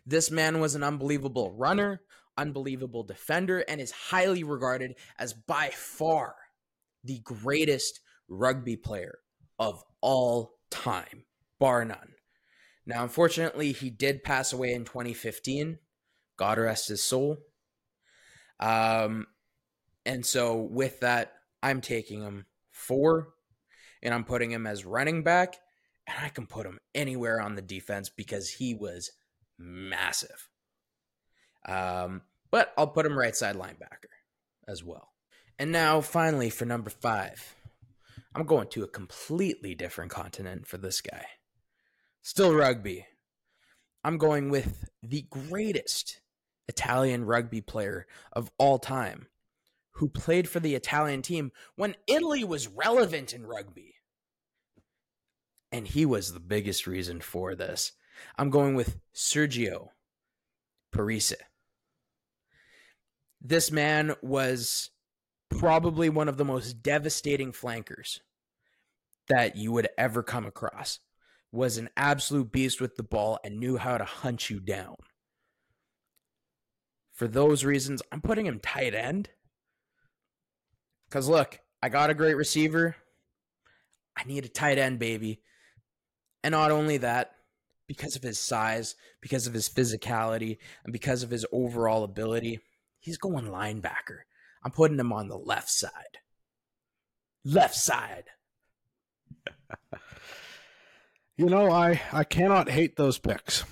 This 0.04 0.30
man 0.30 0.60
was 0.60 0.74
an 0.74 0.84
unbelievable 0.84 1.50
runner, 1.52 2.02
unbelievable 2.38 3.02
defender, 3.02 3.64
and 3.68 3.80
is 3.80 3.90
highly 3.90 4.44
regarded 4.44 4.94
as 5.18 5.32
by 5.32 5.70
far 5.70 6.36
the 7.02 7.18
greatest 7.20 8.00
rugby 8.28 8.76
player 8.76 9.18
of 9.58 9.82
all 10.00 10.58
time, 10.70 11.24
bar 11.58 11.84
none. 11.84 12.14
Now, 12.86 13.02
unfortunately, 13.02 13.72
he 13.72 13.90
did 13.90 14.22
pass 14.22 14.52
away 14.52 14.72
in 14.72 14.84
2015. 14.84 15.78
God 16.36 16.58
rest 16.58 16.88
his 16.88 17.02
soul. 17.02 17.38
Um, 18.60 19.26
and 20.04 20.24
so 20.24 20.56
with 20.56 21.00
that, 21.00 21.32
I'm 21.62 21.80
taking 21.80 22.22
him 22.22 22.46
four, 22.70 23.30
and 24.02 24.14
I'm 24.14 24.24
putting 24.24 24.52
him 24.52 24.66
as 24.66 24.84
running 24.84 25.24
back, 25.24 25.56
and 26.06 26.16
I 26.24 26.28
can 26.28 26.46
put 26.46 26.66
him 26.66 26.78
anywhere 26.94 27.40
on 27.40 27.56
the 27.56 27.62
defense 27.62 28.08
because 28.08 28.48
he 28.50 28.74
was 28.74 29.10
massive. 29.58 30.48
Um, 31.66 32.22
but 32.52 32.72
I'll 32.78 32.86
put 32.86 33.06
him 33.06 33.18
right 33.18 33.34
side 33.34 33.56
linebacker 33.56 34.12
as 34.68 34.84
well. 34.84 35.08
And 35.58 35.72
now, 35.72 36.00
finally, 36.00 36.50
for 36.50 36.66
number 36.66 36.90
five, 36.90 37.55
I'm 38.36 38.44
going 38.44 38.68
to 38.68 38.84
a 38.84 38.88
completely 38.88 39.74
different 39.74 40.10
continent 40.10 40.66
for 40.66 40.76
this 40.76 41.00
guy. 41.00 41.24
Still 42.20 42.54
rugby. 42.54 43.06
I'm 44.04 44.18
going 44.18 44.50
with 44.50 44.84
the 45.02 45.22
greatest 45.30 46.20
Italian 46.68 47.24
rugby 47.24 47.62
player 47.62 48.06
of 48.34 48.50
all 48.58 48.78
time 48.78 49.28
who 49.92 50.10
played 50.10 50.50
for 50.50 50.60
the 50.60 50.74
Italian 50.74 51.22
team 51.22 51.50
when 51.76 51.96
Italy 52.06 52.44
was 52.44 52.68
relevant 52.68 53.32
in 53.32 53.46
rugby. 53.46 53.94
And 55.72 55.88
he 55.88 56.04
was 56.04 56.34
the 56.34 56.40
biggest 56.40 56.86
reason 56.86 57.22
for 57.22 57.54
this. 57.54 57.92
I'm 58.36 58.50
going 58.50 58.74
with 58.74 58.98
Sergio 59.14 59.88
Parisse. 60.92 61.32
This 63.40 63.72
man 63.72 64.14
was 64.20 64.90
probably 65.48 66.10
one 66.10 66.28
of 66.28 66.36
the 66.36 66.44
most 66.44 66.82
devastating 66.82 67.50
flankers 67.50 68.20
that 69.28 69.56
you 69.56 69.72
would 69.72 69.88
ever 69.98 70.22
come 70.22 70.46
across. 70.46 71.00
Was 71.52 71.78
an 71.78 71.88
absolute 71.96 72.52
beast 72.52 72.80
with 72.80 72.96
the 72.96 73.02
ball 73.02 73.38
and 73.44 73.58
knew 73.58 73.76
how 73.76 73.96
to 73.96 74.04
hunt 74.04 74.50
you 74.50 74.60
down. 74.60 74.96
For 77.14 77.26
those 77.26 77.64
reasons, 77.64 78.02
I'm 78.12 78.20
putting 78.20 78.46
him 78.46 78.60
tight 78.60 78.94
end. 78.94 79.30
Because 81.08 81.28
look, 81.28 81.60
I 81.82 81.88
got 81.88 82.10
a 82.10 82.14
great 82.14 82.34
receiver. 82.34 82.96
I 84.16 84.24
need 84.24 84.44
a 84.44 84.48
tight 84.48 84.78
end, 84.78 84.98
baby. 84.98 85.40
And 86.42 86.52
not 86.52 86.70
only 86.70 86.98
that, 86.98 87.32
because 87.86 88.16
of 88.16 88.22
his 88.22 88.38
size, 88.38 88.96
because 89.20 89.46
of 89.46 89.54
his 89.54 89.68
physicality, 89.68 90.58
and 90.84 90.92
because 90.92 91.22
of 91.22 91.30
his 91.30 91.46
overall 91.52 92.04
ability, 92.04 92.60
he's 92.98 93.18
going 93.18 93.46
linebacker. 93.46 94.20
I'm 94.62 94.72
putting 94.72 94.98
him 94.98 95.12
on 95.12 95.28
the 95.28 95.38
left 95.38 95.70
side. 95.70 96.18
Left 97.44 97.74
side. 97.74 98.24
You 101.38 101.50
know, 101.50 101.70
I 101.70 102.00
I 102.12 102.24
cannot 102.24 102.70
hate 102.70 102.96
those 102.96 103.18
picks. 103.18 103.64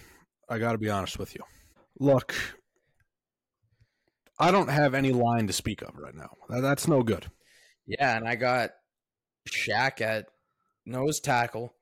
I 0.50 0.58
got 0.58 0.72
to 0.72 0.78
be 0.78 0.90
honest 0.90 1.18
with 1.18 1.34
you. 1.34 1.40
Look, 1.98 2.34
I 4.38 4.50
don't 4.50 4.68
have 4.68 4.92
any 4.92 5.12
line 5.12 5.46
to 5.46 5.52
speak 5.54 5.80
of 5.80 5.96
right 5.96 6.14
now. 6.14 6.30
That's 6.50 6.86
no 6.86 7.02
good. 7.02 7.30
Yeah, 7.86 8.18
and 8.18 8.28
I 8.28 8.34
got 8.34 8.72
Shaq 9.48 10.02
at 10.02 10.26
nose 10.84 11.20
tackle. 11.20 11.74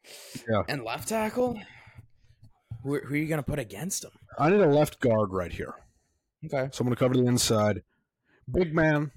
Yeah. 0.48 0.62
And 0.68 0.84
left 0.84 1.08
tackle? 1.08 1.60
Who, 2.84 2.98
who 3.00 3.14
are 3.14 3.16
you 3.16 3.26
going 3.26 3.42
to 3.42 3.50
put 3.50 3.58
against 3.58 4.04
him? 4.04 4.12
I 4.38 4.50
need 4.50 4.60
a 4.60 4.66
left 4.68 5.00
guard 5.00 5.32
right 5.32 5.52
here. 5.52 5.74
Okay. 6.44 6.68
So 6.72 6.82
I'm 6.82 6.86
going 6.86 6.94
to 6.94 6.96
cover 6.96 7.14
the 7.14 7.26
inside. 7.26 7.82
Big 8.50 8.74
man, 8.74 9.12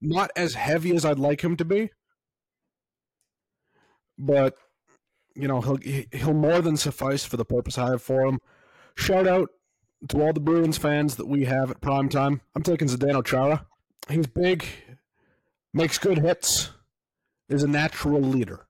not 0.00 0.30
as 0.36 0.54
heavy 0.54 0.94
as 0.94 1.04
I'd 1.04 1.18
like 1.18 1.42
him 1.42 1.56
to 1.56 1.64
be, 1.64 1.90
but 4.18 4.54
you 5.34 5.48
know 5.48 5.60
he'll 5.60 5.78
he'll 6.12 6.34
more 6.34 6.60
than 6.60 6.76
suffice 6.76 7.24
for 7.24 7.36
the 7.36 7.44
purpose 7.44 7.78
I 7.78 7.90
have 7.90 8.02
for 8.02 8.26
him. 8.26 8.40
Shout 8.94 9.26
out 9.26 9.50
to 10.08 10.22
all 10.22 10.32
the 10.32 10.40
Bruins 10.40 10.78
fans 10.78 11.16
that 11.16 11.26
we 11.26 11.44
have 11.44 11.70
at 11.70 11.80
prime 11.80 12.08
time. 12.08 12.40
I'm 12.54 12.62
taking 12.62 12.88
Zdeno 12.88 13.24
Chara. 13.24 13.66
He's 14.08 14.26
big, 14.26 14.64
makes 15.74 15.98
good 15.98 16.18
hits, 16.18 16.70
is 17.48 17.62
a 17.62 17.68
natural 17.68 18.20
leader. 18.20 18.66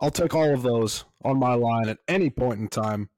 I'll 0.00 0.10
take 0.10 0.34
all 0.34 0.54
of 0.54 0.62
those 0.62 1.04
on 1.24 1.38
my 1.38 1.54
line 1.54 1.88
at 1.88 1.98
any 2.08 2.30
point 2.30 2.58
in 2.58 2.68
time. 2.68 3.10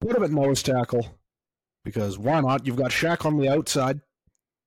Put 0.00 0.16
him 0.16 0.22
at 0.22 0.30
nose 0.30 0.62
tackle 0.62 1.18
because 1.84 2.18
why 2.18 2.40
not? 2.40 2.66
You've 2.66 2.76
got 2.76 2.90
Shaq 2.90 3.24
on 3.26 3.38
the 3.38 3.48
outside. 3.48 4.00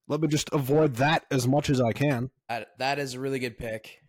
Let 0.08 0.22
me 0.22 0.28
just 0.28 0.50
avoid 0.52 0.96
that 0.96 1.26
as 1.32 1.48
much 1.48 1.70
as 1.70 1.82
I 1.82 1.94
can. 1.94 2.30
That, 2.50 2.78
that 2.78 3.00
is 3.00 3.16
a 3.16 3.20
really 3.20 3.40
good 3.40 3.58
pick. 3.58 4.02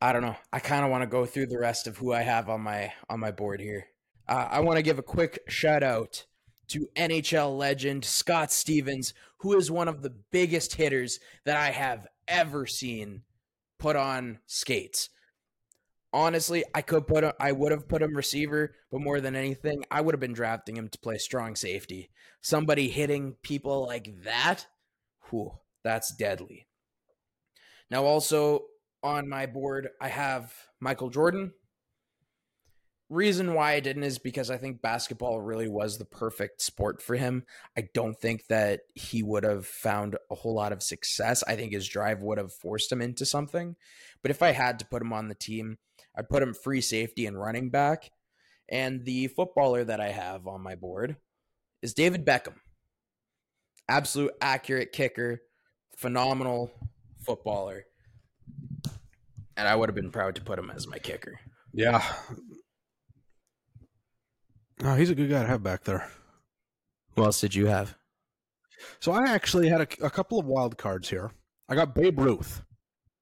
I 0.00 0.12
don't 0.12 0.22
know. 0.22 0.36
I 0.52 0.60
kind 0.60 0.84
of 0.84 0.90
want 0.90 1.02
to 1.02 1.08
go 1.08 1.26
through 1.26 1.46
the 1.46 1.58
rest 1.58 1.86
of 1.86 1.98
who 1.98 2.12
I 2.12 2.22
have 2.22 2.48
on 2.48 2.60
my 2.60 2.92
on 3.10 3.18
my 3.18 3.32
board 3.32 3.60
here. 3.60 3.86
Uh, 4.28 4.46
I 4.50 4.60
want 4.60 4.76
to 4.76 4.82
give 4.82 4.98
a 4.98 5.02
quick 5.02 5.40
shout 5.48 5.82
out 5.82 6.26
to 6.68 6.88
NHL 6.96 7.56
legend 7.56 8.04
Scott 8.04 8.52
Stevens, 8.52 9.14
who 9.38 9.56
is 9.56 9.70
one 9.70 9.88
of 9.88 10.02
the 10.02 10.14
biggest 10.30 10.74
hitters 10.74 11.18
that 11.44 11.56
I 11.56 11.70
have 11.70 12.06
ever 12.28 12.66
seen 12.66 13.22
put 13.78 13.96
on 13.96 14.38
skates. 14.46 15.08
Honestly, 16.12 16.64
I 16.74 16.82
could 16.82 17.06
put 17.06 17.24
him, 17.24 17.32
I 17.40 17.52
would 17.52 17.72
have 17.72 17.88
put 17.88 18.02
him 18.02 18.14
receiver, 18.14 18.74
but 18.90 19.00
more 19.00 19.20
than 19.20 19.34
anything, 19.34 19.84
I 19.90 20.00
would 20.00 20.14
have 20.14 20.20
been 20.20 20.32
drafting 20.32 20.76
him 20.76 20.88
to 20.88 20.98
play 20.98 21.18
strong 21.18 21.54
safety. 21.54 22.10
Somebody 22.40 22.88
hitting 22.88 23.36
people 23.42 23.86
like 23.86 24.22
that, 24.24 24.66
whew, 25.28 25.58
that's 25.82 26.14
deadly. 26.14 26.66
Now, 27.90 28.04
also 28.04 28.64
on 29.02 29.28
my 29.28 29.46
board, 29.46 29.88
I 30.00 30.08
have 30.08 30.52
Michael 30.80 31.10
Jordan. 31.10 31.52
Reason 33.10 33.54
why 33.54 33.72
I 33.72 33.80
didn't 33.80 34.02
is 34.02 34.18
because 34.18 34.50
I 34.50 34.58
think 34.58 34.82
basketball 34.82 35.40
really 35.40 35.68
was 35.68 35.96
the 35.96 36.04
perfect 36.04 36.60
sport 36.60 37.00
for 37.00 37.16
him. 37.16 37.44
I 37.76 37.88
don't 37.94 38.18
think 38.18 38.46
that 38.48 38.80
he 38.94 39.22
would 39.22 39.44
have 39.44 39.66
found 39.66 40.16
a 40.30 40.34
whole 40.34 40.54
lot 40.54 40.72
of 40.72 40.82
success. 40.82 41.42
I 41.48 41.56
think 41.56 41.72
his 41.72 41.88
drive 41.88 42.20
would 42.20 42.36
have 42.36 42.52
forced 42.52 42.92
him 42.92 43.00
into 43.00 43.24
something. 43.24 43.76
But 44.20 44.30
if 44.30 44.42
I 44.42 44.52
had 44.52 44.78
to 44.80 44.86
put 44.86 45.00
him 45.00 45.14
on 45.14 45.28
the 45.28 45.34
team, 45.34 45.78
I'd 46.16 46.28
put 46.28 46.42
him 46.42 46.52
free 46.52 46.82
safety 46.82 47.24
and 47.24 47.40
running 47.40 47.70
back. 47.70 48.10
And 48.68 49.06
the 49.06 49.28
footballer 49.28 49.84
that 49.84 50.00
I 50.00 50.10
have 50.10 50.46
on 50.46 50.60
my 50.60 50.74
board 50.74 51.16
is 51.80 51.94
David 51.94 52.26
Beckham. 52.26 52.56
Absolute 53.88 54.32
accurate 54.42 54.92
kicker, 54.92 55.40
phenomenal 55.96 56.70
footballer. 57.24 57.84
And 59.58 59.66
I 59.66 59.74
would 59.74 59.88
have 59.88 59.96
been 59.96 60.12
proud 60.12 60.36
to 60.36 60.40
put 60.40 60.58
him 60.58 60.70
as 60.70 60.86
my 60.86 60.98
kicker. 60.98 61.40
Yeah. 61.72 62.02
Oh, 64.84 64.94
he's 64.94 65.10
a 65.10 65.14
good 65.16 65.28
guy 65.28 65.42
to 65.42 65.48
have 65.48 65.64
back 65.64 65.82
there. 65.82 66.08
Who 67.16 67.24
else 67.24 67.40
did 67.40 67.56
you 67.56 67.66
have? 67.66 67.96
So 69.00 69.10
I 69.10 69.24
actually 69.26 69.68
had 69.68 69.80
a, 69.80 70.06
a 70.06 70.10
couple 70.10 70.38
of 70.38 70.46
wild 70.46 70.78
cards 70.78 71.10
here. 71.10 71.32
I 71.68 71.74
got 71.74 71.92
Babe 71.92 72.20
Ruth. 72.20 72.62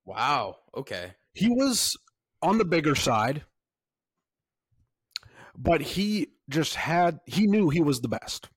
Wow. 0.05 0.57
Okay. 0.77 1.15
He 1.33 1.49
was 1.49 1.97
on 2.43 2.59
the 2.59 2.65
bigger 2.67 2.95
side, 2.95 3.45
but 5.57 5.81
he 5.81 6.29
just 6.51 6.75
had 6.75 7.21
he 7.25 7.47
knew 7.47 7.71
he 7.71 7.81
was 7.81 8.03
the 8.03 8.09
best. 8.09 8.51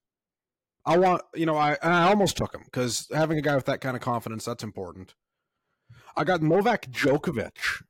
I 0.84 0.98
want 0.98 1.22
you 1.34 1.46
know 1.46 1.56
I 1.56 1.78
I 1.82 2.10
almost 2.10 2.36
took 2.36 2.54
him 2.54 2.62
because 2.64 3.08
having 3.12 3.38
a 3.38 3.42
guy 3.42 3.54
with 3.54 3.66
that 3.66 3.80
kind 3.80 3.96
of 3.96 4.02
confidence 4.02 4.44
that's 4.44 4.62
important. 4.62 5.14
I 6.20 6.24
got 6.24 6.42
Novak 6.42 6.90
Djokovic, 6.90 7.82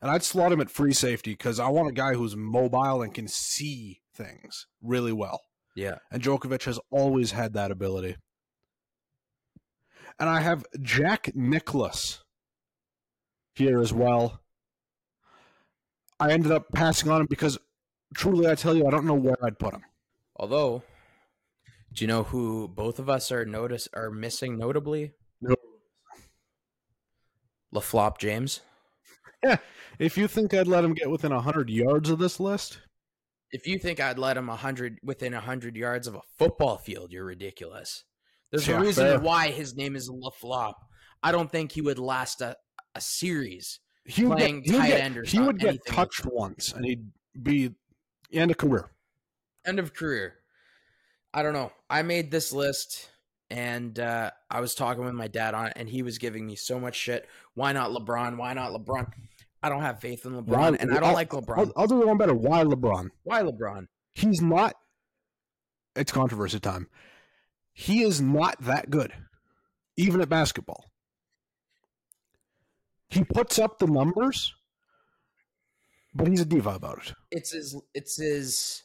and 0.00 0.10
I'd 0.10 0.22
slot 0.22 0.50
him 0.50 0.62
at 0.62 0.70
free 0.70 0.94
safety 0.94 1.32
because 1.32 1.60
I 1.60 1.68
want 1.68 1.90
a 1.90 1.92
guy 1.92 2.14
who's 2.14 2.34
mobile 2.34 3.02
and 3.02 3.12
can 3.12 3.28
see 3.28 4.00
things 4.14 4.66
really 4.80 5.12
well. 5.12 5.42
Yeah. 5.74 5.96
And 6.10 6.22
Djokovic 6.22 6.64
has 6.64 6.80
always 6.90 7.32
had 7.32 7.52
that 7.52 7.70
ability. 7.70 8.16
And 10.18 10.30
I 10.30 10.40
have 10.40 10.64
Jack 10.80 11.32
Nicklaus 11.34 12.24
here 13.54 13.78
as 13.78 13.92
well. 13.92 14.40
I 16.18 16.32
ended 16.32 16.52
up 16.52 16.72
passing 16.72 17.10
on 17.10 17.20
him 17.20 17.26
because 17.28 17.58
truly 18.14 18.50
I 18.50 18.54
tell 18.54 18.74
you, 18.74 18.86
I 18.86 18.90
don't 18.90 19.04
know 19.04 19.12
where 19.12 19.36
I'd 19.44 19.58
put 19.58 19.74
him. 19.74 19.84
Although, 20.36 20.82
do 21.92 22.04
you 22.04 22.08
know 22.08 22.22
who 22.22 22.68
both 22.68 22.98
of 22.98 23.10
us 23.10 23.30
are 23.30 23.44
notice 23.44 23.86
are 23.92 24.10
missing 24.10 24.56
notably? 24.56 25.12
No. 25.42 25.56
LaFlop 27.76 28.18
James. 28.18 28.60
Yeah. 29.44 29.56
If 29.98 30.18
you 30.18 30.28
think 30.28 30.52
I'd 30.52 30.66
let 30.66 30.84
him 30.84 30.92
get 30.92 31.08
within 31.10 31.32
100 31.32 31.70
yards 31.70 32.10
of 32.10 32.18
this 32.18 32.38
list, 32.38 32.80
If 33.50 33.66
you 33.66 33.78
think 33.78 33.98
I'd 33.98 34.18
let 34.18 34.36
him 34.36 34.50
a 34.50 34.56
hundred 34.56 34.98
within 35.02 35.32
a 35.32 35.40
hundred 35.40 35.74
yards 35.74 36.06
of 36.06 36.14
a 36.14 36.20
football 36.36 36.76
field, 36.76 37.12
you're 37.12 37.24
ridiculous. 37.24 38.04
There's 38.50 38.68
Yeah, 38.68 38.76
a 38.76 38.80
reason 38.82 39.06
fair. 39.06 39.20
why 39.20 39.50
his 39.52 39.74
name 39.74 39.96
is 39.96 40.10
LaFlop. 40.10 40.74
I 41.22 41.32
don't 41.32 41.50
think 41.50 41.72
he 41.72 41.80
would 41.80 41.98
last 41.98 42.42
a, 42.42 42.56
a 42.94 43.00
series. 43.00 43.80
he 44.04 44.24
would 44.26 44.36
Playing 44.36 44.60
get, 44.62 44.76
tight 44.76 44.88
get, 44.88 45.00
end 45.00 45.16
or 45.16 45.22
he 45.22 45.38
would 45.40 45.58
get 45.58 45.68
anything 45.68 45.82
like 45.88 45.96
touched 45.96 46.26
once 46.26 46.72
and 46.74 46.84
he'd 46.84 47.06
be 47.42 47.70
end 48.32 48.50
of 48.50 48.58
career. 48.58 48.90
End 49.64 49.78
of 49.78 49.94
career. 49.94 50.34
I 51.32 51.42
don't 51.42 51.54
know. 51.54 51.72
I 51.88 52.02
made 52.02 52.30
this 52.30 52.52
list 52.52 53.08
and 53.50 53.98
uh, 53.98 54.30
I 54.50 54.60
was 54.60 54.74
talking 54.74 55.04
with 55.04 55.14
my 55.14 55.28
dad 55.28 55.54
on 55.54 55.66
it, 55.66 55.72
and 55.76 55.88
he 55.88 56.02
was 56.02 56.18
giving 56.18 56.46
me 56.46 56.56
so 56.56 56.78
much 56.80 56.96
shit. 56.96 57.28
Why 57.54 57.72
not 57.72 57.90
LeBron? 57.90 58.36
Why 58.36 58.52
not 58.54 58.72
LeBron? 58.72 59.10
I 59.62 59.68
don't 59.68 59.82
have 59.82 60.00
faith 60.00 60.24
in 60.26 60.32
LeBron, 60.32 60.76
and 60.80 60.90
I 60.92 60.94
don't 60.94 61.04
I'll- 61.04 61.14
like 61.14 61.30
LeBron. 61.30 61.58
I'll, 61.58 61.72
I'll 61.76 61.86
do 61.86 62.06
one 62.06 62.18
better. 62.18 62.34
Why 62.34 62.62
LeBron? 62.64 63.08
Why 63.22 63.42
LeBron? 63.42 63.86
He's 64.14 64.40
not. 64.40 64.74
It's 65.94 66.12
controversy 66.12 66.60
time. 66.60 66.88
He 67.72 68.02
is 68.02 68.20
not 68.20 68.60
that 68.62 68.90
good, 68.90 69.12
even 69.96 70.20
at 70.20 70.28
basketball. 70.28 70.84
He 73.08 73.22
puts 73.24 73.58
up 73.58 73.78
the 73.78 73.86
numbers, 73.86 74.54
but 76.14 76.26
he's 76.28 76.40
a 76.40 76.44
diva 76.44 76.70
about 76.70 76.98
it. 77.06 77.14
It's 77.30 77.52
his 77.52 77.80
it's 77.94 78.16
his 78.16 78.82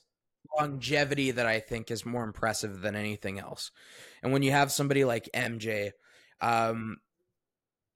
longevity 0.57 1.31
that 1.31 1.45
I 1.45 1.59
think 1.59 1.91
is 1.91 2.05
more 2.05 2.23
impressive 2.23 2.81
than 2.81 2.95
anything 2.95 3.39
else. 3.39 3.71
And 4.21 4.31
when 4.33 4.43
you 4.43 4.51
have 4.51 4.71
somebody 4.71 5.05
like 5.05 5.29
MJ, 5.33 5.91
um, 6.41 6.97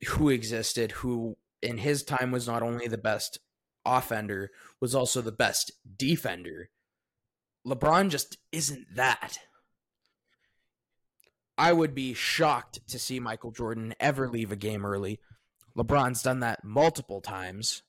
who 0.08 0.30
existed, 0.30 0.92
who 0.92 1.38
in 1.62 1.78
his 1.78 2.04
time 2.04 2.32
was 2.32 2.48
not 2.48 2.64
only 2.64 2.88
the 2.88 2.98
best 2.98 3.40
offender, 3.86 4.52
was 4.80 4.96
also 4.96 5.22
the 5.22 5.32
best 5.32 5.72
defender. 5.98 6.70
LeBron 7.66 8.10
just 8.10 8.38
isn't 8.52 8.96
that. 8.96 9.40
I 11.58 11.72
would 11.74 11.96
be 11.96 12.14
shocked 12.14 12.88
to 12.90 13.00
see 13.00 13.20
Michael 13.20 13.52
Jordan 13.52 13.96
ever 14.00 14.28
leave 14.28 14.52
a 14.52 14.58
game 14.58 14.86
early. 14.86 15.20
LeBron's 15.78 16.22
done 16.22 16.42
that 16.42 16.64
multiple 16.64 17.22
times. 17.22 17.82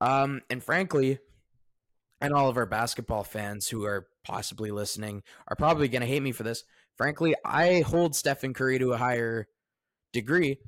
Um, 0.00 0.42
and 0.50 0.62
frankly, 0.62 1.18
and 2.20 2.32
all 2.32 2.48
of 2.48 2.56
our 2.56 2.66
basketball 2.66 3.24
fans 3.24 3.68
who 3.68 3.84
are 3.84 4.06
possibly 4.24 4.70
listening 4.70 5.22
are 5.48 5.56
probably 5.56 5.88
going 5.88 6.02
to 6.02 6.08
hate 6.08 6.22
me 6.22 6.32
for 6.32 6.42
this. 6.42 6.64
Frankly, 6.96 7.34
I 7.44 7.80
hold 7.80 8.16
Stephen 8.16 8.54
Curry 8.54 8.78
to 8.78 8.92
a 8.92 8.96
higher 8.96 9.48
degree 10.12 10.58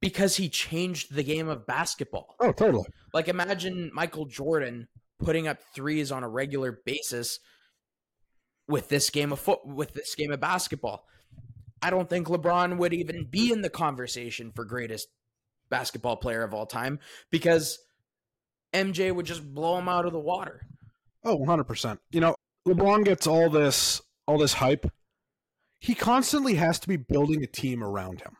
because 0.00 0.36
he 0.36 0.48
changed 0.48 1.14
the 1.14 1.22
game 1.22 1.48
of 1.48 1.66
basketball. 1.66 2.36
Oh, 2.40 2.52
totally. 2.52 2.86
Like 3.14 3.28
imagine 3.28 3.90
Michael 3.94 4.26
Jordan 4.26 4.88
putting 5.18 5.48
up 5.48 5.58
threes 5.74 6.12
on 6.12 6.22
a 6.22 6.28
regular 6.28 6.80
basis 6.84 7.40
with 8.68 8.88
this 8.88 9.10
game 9.10 9.32
of 9.32 9.40
foot 9.40 9.66
with 9.66 9.94
this 9.94 10.14
game 10.14 10.32
of 10.32 10.40
basketball. 10.40 11.06
I 11.80 11.90
don't 11.90 12.08
think 12.08 12.28
LeBron 12.28 12.78
would 12.78 12.92
even 12.92 13.26
be 13.30 13.52
in 13.52 13.62
the 13.62 13.70
conversation 13.70 14.52
for 14.54 14.64
greatest 14.64 15.08
basketball 15.70 16.16
player 16.16 16.42
of 16.42 16.54
all 16.54 16.66
time 16.66 16.98
because 17.30 17.78
MJ 18.76 19.14
would 19.14 19.26
just 19.26 19.42
blow 19.42 19.78
him 19.78 19.88
out 19.88 20.04
of 20.04 20.12
the 20.12 20.20
water. 20.20 20.66
Oh, 21.24 21.38
100%. 21.38 21.98
You 22.10 22.20
know, 22.20 22.36
LeBron 22.68 23.04
gets 23.04 23.26
all 23.26 23.48
this 23.48 24.02
all 24.26 24.38
this 24.38 24.54
hype. 24.54 24.90
He 25.78 25.94
constantly 25.94 26.54
has 26.54 26.78
to 26.80 26.88
be 26.88 26.96
building 26.96 27.42
a 27.42 27.46
team 27.46 27.82
around 27.82 28.20
him. 28.20 28.36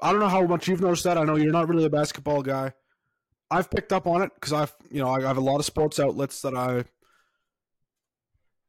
I 0.00 0.10
don't 0.10 0.20
know 0.20 0.28
how 0.28 0.46
much 0.46 0.68
you've 0.68 0.80
noticed 0.80 1.04
that. 1.04 1.16
I 1.16 1.24
know 1.24 1.36
you're 1.36 1.52
not 1.52 1.68
really 1.68 1.84
a 1.84 1.90
basketball 1.90 2.42
guy. 2.42 2.74
I've 3.50 3.70
picked 3.70 3.92
up 3.92 4.06
on 4.06 4.22
it 4.22 4.30
because 4.34 4.52
I've, 4.52 4.74
you 4.90 5.00
know, 5.00 5.08
I 5.08 5.22
have 5.22 5.38
a 5.38 5.40
lot 5.40 5.58
of 5.58 5.64
sports 5.64 5.98
outlets 5.98 6.42
that 6.42 6.54
I 6.54 6.84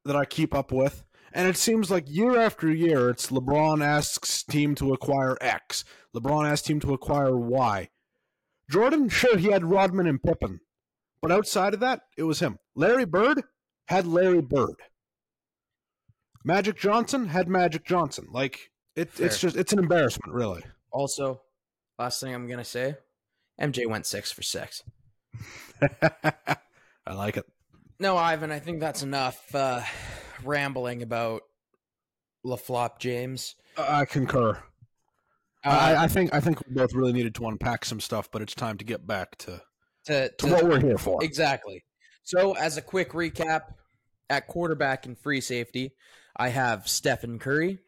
that 0.06 0.16
I 0.16 0.24
keep 0.24 0.56
up 0.56 0.72
with, 0.72 1.04
and 1.34 1.48
it 1.50 1.58
seems 1.58 1.92
like 1.92 2.06
year 2.08 2.40
after 2.40 2.72
year, 2.72 3.10
it's 3.10 3.28
LeBron 3.28 3.84
asks 3.84 4.44
team 4.44 4.74
to 4.76 4.94
acquire 4.94 5.38
X, 5.42 5.84
LeBron 6.16 6.50
asks 6.50 6.68
team 6.68 6.80
to 6.80 6.94
acquire 6.94 7.38
Y. 7.38 7.90
Jordan, 8.70 9.10
sure, 9.10 9.38
he 9.38 9.52
had 9.52 9.64
Rodman 9.66 10.08
and 10.08 10.22
Pippen, 10.22 10.60
but 11.22 11.32
outside 11.32 11.74
of 11.74 11.80
that, 11.80 12.02
it 12.18 12.24
was 12.24 12.40
him. 12.40 12.60
Larry 12.76 13.06
Bird 13.06 13.44
had 13.88 14.06
Larry 14.06 14.42
Bird. 14.42 14.76
Magic 16.44 16.78
Johnson 16.78 17.28
had 17.28 17.48
Magic 17.48 17.86
Johnson. 17.86 18.28
Like 18.32 18.72
it, 18.96 19.10
it's 19.20 19.40
just 19.40 19.56
it's 19.56 19.74
an 19.74 19.80
embarrassment, 19.80 20.34
really. 20.34 20.64
Also, 20.92 21.42
last 22.00 22.22
thing 22.22 22.34
I'm 22.34 22.48
gonna 22.48 22.64
say, 22.64 22.96
MJ 23.60 23.88
went 23.88 24.06
six 24.06 24.32
for 24.32 24.44
six. 24.44 24.84
I 26.02 27.14
like 27.14 27.38
it. 27.38 27.46
No, 28.00 28.16
Ivan, 28.18 28.52
I 28.52 28.60
think 28.60 28.80
that's 28.80 29.02
enough 29.04 29.54
uh, 29.56 29.82
rambling 30.44 31.02
about 31.02 31.42
LaFlop 32.46 33.00
James. 33.00 33.56
I 33.78 34.06
concur. 34.06 34.58
Uh, 35.66 35.70
I, 35.70 36.04
I 36.04 36.08
think 36.08 36.34
I 36.34 36.40
think 36.40 36.66
we 36.68 36.76
both 36.76 36.94
really 36.94 37.14
needed 37.14 37.36
to 37.36 37.48
unpack 37.48 37.84
some 37.86 38.00
stuff, 38.00 38.30
but 38.32 38.42
it's 38.42 38.56
time 38.56 38.78
to 38.78 38.86
get 38.86 39.06
back 39.06 39.38
to, 39.40 39.62
to, 40.06 40.30
to 40.30 40.36
to- 40.38 40.48
what 40.54 40.64
we're 40.66 40.80
here 40.80 40.98
for. 40.98 41.24
Exactly. 41.24 41.84
So, 42.24 42.54
as 42.54 42.78
a 42.78 42.82
quick 42.82 43.12
recap, 43.12 43.62
at 44.30 44.48
quarterback 44.48 45.06
and 45.06 45.18
free 45.18 45.42
safety, 45.42 45.94
I 46.36 46.50
have 46.50 46.88
Stephen 46.88 47.40
Curry. 47.40 47.80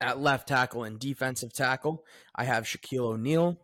At 0.00 0.18
left 0.18 0.48
tackle 0.48 0.82
and 0.82 0.98
defensive 0.98 1.52
tackle, 1.52 2.02
I 2.34 2.42
have 2.44 2.64
Shaquille 2.64 3.12
O'Neal. 3.12 3.60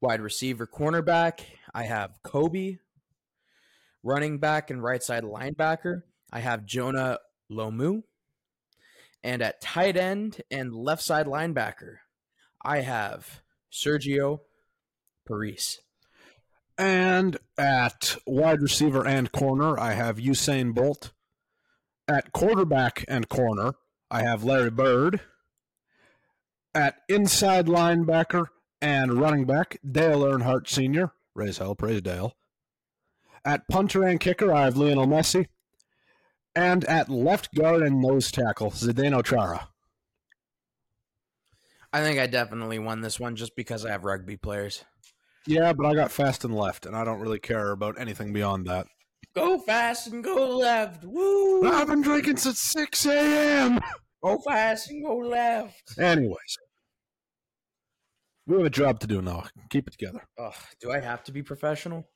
Wide 0.00 0.20
receiver, 0.20 0.66
cornerback, 0.66 1.40
I 1.74 1.84
have 1.84 2.10
Kobe. 2.22 2.76
Running 4.02 4.38
back 4.38 4.70
and 4.70 4.82
right 4.82 5.02
side 5.02 5.24
linebacker, 5.24 6.02
I 6.30 6.40
have 6.40 6.66
Jonah 6.66 7.18
Lomu. 7.50 8.02
And 9.22 9.42
at 9.42 9.60
tight 9.60 9.96
end 9.96 10.42
and 10.50 10.74
left 10.74 11.02
side 11.02 11.26
linebacker, 11.26 11.96
I 12.64 12.80
have 12.80 13.42
Sergio 13.72 14.40
Parisse. 15.26 15.80
And 16.76 17.38
at 17.58 18.16
wide 18.26 18.62
receiver 18.62 19.04
and 19.04 19.32
corner, 19.32 19.78
I 19.78 19.94
have 19.94 20.18
Usain 20.18 20.72
Bolt. 20.74 21.12
At 22.06 22.32
quarterback 22.32 23.04
and 23.08 23.28
corner, 23.28 23.74
I 24.10 24.22
have 24.22 24.44
Larry 24.44 24.70
Bird. 24.70 25.20
At 26.74 26.98
inside 27.08 27.66
linebacker 27.66 28.46
and 28.80 29.14
running 29.14 29.44
back, 29.44 29.78
Dale 29.90 30.20
Earnhardt 30.22 30.68
Sr. 30.68 31.12
Raise 31.34 31.58
hell, 31.58 31.74
praise 31.74 32.02
Dale. 32.02 32.36
At 33.44 33.68
punter 33.68 34.04
and 34.04 34.20
kicker, 34.20 34.52
I 34.52 34.64
have 34.64 34.76
Lionel 34.76 35.06
Messi. 35.06 35.46
And 36.58 36.84
at 36.86 37.08
left 37.08 37.54
guard 37.54 37.82
and 37.82 38.02
nose 38.02 38.32
tackle, 38.32 38.72
Zdeno 38.72 39.24
Chara. 39.24 39.68
I 41.92 42.02
think 42.02 42.18
I 42.18 42.26
definitely 42.26 42.80
won 42.80 43.00
this 43.00 43.20
one 43.20 43.36
just 43.36 43.54
because 43.54 43.86
I 43.86 43.92
have 43.92 44.04
rugby 44.04 44.36
players. 44.36 44.84
Yeah, 45.46 45.72
but 45.72 45.86
I 45.86 45.94
got 45.94 46.10
fast 46.10 46.44
and 46.44 46.52
left, 46.52 46.84
and 46.84 46.96
I 46.96 47.04
don't 47.04 47.20
really 47.20 47.38
care 47.38 47.70
about 47.70 48.00
anything 48.00 48.32
beyond 48.32 48.66
that. 48.66 48.88
Go 49.36 49.60
fast 49.60 50.08
and 50.08 50.24
go 50.24 50.56
left. 50.56 51.04
Woo! 51.04 51.64
I've 51.64 51.86
been 51.86 52.02
drinking 52.02 52.38
since 52.38 52.58
6 52.58 53.06
a.m. 53.06 53.78
Go 54.24 54.38
fast 54.38 54.90
and 54.90 55.04
go 55.04 55.16
left. 55.16 55.96
Anyways, 55.96 56.58
we 58.48 58.56
have 58.56 58.66
a 58.66 58.70
job 58.70 58.98
to 58.98 59.06
do 59.06 59.22
now. 59.22 59.44
Keep 59.70 59.86
it 59.86 59.92
together. 59.92 60.26
Ugh, 60.36 60.54
do 60.80 60.90
I 60.90 60.98
have 60.98 61.22
to 61.22 61.30
be 61.30 61.44
professional? 61.44 62.08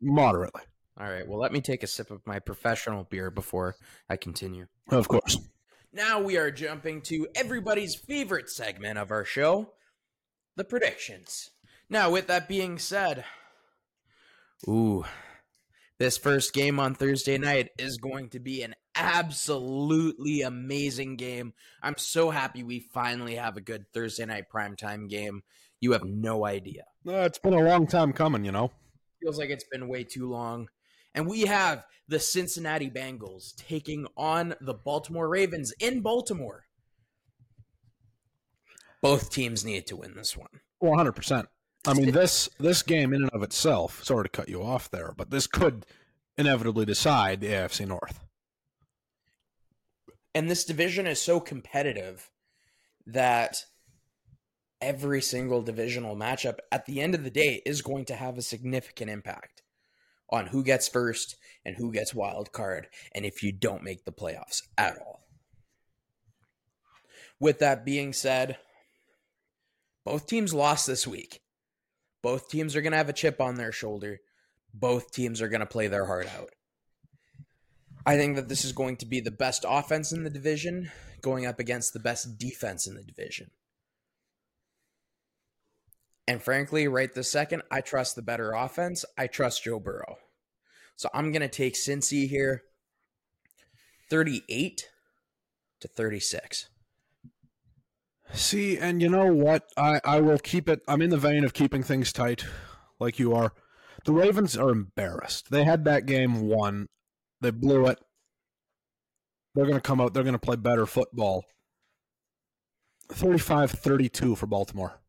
Moderately. 0.00 0.62
All 0.98 1.08
right, 1.08 1.26
well, 1.26 1.38
let 1.38 1.52
me 1.52 1.60
take 1.60 1.82
a 1.82 1.86
sip 1.86 2.10
of 2.10 2.26
my 2.26 2.38
professional 2.38 3.04
beer 3.04 3.30
before 3.30 3.76
I 4.10 4.16
continue. 4.16 4.66
Of 4.90 5.08
course. 5.08 5.38
Now 5.92 6.20
we 6.20 6.36
are 6.36 6.50
jumping 6.50 7.02
to 7.02 7.28
everybody's 7.34 7.94
favorite 7.94 8.50
segment 8.50 8.98
of 8.98 9.10
our 9.10 9.24
show 9.24 9.72
the 10.56 10.64
predictions. 10.64 11.50
Now, 11.88 12.10
with 12.10 12.26
that 12.28 12.48
being 12.48 12.78
said, 12.78 13.24
ooh, 14.68 15.04
this 15.98 16.18
first 16.18 16.52
game 16.52 16.80
on 16.80 16.94
Thursday 16.94 17.38
night 17.38 17.70
is 17.78 17.98
going 17.98 18.30
to 18.30 18.40
be 18.40 18.62
an 18.62 18.74
absolutely 18.94 20.42
amazing 20.42 21.16
game. 21.16 21.52
I'm 21.82 21.96
so 21.98 22.30
happy 22.30 22.62
we 22.62 22.80
finally 22.80 23.36
have 23.36 23.56
a 23.56 23.62
good 23.62 23.86
Thursday 23.92 24.26
night 24.26 24.44
primetime 24.52 25.08
game. 25.08 25.42
You 25.80 25.92
have 25.92 26.04
no 26.04 26.44
idea. 26.46 26.84
Uh, 27.06 27.22
it's 27.22 27.38
been 27.38 27.54
a 27.54 27.62
long 27.62 27.86
time 27.86 28.12
coming, 28.12 28.44
you 28.44 28.52
know. 28.52 28.70
Feels 29.22 29.38
like 29.38 29.50
it's 29.50 29.64
been 29.70 29.88
way 29.88 30.04
too 30.04 30.28
long. 30.28 30.68
And 31.14 31.26
we 31.26 31.42
have 31.42 31.84
the 32.08 32.20
Cincinnati 32.20 32.90
Bengals 32.90 33.54
taking 33.56 34.06
on 34.16 34.54
the 34.60 34.74
Baltimore 34.74 35.28
Ravens 35.28 35.72
in 35.78 36.00
Baltimore. 36.00 36.64
Both 39.00 39.30
teams 39.30 39.64
need 39.64 39.86
to 39.88 39.96
win 39.96 40.14
this 40.14 40.36
one. 40.36 40.48
One 40.78 40.96
hundred 40.96 41.12
percent. 41.12 41.48
I 41.86 41.94
mean 41.94 42.12
this 42.12 42.48
this 42.60 42.82
game 42.82 43.12
in 43.12 43.22
and 43.22 43.30
of 43.30 43.42
itself, 43.42 44.04
sorry 44.04 44.24
to 44.24 44.28
cut 44.28 44.48
you 44.48 44.62
off 44.62 44.90
there, 44.90 45.12
but 45.16 45.30
this 45.30 45.46
could 45.46 45.84
inevitably 46.38 46.84
decide 46.84 47.40
the 47.40 47.48
AFC 47.48 47.86
North. 47.86 48.20
And 50.34 50.48
this 50.48 50.64
division 50.64 51.06
is 51.06 51.20
so 51.20 51.40
competitive 51.40 52.30
that 53.06 53.64
every 54.80 55.20
single 55.20 55.62
divisional 55.62 56.16
matchup 56.16 56.58
at 56.70 56.86
the 56.86 57.00
end 57.00 57.14
of 57.14 57.24
the 57.24 57.30
day 57.30 57.60
is 57.66 57.82
going 57.82 58.04
to 58.06 58.14
have 58.14 58.38
a 58.38 58.42
significant 58.42 59.10
impact 59.10 59.61
on 60.32 60.46
who 60.46 60.64
gets 60.64 60.88
first 60.88 61.36
and 61.64 61.76
who 61.76 61.92
gets 61.92 62.14
wild 62.14 62.52
card 62.52 62.88
and 63.14 63.24
if 63.24 63.42
you 63.42 63.52
don't 63.52 63.84
make 63.84 64.04
the 64.04 64.12
playoffs 64.12 64.62
at 64.76 64.98
all. 64.98 65.20
With 67.38 67.58
that 67.58 67.84
being 67.84 68.12
said, 68.12 68.56
both 70.04 70.26
teams 70.26 70.54
lost 70.54 70.86
this 70.86 71.06
week. 71.06 71.42
Both 72.22 72.48
teams 72.48 72.74
are 72.74 72.82
going 72.82 72.92
to 72.92 72.98
have 72.98 73.08
a 73.08 73.12
chip 73.12 73.40
on 73.40 73.56
their 73.56 73.72
shoulder. 73.72 74.20
Both 74.72 75.12
teams 75.12 75.42
are 75.42 75.48
going 75.48 75.60
to 75.60 75.66
play 75.66 75.88
their 75.88 76.06
heart 76.06 76.28
out. 76.38 76.50
I 78.06 78.16
think 78.16 78.36
that 78.36 78.48
this 78.48 78.64
is 78.64 78.72
going 78.72 78.96
to 78.98 79.06
be 79.06 79.20
the 79.20 79.30
best 79.30 79.64
offense 79.68 80.12
in 80.12 80.24
the 80.24 80.30
division 80.30 80.90
going 81.20 81.46
up 81.46 81.60
against 81.60 81.92
the 81.92 82.00
best 82.00 82.38
defense 82.38 82.86
in 82.86 82.94
the 82.94 83.02
division. 83.02 83.50
And 86.32 86.40
frankly, 86.42 86.88
right 86.88 87.12
this 87.12 87.30
second, 87.30 87.60
I 87.70 87.82
trust 87.82 88.16
the 88.16 88.22
better 88.22 88.52
offense. 88.52 89.04
I 89.18 89.26
trust 89.26 89.64
Joe 89.64 89.78
Burrow. 89.78 90.16
So 90.96 91.10
I'm 91.12 91.30
going 91.30 91.42
to 91.42 91.48
take 91.48 91.74
Cincy 91.74 92.26
here 92.26 92.62
38 94.08 94.88
to 95.80 95.88
36. 95.88 96.70
See, 98.32 98.78
and 98.78 99.02
you 99.02 99.10
know 99.10 99.26
what? 99.26 99.64
I, 99.76 100.00
I 100.06 100.22
will 100.22 100.38
keep 100.38 100.70
it. 100.70 100.80
I'm 100.88 101.02
in 101.02 101.10
the 101.10 101.18
vein 101.18 101.44
of 101.44 101.52
keeping 101.52 101.82
things 101.82 102.14
tight, 102.14 102.46
like 102.98 103.18
you 103.18 103.34
are. 103.34 103.52
The 104.06 104.12
Ravens 104.14 104.56
are 104.56 104.70
embarrassed. 104.70 105.50
They 105.50 105.64
had 105.64 105.84
that 105.84 106.06
game 106.06 106.48
won. 106.48 106.86
They 107.42 107.50
blew 107.50 107.86
it. 107.88 107.98
They're 109.54 109.66
going 109.66 109.76
to 109.76 109.82
come 109.82 110.00
out. 110.00 110.14
They're 110.14 110.22
going 110.22 110.32
to 110.32 110.38
play 110.38 110.56
better 110.56 110.86
football. 110.86 111.44
35 113.10 113.72
32 113.72 114.34
for 114.34 114.46
Baltimore. 114.46 115.01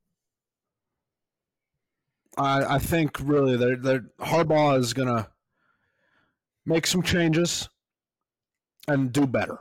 I, 2.37 2.75
I 2.75 2.79
think 2.79 3.17
really 3.21 3.57
they're, 3.57 3.75
they're, 3.75 4.05
Harbaugh 4.19 4.79
is 4.79 4.93
going 4.93 5.07
to 5.07 5.27
make 6.65 6.87
some 6.87 7.03
changes 7.03 7.69
and 8.87 9.11
do 9.11 9.27
better. 9.27 9.59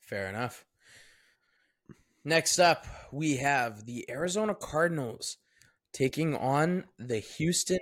Fair 0.00 0.28
enough. 0.28 0.64
Next 2.24 2.58
up, 2.58 2.86
we 3.10 3.36
have 3.38 3.84
the 3.86 4.08
Arizona 4.10 4.54
Cardinals 4.54 5.38
taking 5.92 6.36
on 6.36 6.84
the 6.98 7.18
Houston 7.18 7.78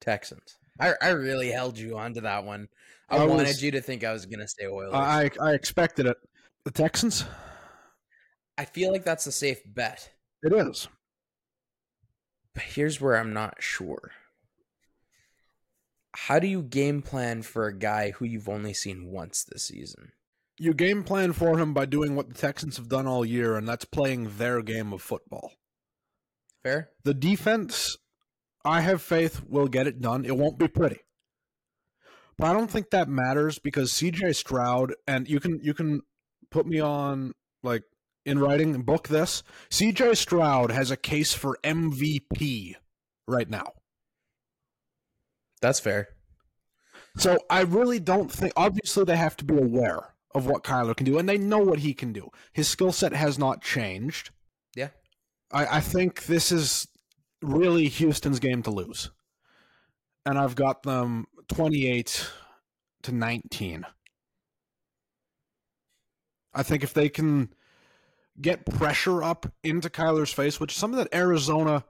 Texans. 0.00 0.56
I, 0.78 0.94
I 1.02 1.08
really 1.10 1.50
held 1.50 1.78
you 1.78 1.98
onto 1.98 2.22
that 2.22 2.44
one. 2.44 2.68
I, 3.08 3.18
I 3.18 3.26
wanted 3.26 3.48
was- 3.48 3.62
you 3.62 3.70
to 3.72 3.80
think 3.80 4.04
I 4.04 4.12
was 4.12 4.26
going 4.26 4.40
to 4.40 4.48
say 4.48 4.66
Oilers. 4.66 4.94
I, 4.94 5.30
I 5.40 5.52
expected 5.52 6.06
it. 6.06 6.16
The 6.64 6.70
Texans? 6.70 7.24
I 8.56 8.64
feel 8.66 8.92
like 8.92 9.04
that's 9.04 9.26
a 9.26 9.32
safe 9.32 9.60
bet. 9.66 10.10
It 10.42 10.52
is. 10.52 10.88
Here's 12.60 13.00
where 13.00 13.16
I'm 13.16 13.32
not 13.32 13.56
sure. 13.62 14.12
How 16.12 16.38
do 16.38 16.46
you 16.46 16.62
game 16.62 17.02
plan 17.02 17.42
for 17.42 17.66
a 17.66 17.76
guy 17.76 18.10
who 18.10 18.24
you've 18.24 18.48
only 18.48 18.74
seen 18.74 19.10
once 19.10 19.44
this 19.44 19.64
season? 19.64 20.12
You 20.58 20.74
game 20.74 21.04
plan 21.04 21.32
for 21.32 21.58
him 21.58 21.72
by 21.72 21.86
doing 21.86 22.14
what 22.14 22.28
the 22.28 22.34
Texans 22.34 22.76
have 22.76 22.88
done 22.88 23.06
all 23.06 23.24
year, 23.24 23.56
and 23.56 23.66
that's 23.66 23.84
playing 23.84 24.36
their 24.36 24.60
game 24.62 24.92
of 24.92 25.00
football. 25.00 25.52
Fair? 26.62 26.90
The 27.04 27.14
defense, 27.14 27.96
I 28.64 28.82
have 28.82 29.00
faith, 29.00 29.42
will 29.48 29.68
get 29.68 29.86
it 29.86 30.00
done. 30.00 30.24
It 30.24 30.36
won't 30.36 30.58
be 30.58 30.68
pretty. 30.68 31.00
But 32.36 32.48
I 32.48 32.52
don't 32.52 32.70
think 32.70 32.90
that 32.90 33.08
matters 33.08 33.58
because 33.58 33.92
CJ 33.92 34.34
Stroud, 34.34 34.94
and 35.06 35.28
you 35.28 35.40
can 35.40 35.60
you 35.62 35.74
can 35.74 36.02
put 36.50 36.66
me 36.66 36.80
on 36.80 37.32
like 37.62 37.84
in 38.24 38.38
writing 38.38 38.80
book 38.82 39.08
this. 39.08 39.42
CJ 39.70 40.16
Stroud 40.16 40.70
has 40.70 40.90
a 40.90 40.96
case 40.96 41.32
for 41.32 41.58
MVP 41.64 42.74
right 43.26 43.48
now. 43.48 43.72
That's 45.60 45.80
fair. 45.80 46.08
So 47.16 47.38
I 47.48 47.62
really 47.62 48.00
don't 48.00 48.30
think. 48.30 48.52
Obviously, 48.56 49.04
they 49.04 49.16
have 49.16 49.36
to 49.38 49.44
be 49.44 49.56
aware 49.56 50.14
of 50.34 50.46
what 50.46 50.62
Kyler 50.62 50.96
can 50.96 51.06
do, 51.06 51.18
and 51.18 51.28
they 51.28 51.38
know 51.38 51.58
what 51.58 51.80
he 51.80 51.92
can 51.92 52.12
do. 52.12 52.30
His 52.52 52.68
skill 52.68 52.92
set 52.92 53.12
has 53.12 53.38
not 53.38 53.62
changed. 53.62 54.30
Yeah. 54.76 54.90
I, 55.52 55.78
I 55.78 55.80
think 55.80 56.26
this 56.26 56.52
is 56.52 56.86
really 57.42 57.88
Houston's 57.88 58.38
game 58.38 58.62
to 58.62 58.70
lose, 58.70 59.10
and 60.24 60.38
I've 60.38 60.54
got 60.54 60.84
them 60.84 61.26
twenty-eight 61.48 62.30
to 63.02 63.12
nineteen. 63.12 63.84
I 66.54 66.62
think 66.62 66.82
if 66.82 66.94
they 66.94 67.08
can 67.08 67.52
get 68.40 68.66
pressure 68.66 69.22
up 69.22 69.52
into 69.62 69.88
Kyler's 69.88 70.32
face, 70.32 70.58
which 70.58 70.72
is 70.72 70.78
something 70.78 70.98
that 70.98 71.14
Arizona 71.14 71.84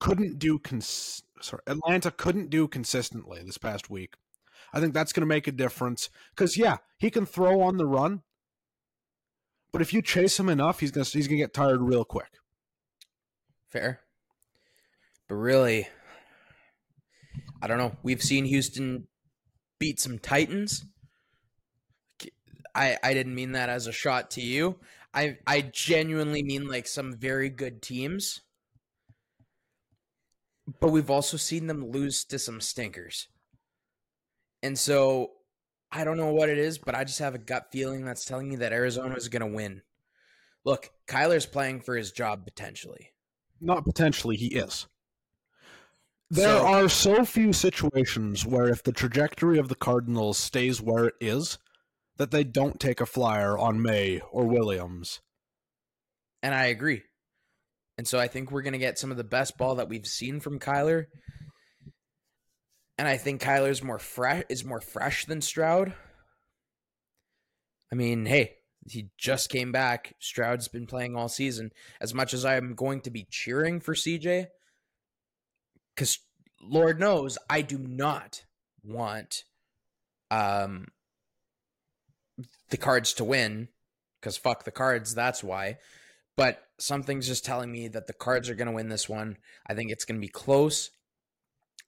couldn't 0.00 0.38
do 0.38 0.58
cons- 0.58 1.22
sorry, 1.40 1.62
Atlanta 1.66 2.10
couldn't 2.10 2.50
do 2.50 2.68
consistently 2.68 3.42
this 3.44 3.58
past 3.58 3.90
week. 3.90 4.14
I 4.72 4.80
think 4.80 4.92
that's 4.92 5.12
going 5.12 5.22
to 5.22 5.26
make 5.26 5.46
a 5.46 5.52
difference 5.52 6.10
cuz 6.36 6.56
yeah, 6.56 6.78
he 6.98 7.10
can 7.10 7.26
throw 7.26 7.60
on 7.60 7.76
the 7.76 7.86
run. 7.86 8.22
But 9.72 9.82
if 9.82 9.92
you 9.92 10.02
chase 10.02 10.38
him 10.38 10.48
enough, 10.48 10.80
he's 10.80 10.90
going 10.90 11.04
to 11.04 11.10
he's 11.10 11.28
to 11.28 11.36
get 11.36 11.54
tired 11.54 11.80
real 11.80 12.04
quick. 12.04 12.38
Fair. 13.68 14.00
But 15.28 15.36
really 15.36 15.88
I 17.62 17.66
don't 17.66 17.78
know. 17.78 17.96
We've 18.02 18.22
seen 18.22 18.44
Houston 18.44 19.08
beat 19.78 19.98
some 19.98 20.18
Titans. 20.18 20.84
I 22.74 22.98
I 23.02 23.14
didn't 23.14 23.34
mean 23.34 23.52
that 23.52 23.68
as 23.68 23.86
a 23.86 23.92
shot 23.92 24.30
to 24.32 24.40
you. 24.40 24.78
I 25.14 25.38
I 25.46 25.60
genuinely 25.62 26.42
mean 26.42 26.66
like 26.66 26.86
some 26.86 27.14
very 27.16 27.48
good 27.48 27.80
teams. 27.82 28.42
But 30.80 30.88
we've 30.90 31.10
also 31.10 31.36
seen 31.36 31.66
them 31.66 31.90
lose 31.90 32.24
to 32.24 32.38
some 32.38 32.60
stinkers. 32.60 33.28
And 34.62 34.78
so 34.78 35.32
I 35.92 36.04
don't 36.04 36.16
know 36.16 36.32
what 36.32 36.48
it 36.48 36.58
is, 36.58 36.78
but 36.78 36.94
I 36.94 37.04
just 37.04 37.18
have 37.18 37.34
a 37.34 37.38
gut 37.38 37.66
feeling 37.70 38.04
that's 38.04 38.24
telling 38.24 38.48
me 38.48 38.56
that 38.56 38.72
Arizona 38.72 39.14
is 39.14 39.28
going 39.28 39.48
to 39.48 39.54
win. 39.54 39.82
Look, 40.64 40.90
Kyler's 41.06 41.44
playing 41.44 41.82
for 41.82 41.94
his 41.96 42.12
job 42.12 42.44
potentially. 42.46 43.12
Not 43.60 43.84
potentially, 43.84 44.36
he 44.36 44.46
is. 44.56 44.86
There 46.30 46.48
So- 46.48 46.66
are 46.66 46.88
so 46.88 47.24
few 47.26 47.52
situations 47.52 48.46
where 48.46 48.68
if 48.68 48.82
the 48.82 48.92
trajectory 48.92 49.58
of 49.58 49.68
the 49.68 49.74
Cardinals 49.74 50.38
stays 50.38 50.80
where 50.80 51.04
it 51.04 51.14
is, 51.20 51.58
that 52.16 52.30
they 52.30 52.44
don't 52.44 52.78
take 52.78 53.00
a 53.00 53.06
flyer 53.06 53.58
on 53.58 53.82
May 53.82 54.20
or 54.30 54.44
Williams. 54.44 55.20
And 56.42 56.54
I 56.54 56.66
agree. 56.66 57.02
And 57.96 58.06
so 58.06 58.18
I 58.18 58.28
think 58.28 58.50
we're 58.50 58.62
going 58.62 58.72
to 58.72 58.78
get 58.78 58.98
some 58.98 59.10
of 59.10 59.16
the 59.16 59.24
best 59.24 59.56
ball 59.56 59.76
that 59.76 59.88
we've 59.88 60.06
seen 60.06 60.40
from 60.40 60.58
Kyler. 60.58 61.06
And 62.98 63.08
I 63.08 63.16
think 63.16 63.42
Kyler's 63.42 63.82
more 63.82 63.98
fresh 63.98 64.44
is 64.48 64.64
more 64.64 64.80
fresh 64.80 65.26
than 65.26 65.40
Stroud. 65.40 65.94
I 67.92 67.96
mean, 67.96 68.26
hey, 68.26 68.56
he 68.88 69.08
just 69.16 69.48
came 69.50 69.72
back. 69.72 70.14
Stroud's 70.18 70.68
been 70.68 70.86
playing 70.86 71.16
all 71.16 71.28
season. 71.28 71.70
As 72.00 72.12
much 72.12 72.34
as 72.34 72.44
I'm 72.44 72.74
going 72.74 73.00
to 73.02 73.10
be 73.10 73.26
cheering 73.30 73.80
for 73.80 73.94
CJ, 73.94 74.46
because 75.94 76.18
Lord 76.60 77.00
knows 77.00 77.38
I 77.48 77.62
do 77.62 77.78
not 77.78 78.44
want 78.82 79.44
um 80.30 80.86
the 82.70 82.76
cards 82.76 83.12
to 83.14 83.24
win. 83.24 83.68
Because 84.20 84.36
fuck 84.36 84.64
the 84.64 84.70
cards, 84.70 85.14
that's 85.14 85.44
why. 85.44 85.78
But 86.36 86.62
something's 86.78 87.26
just 87.26 87.44
telling 87.44 87.70
me 87.70 87.88
that 87.88 88.06
the 88.06 88.12
cards 88.12 88.48
are 88.48 88.54
going 88.54 88.66
to 88.66 88.72
win 88.72 88.88
this 88.88 89.08
one. 89.08 89.36
I 89.66 89.74
think 89.74 89.90
it's 89.90 90.04
going 90.04 90.20
to 90.20 90.26
be 90.26 90.30
close. 90.30 90.90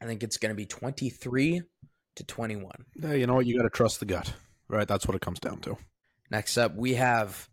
I 0.01 0.07
think 0.07 0.22
it's 0.22 0.37
going 0.37 0.51
to 0.51 0.57
be 0.57 0.66
23 0.66 1.62
to 2.16 2.24
21. 2.24 2.72
Yeah, 2.97 3.12
you 3.14 3.27
know 3.27 3.35
what? 3.35 3.47
You 3.47 3.57
got 3.57 3.64
to 3.64 3.70
trust 3.70 4.01
the 4.01 4.07
gut, 4.07 4.35
right? 4.68 4.87
That's 4.87 5.07
what 5.07 5.14
it 5.14 5.22
comes 5.22 5.41
down 5.41 5.61
to. 5.61 5.77
Next 6.31 6.59
up, 6.59 6.74
we 6.74 6.95
have 6.95 7.49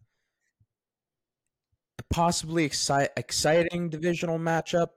a 1.99 2.03
possibly 2.13 2.67
exci- 2.67 3.09
exciting 3.15 3.89
divisional 3.89 4.39
matchup. 4.39 4.87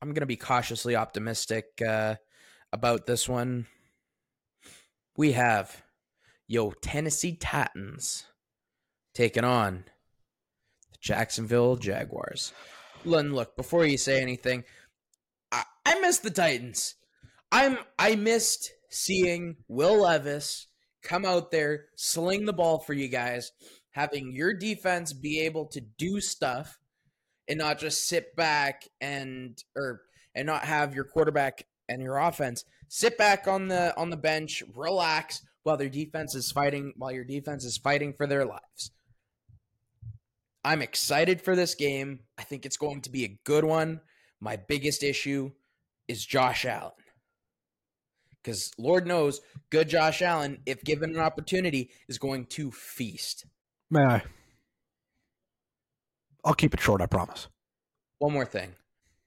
I'm 0.00 0.08
going 0.08 0.20
to 0.20 0.26
be 0.26 0.36
cautiously 0.36 0.96
optimistic 0.96 1.66
uh, 1.86 2.14
about 2.72 3.06
this 3.06 3.28
one. 3.28 3.66
We 5.16 5.32
have 5.32 5.82
yo 6.50 6.72
Tennessee 6.72 7.36
Titans 7.36 8.24
taking 9.14 9.44
on 9.44 9.84
the 10.90 10.98
Jacksonville 11.00 11.76
Jaguars. 11.76 12.52
Len, 13.04 13.32
look, 13.32 13.56
before 13.56 13.84
you 13.84 13.96
say 13.96 14.20
anything, 14.20 14.64
I, 15.52 15.62
I 15.86 16.00
miss 16.00 16.18
the 16.18 16.30
Titans. 16.30 16.96
I'm 17.52 17.78
I 18.00 18.16
missed 18.16 18.72
seeing 18.88 19.58
Will 19.68 20.02
Levis 20.02 20.66
come 21.04 21.24
out 21.24 21.52
there, 21.52 21.84
sling 21.94 22.46
the 22.46 22.52
ball 22.52 22.80
for 22.80 22.94
you 22.94 23.06
guys, 23.06 23.52
having 23.92 24.32
your 24.32 24.52
defense 24.52 25.12
be 25.12 25.40
able 25.42 25.66
to 25.66 25.80
do 25.80 26.20
stuff 26.20 26.80
and 27.48 27.60
not 27.60 27.78
just 27.78 28.08
sit 28.08 28.34
back 28.34 28.88
and 29.00 29.62
or 29.76 30.02
and 30.34 30.46
not 30.46 30.64
have 30.64 30.96
your 30.96 31.04
quarterback 31.04 31.64
and 31.88 32.02
your 32.02 32.18
offense 32.18 32.64
sit 32.88 33.16
back 33.16 33.46
on 33.46 33.68
the 33.68 33.96
on 33.96 34.10
the 34.10 34.16
bench, 34.16 34.64
relax 34.74 35.42
while 35.62 35.76
their 35.76 35.88
defense 35.88 36.34
is 36.34 36.50
fighting 36.50 36.92
while 36.96 37.12
your 37.12 37.24
defense 37.24 37.64
is 37.64 37.78
fighting 37.78 38.12
for 38.12 38.26
their 38.26 38.44
lives. 38.44 38.90
I'm 40.62 40.82
excited 40.82 41.40
for 41.40 41.56
this 41.56 41.74
game. 41.74 42.20
I 42.38 42.42
think 42.42 42.66
it's 42.66 42.76
going 42.76 43.02
to 43.02 43.10
be 43.10 43.24
a 43.24 43.38
good 43.44 43.64
one. 43.64 44.00
My 44.40 44.56
biggest 44.56 45.02
issue 45.02 45.52
is 46.08 46.24
Josh 46.24 46.64
Allen. 46.64 46.92
Because 48.42 48.72
Lord 48.78 49.06
knows, 49.06 49.40
good 49.70 49.88
Josh 49.88 50.22
Allen, 50.22 50.60
if 50.66 50.82
given 50.82 51.10
an 51.10 51.20
opportunity, 51.20 51.90
is 52.08 52.18
going 52.18 52.46
to 52.46 52.70
feast. 52.70 53.46
May 53.90 54.02
I? 54.02 54.22
I'll 56.44 56.54
keep 56.54 56.72
it 56.72 56.80
short, 56.80 57.02
I 57.02 57.06
promise. 57.06 57.48
One 58.18 58.32
more 58.32 58.46
thing. 58.46 58.74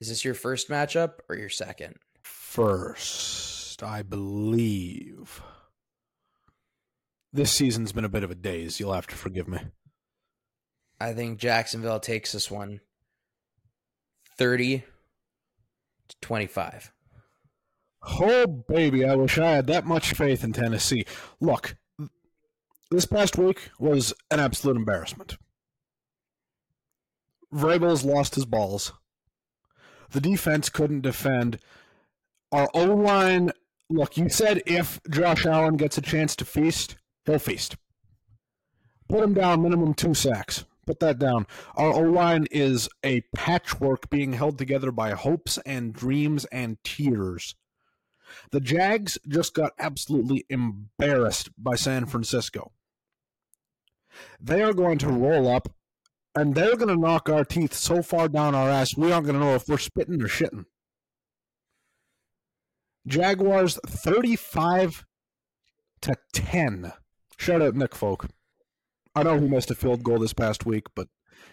Is 0.01 0.09
this 0.09 0.25
your 0.25 0.34
first 0.34 0.69
matchup 0.69 1.13
or 1.29 1.36
your 1.36 1.49
second? 1.49 1.95
First, 2.23 3.84
I 3.84 4.01
believe. 4.01 5.41
This 7.36 7.51
season's 7.51 7.91
been 7.91 8.05
a 8.05 8.09
bit 8.09 8.23
of 8.23 8.29
a 8.29 8.36
daze. 8.36 8.79
You'll 8.79 8.93
have 8.93 9.07
to 9.07 9.15
forgive 9.15 9.47
me. 9.47 9.57
I 11.01 11.13
think 11.13 11.39
Jacksonville 11.39 11.99
takes 11.99 12.31
this 12.31 12.51
one 12.51 12.81
30 14.38 14.84
to 16.09 16.15
25. 16.21 16.91
Oh, 18.19 18.45
baby, 18.45 19.03
I 19.03 19.15
wish 19.15 19.39
I 19.39 19.51
had 19.51 19.67
that 19.67 19.86
much 19.86 20.13
faith 20.13 20.43
in 20.43 20.53
Tennessee. 20.53 21.05
Look, 21.39 21.75
this 22.91 23.07
past 23.07 23.38
week 23.38 23.69
was 23.79 24.13
an 24.29 24.39
absolute 24.39 24.77
embarrassment. 24.77 25.38
Vrabel's 27.51 28.03
lost 28.03 28.36
his 28.36 28.45
balls. 28.45 28.93
The 30.11 30.21
defense 30.21 30.69
couldn't 30.69 31.01
defend. 31.01 31.59
Our 32.51 32.69
O 32.75 32.86
line, 32.86 33.51
look, 33.89 34.17
you 34.17 34.29
said 34.29 34.61
if 34.67 34.99
Josh 35.09 35.45
Allen 35.47 35.77
gets 35.77 35.97
a 35.97 36.01
chance 36.01 36.36
to 36.36 36.45
feast, 36.45 36.97
he'll 37.26 37.39
feast. 37.39 37.76
Put 39.09 39.24
him 39.24 39.34
down, 39.34 39.61
minimum 39.61 39.93
two 39.93 40.13
sacks. 40.13 40.65
Put 40.86 40.99
that 40.99 41.19
down. 41.19 41.47
Our 41.76 41.93
O 41.93 42.01
line 42.01 42.45
is 42.51 42.89
a 43.03 43.21
patchwork 43.36 44.09
being 44.09 44.34
held 44.34 44.57
together 44.57 44.91
by 44.91 45.11
hopes 45.11 45.57
and 45.65 45.93
dreams 45.93 46.45
and 46.45 46.78
tears. 46.84 47.55
The 48.51 48.59
Jags 48.59 49.17
just 49.28 49.53
got 49.53 49.74
absolutely 49.80 50.45
embarrassed 50.49 51.49
by 51.57 51.76
San 51.76 52.05
Francisco. 52.05 52.71
They 54.39 54.61
are 54.61 54.74
going 54.74 54.97
to 54.99 55.07
roll 55.07 55.47
up 55.47 55.69
and 56.36 56.55
they're 56.55 56.76
going 56.76 56.93
to 56.93 56.99
knock 56.99 57.30
our 57.30 57.45
teeth 57.45 57.74
so 57.74 58.01
far 58.01 58.28
down 58.28 58.55
our 58.55 58.69
ass, 58.69 58.97
we 58.97 59.11
aren't 59.11 59.28
going 59.28 59.39
to 59.39 59.45
know 59.45 59.55
if 59.55 59.67
we're 59.67 59.78
spitting 59.78 60.21
or 60.21 60.28
shitting. 60.28 60.65
Jaguars 63.05 63.80
35 63.86 65.05
to 66.01 66.15
10. 66.34 66.93
Shout 67.38 67.61
out 67.61 67.75
Nick 67.75 67.95
Folk. 67.95 68.27
I 69.15 69.23
know 69.23 69.39
he 69.39 69.47
missed 69.47 69.71
a 69.71 69.75
field 69.75 70.03
goal 70.03 70.19
this 70.19 70.34
past 70.34 70.65
week, 70.65 70.88
but 70.95 71.07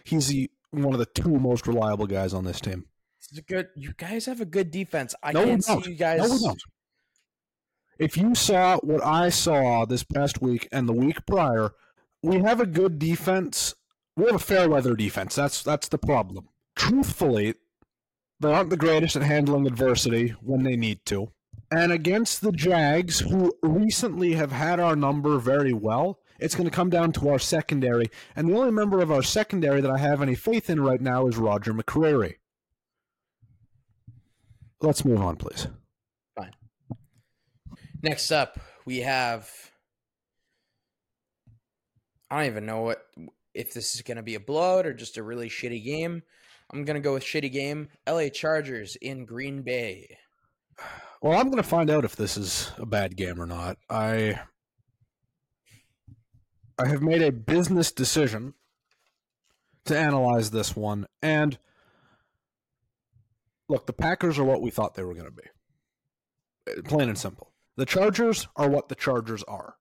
he's 0.05 0.29
the, 0.29 0.51
one 0.71 0.95
of 0.95 0.99
the 0.99 1.07
two 1.07 1.39
most 1.39 1.67
reliable 1.67 2.07
guys 2.07 2.33
on 2.33 2.45
this 2.45 2.61
team. 2.61 2.87
Good. 3.47 3.69
You 3.77 3.93
guys 3.97 4.27
have 4.27 4.41
a 4.41 4.47
good 4.47 4.71
defense. 4.71 5.15
I 5.23 5.33
No, 5.33 5.45
can't 5.45 5.63
see 5.65 5.83
you 5.91 5.95
guys. 5.95 6.21
No, 6.21 6.35
we 6.35 6.39
don't. 6.41 6.63
If 7.99 8.17
you 8.17 8.35
saw 8.35 8.79
what 8.79 9.05
I 9.05 9.29
saw 9.29 9.85
this 9.85 10.05
past 10.05 10.41
week 10.41 10.69
and 10.73 10.89
the 10.89 10.95
week 10.95 11.27
prior, 11.27 11.73
we 12.23 12.39
have 12.39 12.61
a 12.61 12.67
good 12.67 12.99
defense. 12.99 13.75
We 14.17 14.25
have 14.25 14.37
a 14.37 14.39
fair 14.39 14.71
weather 14.71 14.95
defense. 14.95 15.35
That's 15.35 15.63
that's 15.63 15.89
the 15.89 15.99
problem. 15.99 16.49
Truthfully, 16.77 17.55
they 18.41 18.53
aren't 18.53 18.71
the 18.71 18.79
greatest 18.79 19.17
at 19.17 19.23
handling 19.23 19.67
adversity 19.67 20.31
when 20.41 20.63
they 20.63 20.77
need 20.77 21.05
to. 21.07 21.31
And 21.71 21.93
against 21.93 22.41
the 22.41 22.51
Jags, 22.51 23.21
who 23.21 23.55
recently 23.63 24.35
have 24.35 24.51
had 24.51 24.81
our 24.81 24.97
number 24.97 25.39
very 25.39 25.73
well, 25.73 26.19
it's 26.41 26.55
going 26.55 26.69
to 26.69 26.75
come 26.75 26.91
down 26.91 27.13
to 27.13 27.29
our 27.29 27.39
secondary. 27.39 28.11
And 28.35 28.49
the 28.49 28.57
only 28.57 28.73
member 28.73 29.01
of 29.01 29.13
our 29.13 29.23
secondary 29.23 29.81
that 29.81 29.91
I 29.91 29.99
have 29.99 30.21
any 30.21 30.35
faith 30.35 30.69
in 30.69 30.81
right 30.81 31.01
now 31.01 31.27
is 31.29 31.37
Roger 31.37 31.73
McCreary. 31.73 32.37
Let's 34.81 35.05
move 35.05 35.21
on, 35.21 35.37
please. 35.37 35.69
Fine. 36.35 36.55
Next 38.03 38.33
up, 38.33 38.59
we 38.85 38.99
have. 38.99 39.49
I 42.31 42.39
don't 42.39 42.47
even 42.47 42.67
know 42.67 42.83
what 42.83 43.03
if 43.55 43.75
this 43.75 43.95
is 43.95 44.03
going 44.03 44.17
to 44.17 44.23
be 44.23 44.37
a 44.37 44.41
blowout 44.41 44.87
or 44.87 44.95
just 44.95 45.19
a 45.19 45.23
really 45.23 45.49
shitty 45.49 45.85
game. 45.85 46.23
I'm 46.73 46.85
going 46.85 46.95
to 46.95 47.01
go 47.01 47.15
with 47.15 47.25
shitty 47.25 47.53
game. 47.53 47.89
LA 48.09 48.29
Chargers 48.29 48.97
in 48.97 49.25
Green 49.25 49.63
Bay. 49.63 50.17
Well, 51.23 51.39
I'm 51.39 51.51
going 51.51 51.63
to 51.63 51.69
find 51.69 51.91
out 51.91 52.05
if 52.05 52.17
this 52.17 52.37
is 52.39 52.73
a 52.79 52.87
bad 52.87 53.17
game 53.17 53.41
or 53.41 53.47
not. 53.47 53.77
I 53.91 54.41
I 56.79 56.89
have 56.89 57.03
made 57.03 57.21
a 57.21 57.31
business 57.31 57.93
decision 57.93 58.55
to 59.85 59.99
analyze 59.99 60.51
this 60.51 60.75
one 60.75 61.07
and 61.21 61.59
look, 63.69 63.87
the 63.87 63.93
Packers 63.93 64.39
are 64.39 64.45
what 64.45 64.63
we 64.63 64.71
thought 64.71 64.95
they 64.95 65.03
were 65.03 65.15
going 65.15 65.27
to 65.27 65.31
be. 65.31 65.43
Uh, 66.71 66.83
plain 66.89 67.09
and 67.09 67.19
simple. 67.19 67.53
The 67.77 67.87
Chargers 67.87 68.49
are 68.57 68.69
what 68.69 68.89
the 68.89 68.95
Chargers 68.95 69.43
are. 69.45 69.75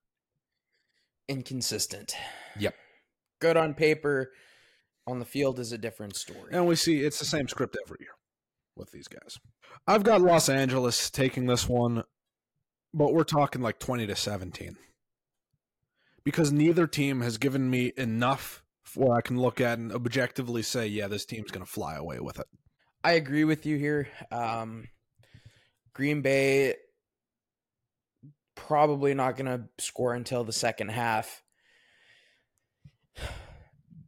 Inconsistent. 1.26 2.14
Yep. 2.58 2.74
Good 3.40 3.56
on 3.56 3.72
paper, 3.72 4.32
on 5.06 5.20
the 5.20 5.24
field 5.24 5.58
is 5.58 5.72
a 5.72 5.78
different 5.78 6.16
story. 6.16 6.52
And 6.52 6.66
we 6.66 6.76
see 6.76 7.00
it's 7.00 7.18
the 7.18 7.24
same 7.24 7.48
script 7.48 7.78
every 7.82 7.98
year 8.00 8.10
with 8.80 8.90
these 8.90 9.06
guys. 9.06 9.38
I've 9.86 10.02
got 10.02 10.20
Los 10.20 10.48
Angeles 10.48 11.10
taking 11.10 11.46
this 11.46 11.68
one, 11.68 12.02
but 12.92 13.12
we're 13.12 13.24
talking 13.24 13.62
like 13.62 13.78
20 13.78 14.06
to 14.08 14.16
17. 14.16 14.76
Because 16.24 16.50
neither 16.52 16.86
team 16.86 17.20
has 17.20 17.38
given 17.38 17.70
me 17.70 17.92
enough 17.96 18.62
where 18.94 19.16
I 19.16 19.20
can 19.20 19.38
look 19.38 19.60
at 19.60 19.78
and 19.78 19.92
objectively 19.92 20.62
say, 20.62 20.86
yeah, 20.86 21.06
this 21.06 21.24
team's 21.24 21.50
going 21.50 21.64
to 21.64 21.70
fly 21.70 21.94
away 21.94 22.18
with 22.20 22.40
it. 22.40 22.46
I 23.02 23.12
agree 23.12 23.44
with 23.44 23.64
you 23.64 23.76
here. 23.76 24.08
Um, 24.30 24.88
Green 25.94 26.20
Bay 26.22 26.74
probably 28.54 29.14
not 29.14 29.36
going 29.36 29.46
to 29.46 29.68
score 29.82 30.14
until 30.14 30.44
the 30.44 30.52
second 30.52 30.90
half. 30.90 31.42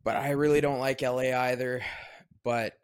But 0.05 0.16
I 0.16 0.31
really 0.31 0.61
don't 0.61 0.81
like 0.81 1.01
LA 1.01 1.31
either. 1.31 1.83
But 2.45 2.75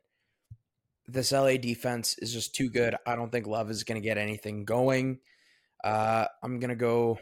this 1.09 1.33
LA 1.33 1.57
defense 1.57 2.17
is 2.19 2.33
just 2.33 2.55
too 2.55 2.69
good. 2.69 2.95
I 3.07 3.17
don't 3.17 3.33
think 3.33 3.47
Love 3.47 3.71
is 3.71 3.85
going 3.85 4.01
to 4.01 4.07
get 4.07 4.19
anything 4.19 4.65
going. 4.65 5.21
Uh, 5.83 6.27
I'm 6.43 6.61
going 6.61 6.69
to 6.71 6.77
go 6.77 7.19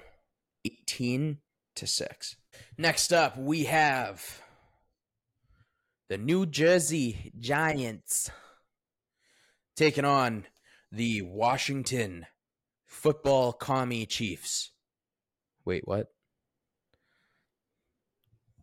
18 0.64 1.38
to 1.76 1.86
6. 1.86 2.36
Next 2.76 3.12
up, 3.12 3.38
we 3.38 3.64
have 3.64 4.42
the 6.08 6.18
New 6.18 6.46
Jersey 6.46 7.32
Giants 7.38 8.30
taking 9.76 10.04
on 10.04 10.46
the 10.90 11.22
Washington 11.22 12.26
Football 12.86 13.52
Commie 13.52 14.06
Chiefs. 14.06 14.72
Wait, 15.64 15.82
what? 15.84 16.08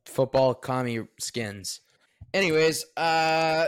Football 0.06 0.56
Commie 0.56 1.08
Skins. 1.20 1.80
Anyways, 2.34 2.86
uh 2.98 3.68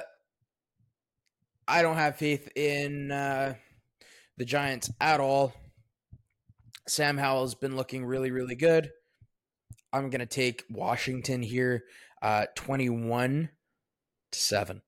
I 1.67 1.81
don't 1.81 1.95
have 1.95 2.17
faith 2.17 2.49
in 2.55 3.11
uh, 3.11 3.55
the 4.37 4.45
Giants 4.45 4.91
at 5.01 5.19
all. 5.19 5.53
Sam 6.87 7.17
Howell's 7.17 7.55
been 7.55 7.75
looking 7.75 8.05
really, 8.05 8.29
really 8.31 8.55
good. 8.55 8.91
I'm 9.91 10.09
going 10.09 10.19
to 10.19 10.25
take 10.25 10.63
Washington 10.69 11.41
here, 11.41 11.85
uh, 12.21 12.45
21 12.55 13.49
to 14.31 14.39
7. 14.39 14.81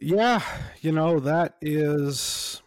Yeah, 0.00 0.42
you 0.80 0.92
know, 0.92 1.20
that 1.20 1.56
is 1.60 2.62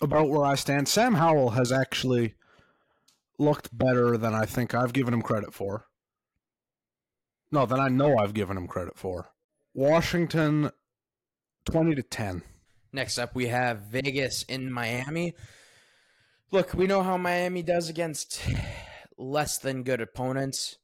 about 0.00 0.28
where 0.28 0.44
I 0.44 0.54
stand. 0.54 0.88
Sam 0.88 1.14
Howell 1.14 1.50
has 1.50 1.72
actually 1.72 2.34
looked 3.38 3.76
better 3.76 4.16
than 4.16 4.34
I 4.34 4.44
think 4.44 4.74
I've 4.74 4.92
given 4.92 5.14
him 5.14 5.22
credit 5.22 5.54
for. 5.54 5.87
No, 7.50 7.66
then 7.66 7.80
I 7.80 7.88
know 7.88 8.18
I've 8.18 8.34
given 8.34 8.56
him 8.56 8.66
credit 8.66 8.98
for. 8.98 9.30
Washington 9.74 10.70
20 11.64 11.94
to 11.94 12.02
10. 12.02 12.42
Next 12.92 13.18
up, 13.18 13.34
we 13.34 13.48
have 13.48 13.80
Vegas 13.80 14.42
in 14.44 14.72
Miami. 14.72 15.34
Look, 16.50 16.74
we 16.74 16.86
know 16.86 17.02
how 17.02 17.16
Miami 17.16 17.62
does 17.62 17.88
against 17.88 18.40
less 19.18 19.58
than 19.58 19.82
good 19.82 20.00
opponents. 20.00 20.78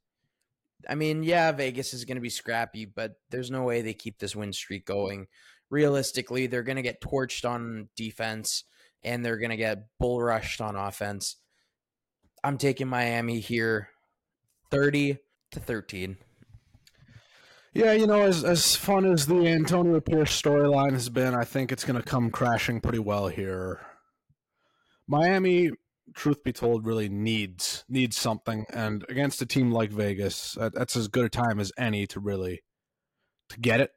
I 0.88 0.94
mean, 0.94 1.22
yeah, 1.22 1.50
Vegas 1.52 1.94
is 1.94 2.04
going 2.04 2.16
to 2.16 2.22
be 2.22 2.28
scrappy, 2.28 2.84
but 2.84 3.14
there's 3.30 3.50
no 3.50 3.62
way 3.62 3.80
they 3.80 3.94
keep 3.94 4.18
this 4.18 4.36
win 4.36 4.52
streak 4.52 4.84
going. 4.84 5.26
Realistically, 5.70 6.46
they're 6.46 6.62
going 6.62 6.76
to 6.76 6.82
get 6.82 7.00
torched 7.00 7.48
on 7.48 7.88
defense 7.96 8.64
and 9.02 9.24
they're 9.24 9.38
going 9.38 9.50
to 9.50 9.56
get 9.56 9.88
bull 9.98 10.20
rushed 10.20 10.60
on 10.60 10.76
offense. 10.76 11.36
I'm 12.42 12.58
taking 12.58 12.88
Miami 12.88 13.40
here 13.40 13.88
30 14.70 15.18
to 15.52 15.60
13. 15.60 16.18
Yeah, 17.74 17.92
you 17.92 18.06
know, 18.06 18.22
as 18.22 18.44
as 18.44 18.76
fun 18.76 19.04
as 19.04 19.26
the 19.26 19.48
Antonio 19.48 20.00
Pierce 20.00 20.40
storyline 20.40 20.92
has 20.92 21.08
been, 21.08 21.34
I 21.34 21.42
think 21.42 21.72
it's 21.72 21.84
going 21.84 22.00
to 22.00 22.08
come 22.08 22.30
crashing 22.30 22.80
pretty 22.80 23.00
well 23.00 23.26
here. 23.26 23.80
Miami, 25.08 25.72
truth 26.14 26.44
be 26.44 26.52
told, 26.52 26.86
really 26.86 27.08
needs 27.08 27.84
needs 27.88 28.16
something, 28.16 28.64
and 28.72 29.04
against 29.08 29.42
a 29.42 29.46
team 29.46 29.72
like 29.72 29.90
Vegas, 29.90 30.52
that, 30.52 30.72
that's 30.72 30.96
as 30.96 31.08
good 31.08 31.24
a 31.24 31.28
time 31.28 31.58
as 31.58 31.72
any 31.76 32.06
to 32.06 32.20
really 32.20 32.62
to 33.48 33.58
get 33.58 33.80
it. 33.80 33.90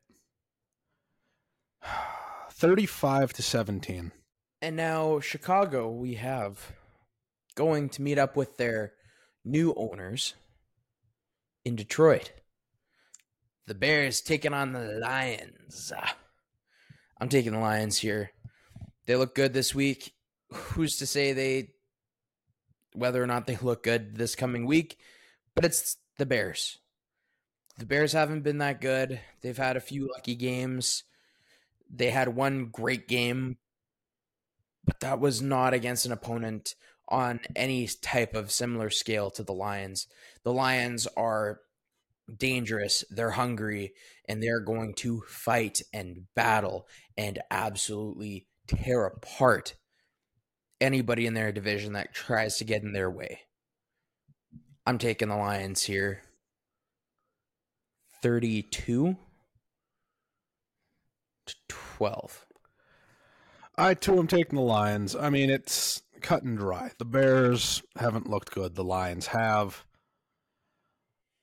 Thirty-five 2.50 3.32
to 3.34 3.44
seventeen. 3.44 4.12
And 4.60 4.76
now 4.76 5.20
Chicago, 5.20 5.88
we 5.92 6.16
have 6.16 6.72
going 7.54 7.90
to 7.90 8.02
meet 8.02 8.18
up 8.18 8.36
with 8.36 8.58
their 8.58 8.94
new 9.46 9.72
owners 9.78 10.34
in 11.64 11.76
Detroit. 11.76 12.32
The 13.68 13.76
Bears 13.76 14.22
taking 14.22 14.54
on 14.54 14.72
the 14.72 14.98
Lions. 15.02 15.92
I'm 17.22 17.30
taking 17.30 17.52
the 17.52 17.60
Lions 17.60 17.98
here. 17.98 18.32
They 19.06 19.16
look 19.16 19.36
good 19.36 19.54
this 19.54 19.76
week. 19.76 20.14
Who's 20.52 20.98
to 20.98 21.06
say 21.06 21.34
they 21.34 21.72
whether 22.94 23.22
or 23.22 23.28
not 23.28 23.46
they 23.46 23.58
look 23.58 23.84
good 23.84 24.16
this 24.16 24.36
coming 24.36 24.66
week? 24.66 24.98
But 25.54 25.66
it's 25.66 25.98
the 26.18 26.26
Bears. 26.26 26.78
The 27.78 27.86
Bears 27.86 28.14
haven't 28.14 28.42
been 28.42 28.60
that 28.60 28.80
good. 28.80 29.20
They've 29.42 29.58
had 29.58 29.76
a 29.76 29.82
few 29.82 30.10
lucky 30.12 30.36
games. 30.36 31.04
They 31.94 32.10
had 32.10 32.36
one 32.36 32.70
great 32.72 33.08
game, 33.08 33.58
but 34.86 35.02
that 35.02 35.20
was 35.20 35.42
not 35.42 35.74
against 35.74 36.06
an 36.06 36.12
opponent 36.12 36.76
on 37.10 37.40
any 37.56 37.88
type 37.88 38.34
of 38.34 38.52
similar 38.52 38.90
scale 38.90 39.30
to 39.32 39.44
the 39.44 39.54
Lions. 39.54 40.08
The 40.44 40.54
Lions 40.54 41.08
are 41.18 41.60
dangerous, 42.36 43.04
they're 43.10 43.32
hungry, 43.32 43.94
and 44.28 44.42
they're 44.42 44.60
going 44.60 44.94
to 44.96 45.22
fight 45.28 45.82
and 45.94 46.26
battle 46.36 46.88
and 47.18 47.40
absolutely 47.50 48.48
tear 48.68 49.06
apart 49.06 49.76
anybody 50.80 51.26
in 51.26 51.34
their 51.34 51.52
division 51.52 51.94
that 51.94 52.14
tries 52.14 52.58
to 52.58 52.66
get 52.66 52.84
in 52.84 52.94
their 52.94 53.10
way. 53.10 53.40
I'm 54.86 54.98
taking 54.98 55.30
the 55.30 55.36
Lions 55.36 55.84
here. 55.84 56.22
32 58.22 59.16
to 61.46 61.56
12. 61.68 62.46
I 63.78 63.94
too 63.94 64.18
am 64.18 64.28
taking 64.28 64.56
the 64.56 64.62
Lions. 64.62 65.16
I 65.16 65.30
mean, 65.30 65.50
it's 65.50 66.02
cut 66.22 66.44
and 66.44 66.58
dry. 66.58 66.92
The 66.98 67.06
Bears 67.06 67.84
haven't 67.96 68.30
looked 68.30 68.52
good. 68.52 68.76
The 68.76 68.84
Lions 68.84 69.28
have. 69.28 69.86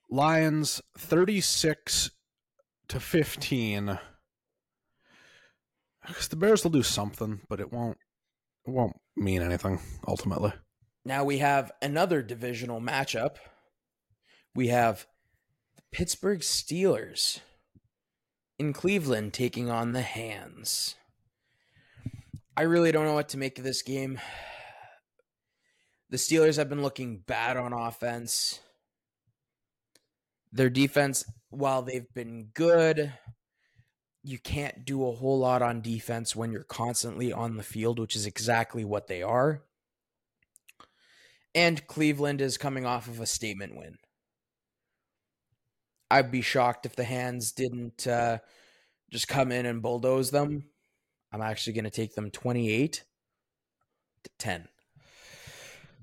Lions 0.09 0.81
36 0.97 2.11
to 2.89 2.99
15. 2.99 3.99
Because 6.05 6.27
the 6.27 6.35
Bears 6.35 6.63
will 6.63 6.71
do 6.71 6.83
something, 6.83 7.41
but 7.49 7.59
it 7.59 7.71
won't 7.71 7.97
it 8.65 8.71
won't 8.71 8.95
mean 9.15 9.41
anything 9.41 9.79
ultimately. 10.07 10.53
Now 11.03 11.23
we 11.23 11.39
have 11.39 11.71
another 11.81 12.21
divisional 12.21 12.81
matchup. 12.81 13.37
We 14.53 14.67
have 14.69 15.05
the 15.75 15.83
Pittsburgh 15.91 16.39
Steelers 16.39 17.41
in 18.57 18.73
Cleveland 18.73 19.33
taking 19.33 19.69
on 19.69 19.91
the 19.91 20.01
Hands. 20.01 20.95
I 22.57 22.61
really 22.61 22.91
don't 22.91 23.05
know 23.05 23.13
what 23.13 23.29
to 23.29 23.37
make 23.37 23.57
of 23.57 23.65
this 23.65 23.81
game. 23.81 24.19
The 26.09 26.17
Steelers 26.17 26.57
have 26.57 26.69
been 26.69 26.81
looking 26.81 27.17
bad 27.17 27.57
on 27.57 27.73
offense. 27.73 28.61
Their 30.55 30.69
defense, 30.69 31.25
while 31.49 31.81
they've 31.81 32.11
been 32.13 32.47
good, 32.53 33.11
you 34.23 34.39
can't 34.39 34.85
do 34.85 35.05
a 35.05 35.11
whole 35.11 35.37
lot 35.37 35.61
on 35.61 35.81
defense 35.81 36.33
when 36.33 36.53
you're 36.53 36.63
constantly 36.63 37.33
on 37.33 37.57
the 37.57 37.63
field, 37.63 37.99
which 37.99 38.15
is 38.15 38.25
exactly 38.25 38.85
what 38.85 39.07
they 39.07 39.21
are. 39.21 39.63
And 41.53 41.85
Cleveland 41.87 42.39
is 42.39 42.57
coming 42.57 42.85
off 42.85 43.09
of 43.09 43.19
a 43.19 43.25
statement 43.25 43.75
win. 43.75 43.97
I'd 46.09 46.31
be 46.31 46.41
shocked 46.41 46.85
if 46.85 46.95
the 46.95 47.03
hands 47.03 47.51
didn't 47.51 48.07
uh, 48.07 48.37
just 49.11 49.27
come 49.27 49.51
in 49.51 49.65
and 49.65 49.81
bulldoze 49.81 50.31
them. 50.31 50.69
I'm 51.33 51.41
actually 51.41 51.73
going 51.73 51.83
to 51.83 51.89
take 51.89 52.15
them 52.15 52.31
28 52.31 53.03
to 54.23 54.29
10. 54.39 54.69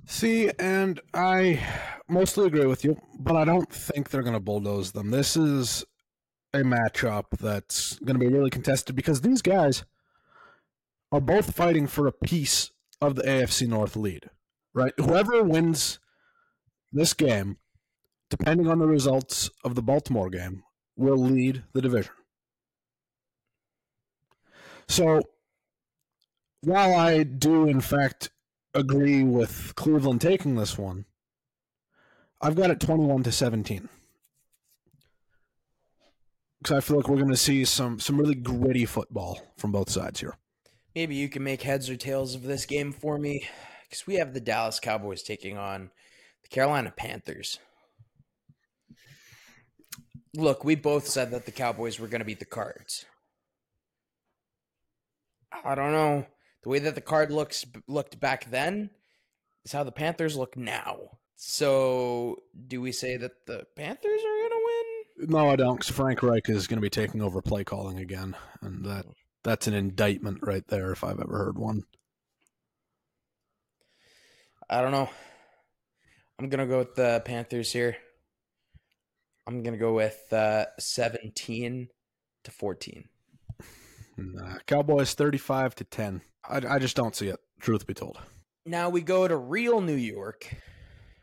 See, 0.05 0.51
and 0.59 1.01
I 1.15 1.59
mostly 2.13 2.47
agree 2.47 2.67
with 2.67 2.85
you, 2.85 3.01
but 3.19 3.37
I 3.37 3.45
don't 3.45 3.69
think 3.69 4.11
they're 4.11 4.23
going 4.23 4.35
to 4.35 4.41
bulldoze 4.41 4.93
them. 4.93 5.11
This 5.11 5.37
is 5.37 5.85
a 6.55 6.59
matchup 6.59 7.25
that's 7.41 7.99
going 8.01 8.19
to 8.19 8.25
be 8.25 8.33
really 8.33 8.51
contested 8.51 8.95
because 8.95 9.23
these 9.23 9.43
guys 9.43 9.85
are 11.11 11.21
both 11.21 11.55
fighting 11.55 11.87
for 11.87 12.07
a 12.07 12.13
piece 12.13 12.71
of 13.01 13.17
the 13.17 13.23
AFC 13.23 13.67
North 13.67 13.97
lead, 13.97 14.31
right? 14.75 14.93
Whoever 14.99 15.43
wins 15.43 15.99
this 16.93 17.15
game, 17.15 17.57
depending 18.31 18.69
on 18.69 18.79
the 18.79 18.87
results 18.87 19.51
of 19.65 19.75
the 19.75 19.83
Baltimore 19.83 20.31
game, 20.31 20.63
will 20.97 21.17
lead 21.17 21.65
the 21.73 21.81
division. 21.81 22.13
So, 24.89 25.23
while 26.61 26.95
I 26.95 27.23
do, 27.23 27.67
in 27.67 27.81
fact, 27.81 28.31
agree 28.75 29.23
with 29.23 29.75
Cleveland 29.75 30.21
taking 30.21 30.57
this 30.57 30.77
one, 30.77 31.07
I've 32.43 32.57
got 32.57 32.71
it 32.71 32.81
21 32.81 33.23
to 33.23 33.33
17 33.33 33.89
because 36.59 36.77
I 36.77 36.81
feel 36.81 36.97
like 36.97 37.09
we're 37.09 37.17
going 37.17 37.29
to 37.29 37.37
see 37.37 37.65
some 37.65 38.01
some 38.01 38.19
really 38.19 38.35
gritty 38.35 38.85
football 38.85 39.41
from 39.57 39.71
both 39.71 39.91
sides 39.91 40.21
here. 40.21 40.37
Maybe 40.95 41.15
you 41.15 41.29
can 41.29 41.45
make 41.45 41.63
heads 41.63 41.89
or 41.89 41.97
tails 41.97 42.35
of 42.35 42.43
this 42.43 42.67
game 42.67 42.93
for 42.93 43.17
me 43.17 43.49
because 43.85 44.07
we 44.07 44.17
have 44.17 44.35
the 44.35 44.41
Dallas 44.41 44.81
Cowboys 44.81 45.23
taking 45.23 45.57
on 45.57 45.91
the 46.43 46.49
Carolina 46.49 46.93
Panthers. 46.95 47.59
Look, 50.35 50.65
we 50.65 50.75
both 50.75 51.07
said 51.07 51.31
that 51.31 51.47
the 51.47 51.53
Cowboys 51.53 52.01
were 52.01 52.09
going 52.09 52.21
to 52.21 52.25
beat 52.25 52.41
the 52.41 52.45
Cards. 52.45 53.05
I 55.65 55.75
don't 55.75 55.93
know. 55.93 56.27
The 56.63 56.69
way 56.69 56.79
that 56.81 56.95
the 56.95 57.01
card 57.01 57.31
looks 57.31 57.65
looked 57.87 58.19
back 58.19 58.51
then 58.51 58.91
is 59.65 59.73
how 59.73 59.85
the 59.85 59.93
Panthers 59.93 60.37
look 60.37 60.57
now. 60.57 61.19
So, 61.45 62.37
do 62.69 62.81
we 62.81 62.93
say 62.93 63.17
that 63.17 63.47
the 63.47 63.67
Panthers 63.75 64.21
are 64.21 64.39
going 64.39 64.51
to 64.51 64.61
win? 64.65 65.31
No, 65.31 65.51
I 65.51 65.57
don't. 65.57 65.75
Because 65.75 65.91
Frank 65.91 66.23
Reich 66.23 66.49
is 66.49 66.69
going 66.69 66.77
to 66.77 66.83
be 66.83 66.89
taking 66.89 67.21
over 67.21 67.43
play 67.43 67.65
calling 67.65 67.99
again, 67.99 68.37
and 68.61 68.85
that 68.85 69.07
that's 69.43 69.67
an 69.67 69.75
indictment 69.75 70.39
right 70.43 70.63
there 70.69 70.93
if 70.93 71.03
I've 71.03 71.19
ever 71.19 71.37
heard 71.37 71.59
one. 71.59 71.83
I 74.71 74.83
don't 74.83 74.93
know. 74.93 75.11
I'm 76.39 76.49
gonna 76.49 76.65
go 76.65 76.79
with 76.79 76.95
the 76.95 77.21
Panthers 77.25 77.73
here. 77.73 77.97
I'm 79.45 79.65
gonna 79.65 79.79
go 79.79 79.95
with 79.95 80.33
uh, 80.33 80.67
17 80.79 81.89
to 82.45 82.51
14. 82.53 83.09
Nah, 84.17 84.59
Cowboys 84.67 85.15
35 85.15 85.75
to 85.75 85.85
10. 85.85 86.23
I, 86.49 86.61
I 86.69 86.79
just 86.79 86.95
don't 86.95 87.17
see 87.17 87.27
it. 87.27 87.41
Truth 87.61 87.89
be 87.89 87.95
told. 87.95 88.21
Now 88.65 88.91
we 88.91 89.01
go 89.01 89.27
to 89.27 89.37
real 89.37 89.81
New 89.81 89.97
York, 89.97 90.55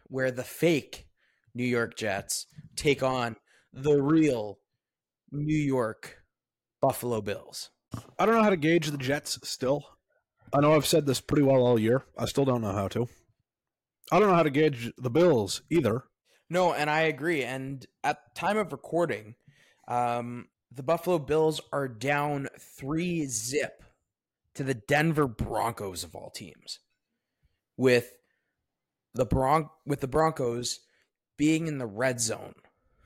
where 0.10 0.32
the 0.32 0.43
fake 0.43 1.07
New 1.53 1.64
York 1.64 1.95
Jets 1.95 2.47
take 2.76 3.01
on 3.01 3.36
the 3.72 4.01
real 4.01 4.60
New 5.32 5.57
York 5.57 6.18
Buffalo 6.82 7.22
Bills. 7.22 7.70
I 8.18 8.26
don't 8.26 8.36
know 8.36 8.43
how 8.43 8.49
to 8.49 8.57
gauge 8.57 8.88
the 8.88 8.97
Jets 8.97 9.39
still. 9.43 9.86
I 10.53 10.62
know 10.62 10.76
I've 10.76 10.86
said 10.86 11.05
this 11.05 11.22
pretty 11.22 11.43
well 11.43 11.66
all 11.66 11.80
year. 11.80 12.05
I 12.18 12.26
still 12.26 12.45
don't 12.45 12.62
know 12.62 12.74
how 12.74 12.88
to. 12.89 13.07
I 14.12 14.20
don't 14.20 14.30
know 14.30 14.36
how 14.36 14.43
to 14.43 14.49
gauge 14.49 14.91
the 14.97 15.10
Bills 15.10 15.62
either. 15.70 16.03
No, 16.49 16.74
and 16.74 16.89
I 16.89 17.01
agree. 17.01 17.43
And 17.43 17.86
at 18.03 18.36
time 18.36 18.57
of 18.57 18.72
recording, 18.72 19.36
um, 19.88 20.47
the 20.72 20.84
Buffalo 20.84 21.20
Bills 21.20 21.62
are 21.72 21.88
down 21.88 22.47
three 22.60 23.26
zip 23.28 23.84
to 24.55 24.64
the 24.64 24.74
Denver 24.74 25.28
Broncos 25.28 26.03
of 26.03 26.16
all 26.16 26.32
teams, 26.32 26.80
with 27.78 28.14
the 29.14 29.26
Bron- 29.26 29.70
with 29.86 30.01
the 30.01 30.07
Broncos 30.07 30.80
being 31.38 31.68
in 31.68 31.78
the 31.78 31.86
red 31.86 32.20
zone 32.20 32.53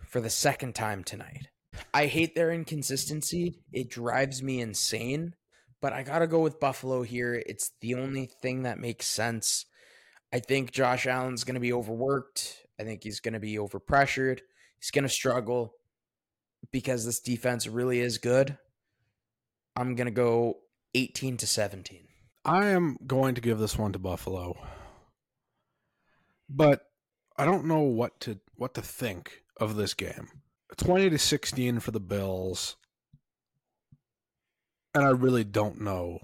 for 0.07 0.19
the 0.19 0.29
second 0.29 0.75
time 0.75 1.03
tonight. 1.03 1.47
I 1.93 2.07
hate 2.07 2.35
their 2.35 2.51
inconsistency. 2.51 3.61
It 3.71 3.89
drives 3.89 4.43
me 4.43 4.61
insane. 4.61 5.35
But 5.81 5.93
I 5.93 6.03
got 6.03 6.19
to 6.19 6.27
go 6.27 6.39
with 6.39 6.59
Buffalo 6.59 7.03
here. 7.03 7.43
It's 7.45 7.71
the 7.81 7.95
only 7.95 8.25
thing 8.41 8.63
that 8.63 8.79
makes 8.79 9.05
sense. 9.05 9.65
I 10.31 10.39
think 10.39 10.71
Josh 10.71 11.05
Allen's 11.05 11.43
going 11.43 11.55
to 11.55 11.59
be 11.59 11.73
overworked. 11.73 12.65
I 12.79 12.83
think 12.83 13.03
he's 13.03 13.19
going 13.19 13.33
to 13.33 13.39
be 13.39 13.57
overpressured. 13.57 14.39
He's 14.79 14.91
going 14.91 15.03
to 15.03 15.09
struggle 15.09 15.73
because 16.71 17.05
this 17.05 17.19
defense 17.19 17.67
really 17.67 17.99
is 17.99 18.17
good. 18.17 18.57
I'm 19.75 19.95
going 19.95 20.05
to 20.05 20.11
go 20.11 20.57
18 20.93 21.37
to 21.37 21.47
17. 21.47 22.07
I 22.45 22.67
am 22.67 22.97
going 23.05 23.35
to 23.35 23.41
give 23.41 23.59
this 23.59 23.77
one 23.77 23.93
to 23.93 23.99
Buffalo. 23.99 24.55
But 26.55 26.85
I 27.35 27.45
don't 27.45 27.65
know 27.65 27.81
what 27.81 28.19
to 28.21 28.39
what 28.55 28.75
to 28.75 28.81
think 28.81 29.43
of 29.57 29.75
this 29.75 29.93
game. 29.95 30.29
20 30.77 31.09
to 31.09 31.17
16 31.17 31.79
for 31.79 31.91
the 31.91 31.99
Bills. 31.99 32.75
And 34.95 35.03
I 35.03 35.09
really 35.09 35.43
don't 35.43 35.81
know 35.81 36.19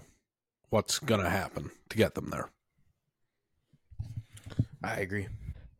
what's 0.70 1.00
to 1.22 1.30
happen 1.30 1.72
to 1.88 1.96
get 1.96 2.14
them 2.14 2.30
there. 2.30 2.50
I 4.82 5.00
agree. 5.00 5.26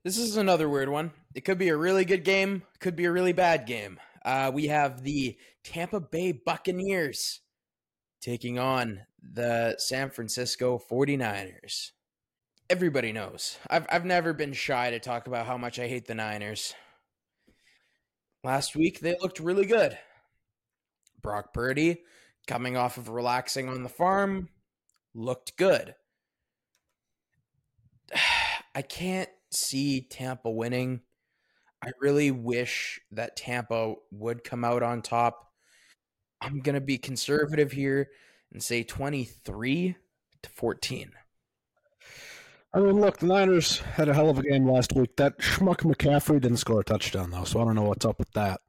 This 0.03 0.19
is 0.19 0.37
another 0.37 0.69
weird 0.69 0.89
one. 0.89 1.13
It 1.35 1.43
could 1.43 1.59
be 1.59 1.69
a 1.69 1.77
really 1.77 2.05
good 2.05 2.25
game, 2.25 2.63
could 2.81 2.97
be 2.97 3.05
a 3.05 3.13
really 3.13 3.33
bad 3.33 3.67
game. 3.67 4.01
Uh, 4.25 4.51
we 4.53 4.67
have 4.67 5.05
the 5.05 5.39
Tampa 5.63 6.01
Bay 6.01 6.33
Buccaneers 6.33 7.41
taking 8.21 8.59
on 8.59 9.03
the 9.23 9.77
San 9.79 10.11
Francisco 10.11 10.81
49ers. 10.91 11.93
Everybody 12.71 13.11
knows. 13.11 13.59
I've, 13.69 13.85
I've 13.91 14.05
never 14.05 14.33
been 14.33 14.53
shy 14.53 14.91
to 14.91 15.01
talk 15.01 15.27
about 15.27 15.45
how 15.45 15.59
much 15.59 15.81
I 15.81 15.89
hate 15.89 16.07
the 16.07 16.15
Niners. 16.15 16.73
Last 18.45 18.77
week, 18.77 19.01
they 19.01 19.17
looked 19.21 19.41
really 19.41 19.67
good. 19.67 19.99
Brock 21.21 21.53
Purdy, 21.53 22.03
coming 22.47 22.77
off 22.77 22.97
of 22.97 23.09
relaxing 23.09 23.69
on 23.69 23.83
the 23.83 23.89
farm, 23.89 24.51
looked 25.15 25.57
good. 25.57 25.97
I 28.75 28.83
can't 28.83 29.31
see 29.51 30.03
Tampa 30.03 30.49
winning. 30.49 31.01
I 31.83 31.91
really 32.01 32.31
wish 32.31 33.01
that 33.11 33.37
Tampa 33.37 33.97
would 34.13 34.45
come 34.45 34.63
out 34.63 34.85
on 34.85 35.03
top. 35.03 35.51
I'm 36.41 36.61
going 36.61 36.77
to 36.77 36.81
be 36.81 36.99
conservative 36.99 37.73
here 37.73 38.11
and 38.53 38.63
say 38.63 38.85
23 38.85 39.97
to 40.43 40.51
14. 40.51 41.11
I 42.73 42.79
mean, 42.81 43.01
look, 43.01 43.19
the 43.19 43.27
Niners 43.27 43.79
had 43.81 44.09
a 44.09 44.15
hell 44.15 44.31
of 44.31 44.39
a 44.39 44.43
game 44.43 44.69
last 44.71 44.93
week. 44.95 45.17
That 45.17 45.39
schmuck 45.39 45.79
McCaffrey 45.79 46.41
didn't 46.41 46.59
score 46.59 46.81
a 46.81 46.85
touchdown, 46.85 47.31
though, 47.31 47.45
so 47.45 47.61
I 47.61 47.65
don't 47.65 47.75
know 47.75 47.83
what's 47.83 48.05
up 48.07 48.19
with 48.19 48.31
that. 48.33 48.61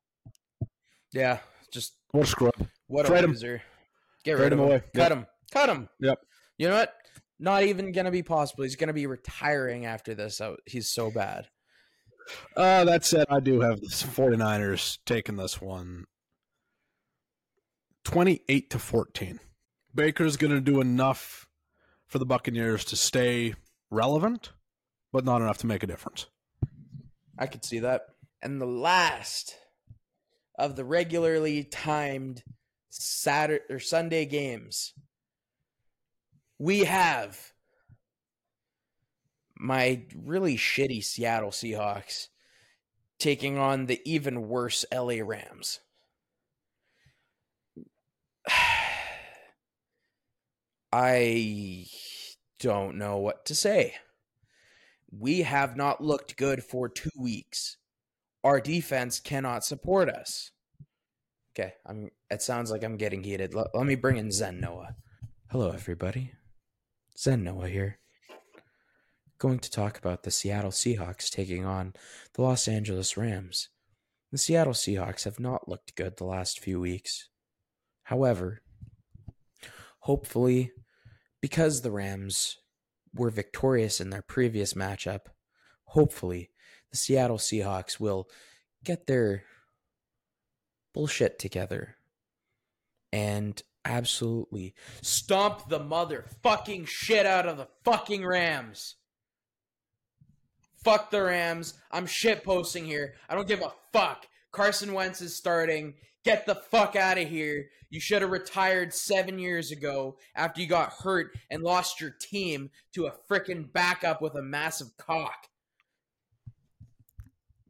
Yeah, 1.14 1.40
just 1.72 1.94
what 2.12 2.24
a 2.24 2.28
scrub. 2.28 2.54
What 2.88 3.06
Trade 3.06 3.20
a 3.20 3.24
him. 3.26 3.32
loser. 3.32 3.62
Get 4.24 4.38
Trade 4.38 4.44
rid 4.46 4.54
of 4.54 4.60
him 4.60 4.66
him. 4.66 4.72
away. 4.72 4.80
Cut 4.96 5.10
Yep. 5.10 5.12
him. 5.12 5.26
Cut 5.52 5.70
him. 5.70 5.90
Yep. 6.00 6.20
You 6.58 6.70
know 6.70 6.76
what? 6.78 6.94
Not 7.40 7.64
even 7.64 7.92
going 7.92 8.06
to 8.06 8.12
be 8.12 8.24
possible. 8.24 8.64
He's 8.64 8.76
going 8.76 8.88
to 8.88 8.94
be 8.94 9.08
retiring 9.08 9.86
after 9.86 10.14
this. 10.16 10.42
He's 10.66 10.90
so 10.90 11.12
bad. 11.12 11.48
Uh, 12.56 12.86
that 12.86 13.04
said, 13.04 13.26
I 13.30 13.40
do 13.40 13.62
have 13.62 13.82
the 13.82 13.88
49ers 13.88 15.00
taking 15.06 15.38
this 15.38 15.60
one 15.60 16.06
28 18.06 18.70
to 18.70 18.80
14. 18.80 19.40
Baker's 19.94 20.38
going 20.38 20.54
to 20.54 20.62
do 20.62 20.82
enough 20.82 21.48
for 22.08 22.20
the 22.20 22.26
Buccaneers 22.26 22.86
to 22.86 22.96
stay 22.96 23.54
relevant, 23.92 24.52
but 25.12 25.26
not 25.26 25.42
enough 25.42 25.60
to 25.60 25.68
make 25.68 25.84
a 25.84 25.88
difference. 25.88 26.26
I 27.38 27.46
could 27.46 27.64
see 27.64 27.80
that. 27.80 28.08
And 28.42 28.60
the 28.60 28.66
last 28.66 29.56
of 30.58 30.76
the 30.76 30.84
regularly 30.86 31.64
timed 31.64 32.44
Saturday 32.90 33.64
or 33.70 33.80
Sunday 33.80 34.26
games, 34.26 34.94
we 36.58 36.86
have 36.86 37.52
my 39.58 40.02
really 40.16 40.58
shitty 40.58 41.04
Seattle 41.04 41.52
Seahawks 41.52 42.30
taking 43.20 43.60
on 43.60 43.86
the 43.86 44.02
even 44.06 44.48
worse 44.48 44.84
LA 44.92 45.18
Rams. 45.24 45.80
I 50.94 51.86
don't 52.62 52.98
know 52.98 53.18
what 53.18 53.46
to 53.48 53.56
say. 53.56 53.96
We 55.12 55.42
have 55.42 55.76
not 55.76 56.04
looked 56.04 56.38
good 56.38 56.64
for 56.64 56.88
two 56.88 57.10
weeks. 57.18 57.78
Our 58.44 58.62
defense 58.62 59.20
cannot 59.20 59.66
support 59.66 60.10
us. 60.10 60.52
Okay, 61.54 61.74
I'm. 61.86 62.12
It 62.30 62.42
sounds 62.42 62.72
like 62.72 62.84
I'm 62.84 62.96
getting 62.96 63.24
heated. 63.24 63.54
Let, 63.54 63.68
let 63.74 63.86
me 63.86 63.96
bring 63.96 64.18
in 64.18 64.32
Zen 64.32 64.62
Noah. 64.62 64.96
Hello, 65.50 65.72
everybody. 65.72 66.32
Zen 67.18 67.44
Noah 67.44 67.68
here. 67.68 68.00
Going 69.38 69.60
to 69.60 69.72
talk 69.72 69.98
about 69.98 70.24
the 70.24 70.32
Seattle 70.32 70.72
Seahawks 70.72 71.30
taking 71.30 71.66
on 71.66 71.94
the 72.36 72.44
Los 72.44 72.68
Angeles 72.68 73.18
Rams. 73.18 73.70
The 74.32 74.38
Seattle 74.38 74.74
Seahawks 74.74 75.26
have 75.26 75.40
not 75.40 75.68
looked 75.68 75.96
good 75.96 76.16
the 76.16 76.26
last 76.26 76.60
few 76.60 76.80
weeks. 76.80 77.28
However, 78.04 78.62
hopefully, 80.02 80.72
because 81.42 81.82
the 81.82 81.92
Rams 81.92 82.58
were 83.14 83.30
victorious 83.30 84.00
in 84.00 84.10
their 84.10 84.22
previous 84.22 84.74
matchup, 84.74 85.22
hopefully 85.86 86.50
the 86.92 86.98
Seattle 86.98 87.38
Seahawks 87.38 88.00
will 88.00 88.30
get 88.84 89.08
their 89.08 89.44
bullshit 90.94 91.40
together 91.40 91.96
and 93.12 93.62
absolutely 93.84 94.76
stomp 95.02 95.68
the 95.70 95.80
motherfucking 95.80 96.88
shit 96.88 97.26
out 97.26 97.48
of 97.48 97.58
the 97.58 97.68
fucking 97.84 98.26
Rams. 98.26 98.96
Fuck 100.84 101.12
the 101.12 101.22
Rams. 101.22 101.76
I'm 101.92 102.06
shit 102.06 102.44
posting 102.44 102.86
here. 102.86 103.16
I 103.30 103.36
don't 103.36 103.48
give 103.48 103.62
a 103.62 103.74
fuck. 103.94 104.28
Carson 104.52 104.94
Wentz 104.94 105.22
is 105.22 105.36
starting. 105.36 105.94
Get 106.24 106.46
the 106.46 106.56
fuck 106.56 106.96
out 106.96 107.18
of 107.18 107.28
here. 107.28 107.70
You 107.90 108.00
should 108.00 108.22
have 108.22 108.32
retired 108.32 108.94
seven 108.94 109.40
years 109.40 109.72
ago 109.72 110.18
after 110.36 110.62
you 110.62 110.68
got 110.68 110.94
hurt 110.94 111.36
and 111.50 111.64
lost 111.64 112.00
your 112.00 112.12
team 112.12 112.70
to 112.94 113.08
a 113.08 113.14
freaking 113.30 113.72
backup 113.72 114.22
with 114.22 114.36
a 114.36 114.42
massive 114.42 114.96
cock. 114.98 115.48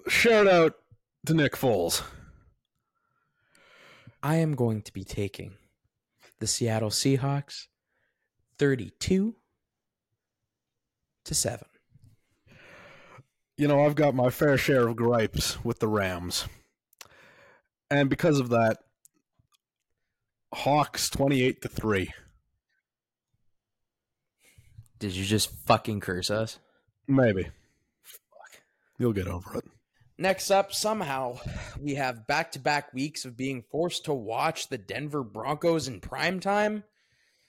Shout 0.07 0.47
out 0.47 0.73
to 1.25 1.33
Nick 1.33 1.53
Foles. 1.53 2.03
I 4.21 4.35
am 4.35 4.55
going 4.55 4.81
to 4.83 4.93
be 4.93 5.03
taking 5.03 5.53
the 6.39 6.47
Seattle 6.47 6.89
Seahawks 6.89 7.67
32 8.57 9.35
to 11.25 11.35
7. 11.35 11.65
You 13.57 13.67
know, 13.67 13.85
I've 13.85 13.95
got 13.95 14.13
my 14.13 14.29
fair 14.29 14.57
share 14.57 14.87
of 14.87 14.95
gripes 14.95 15.63
with 15.63 15.79
the 15.79 15.87
Rams. 15.87 16.47
And 17.91 18.09
because 18.09 18.39
of 18.39 18.49
that, 18.49 18.77
Hawks 20.53 21.09
28 21.09 21.61
to 21.61 21.67
3. 21.67 22.13
Did 24.97 25.11
you 25.11 25.25
just 25.25 25.51
fucking 25.65 25.99
curse 25.99 26.31
us? 26.31 26.57
Maybe. 27.05 27.43
Fuck. 28.01 28.61
You'll 28.97 29.11
get 29.11 29.27
over 29.27 29.57
it. 29.57 29.65
Next 30.17 30.51
up, 30.51 30.71
somehow, 30.71 31.39
we 31.81 31.95
have 31.95 32.27
back 32.27 32.53
to 32.53 32.59
back 32.59 32.93
weeks 32.93 33.25
of 33.25 33.35
being 33.35 33.61
forced 33.69 34.05
to 34.05 34.13
watch 34.13 34.69
the 34.69 34.77
Denver 34.77 35.23
Broncos 35.23 35.89
in 35.89 35.99
prime 35.99 36.39
time. 36.39 36.85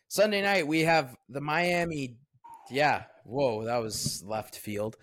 Sunday 0.09 0.43
night, 0.43 0.67
we 0.67 0.81
have 0.81 1.17
the 1.29 1.41
Miami. 1.41 2.17
Yeah, 2.69 3.05
whoa, 3.25 3.65
that 3.65 3.77
was 3.77 4.25
left 4.27 4.57
field. 4.57 4.97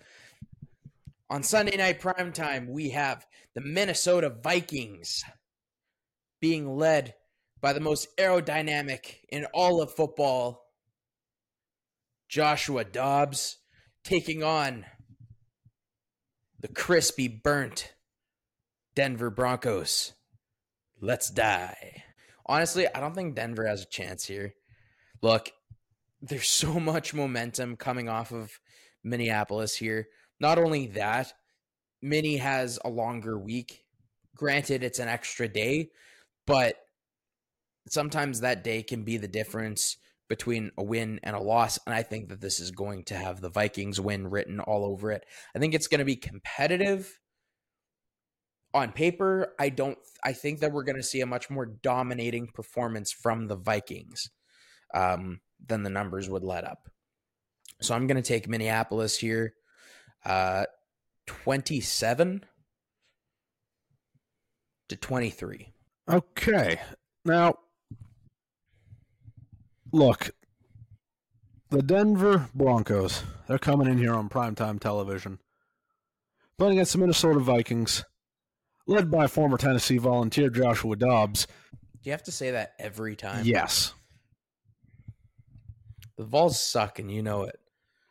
On 1.30 1.42
Sunday 1.42 1.76
night 1.76 2.00
prime 2.00 2.32
time, 2.32 2.68
we 2.68 2.90
have 2.90 3.24
the 3.54 3.60
Minnesota 3.60 4.30
Vikings 4.30 5.24
being 6.40 6.76
led 6.76 7.14
by 7.60 7.72
the 7.72 7.80
most 7.80 8.08
aerodynamic 8.16 9.16
in 9.28 9.44
all 9.52 9.82
of 9.82 9.92
football, 9.92 10.64
Joshua 12.28 12.84
Dobbs, 12.84 13.58
taking 14.04 14.42
on 14.42 14.86
the 16.58 16.68
crispy 16.68 17.28
burnt 17.28 17.92
Denver 18.94 19.30
Broncos. 19.30 20.12
Let's 21.00 21.30
die. 21.30 22.02
Honestly, 22.46 22.86
I 22.94 23.00
don't 23.00 23.14
think 23.14 23.34
Denver 23.34 23.66
has 23.66 23.82
a 23.82 23.88
chance 23.88 24.24
here. 24.24 24.54
Look, 25.22 25.50
there's 26.20 26.48
so 26.48 26.80
much 26.80 27.14
momentum 27.14 27.76
coming 27.76 28.08
off 28.08 28.32
of 28.32 28.58
Minneapolis 29.02 29.76
here. 29.76 30.08
Not 30.38 30.58
only 30.58 30.86
that, 30.88 31.32
Minnie 32.02 32.38
has 32.38 32.78
a 32.84 32.90
longer 32.90 33.38
week. 33.38 33.84
Granted, 34.36 34.82
it's 34.82 34.98
an 34.98 35.08
extra 35.08 35.48
day, 35.48 35.90
but 36.46 36.76
sometimes 37.88 38.40
that 38.40 38.64
day 38.64 38.82
can 38.82 39.04
be 39.04 39.16
the 39.16 39.28
difference 39.28 39.96
between 40.28 40.70
a 40.78 40.82
win 40.82 41.18
and 41.22 41.34
a 41.34 41.40
loss. 41.40 41.78
And 41.86 41.94
I 41.94 42.02
think 42.02 42.28
that 42.28 42.40
this 42.40 42.60
is 42.60 42.70
going 42.70 43.04
to 43.04 43.16
have 43.16 43.40
the 43.40 43.50
Vikings 43.50 44.00
win 44.00 44.28
written 44.28 44.60
all 44.60 44.84
over 44.84 45.10
it. 45.10 45.26
I 45.54 45.58
think 45.58 45.74
it's 45.74 45.88
going 45.88 45.98
to 45.98 46.04
be 46.04 46.16
competitive 46.16 47.18
on 48.72 48.92
paper. 48.92 49.54
I 49.58 49.68
don't, 49.70 49.98
I 50.22 50.32
think 50.32 50.60
that 50.60 50.72
we're 50.72 50.84
going 50.84 50.96
to 50.96 51.02
see 51.02 51.20
a 51.20 51.26
much 51.26 51.50
more 51.50 51.66
dominating 51.66 52.46
performance 52.46 53.10
from 53.10 53.48
the 53.48 53.56
Vikings 53.56 54.30
um, 54.94 55.40
than 55.66 55.82
the 55.82 55.90
numbers 55.90 56.30
would 56.30 56.44
let 56.44 56.64
up. 56.64 56.88
So 57.80 57.94
I'm 57.94 58.06
going 58.06 58.22
to 58.22 58.22
take 58.22 58.48
Minneapolis 58.48 59.18
here, 59.18 59.54
uh, 60.24 60.66
27 61.30 62.44
to 64.88 64.96
23. 64.96 65.72
Okay. 66.10 66.80
Now, 67.24 67.54
look, 69.92 70.30
the 71.70 71.82
Denver 71.82 72.48
Broncos, 72.52 73.22
they're 73.46 73.58
coming 73.58 73.86
in 73.86 73.98
here 73.98 74.12
on 74.12 74.28
primetime 74.28 74.80
television, 74.80 75.38
playing 76.58 76.72
against 76.72 76.92
the 76.92 76.98
Minnesota 76.98 77.38
Vikings, 77.38 78.04
led 78.88 79.08
by 79.08 79.28
former 79.28 79.56
Tennessee 79.56 79.98
volunteer 79.98 80.50
Joshua 80.50 80.96
Dobbs. 80.96 81.46
Do 82.02 82.10
you 82.10 82.12
have 82.12 82.24
to 82.24 82.32
say 82.32 82.50
that 82.50 82.72
every 82.80 83.14
time? 83.14 83.44
Yes. 83.44 83.94
The 86.18 86.24
Vols 86.24 86.60
suck, 86.60 86.98
and 86.98 87.08
you 87.10 87.22
know 87.22 87.44
it. 87.44 87.60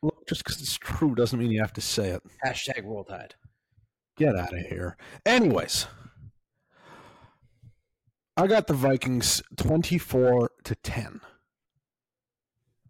Look, 0.01 0.27
just 0.27 0.43
because 0.43 0.61
it's 0.61 0.77
true 0.77 1.15
doesn't 1.15 1.39
mean 1.39 1.51
you 1.51 1.61
have 1.61 1.73
to 1.73 1.81
say 1.81 2.09
it. 2.09 2.23
Hashtag 2.45 2.85
Roll 2.85 3.03
Tide. 3.03 3.35
Get 4.17 4.35
out 4.35 4.53
of 4.53 4.59
here. 4.59 4.97
Anyways, 5.25 5.87
I 8.37 8.47
got 8.47 8.67
the 8.67 8.73
Vikings 8.73 9.41
24 9.57 10.51
to 10.63 10.75
10 10.75 11.21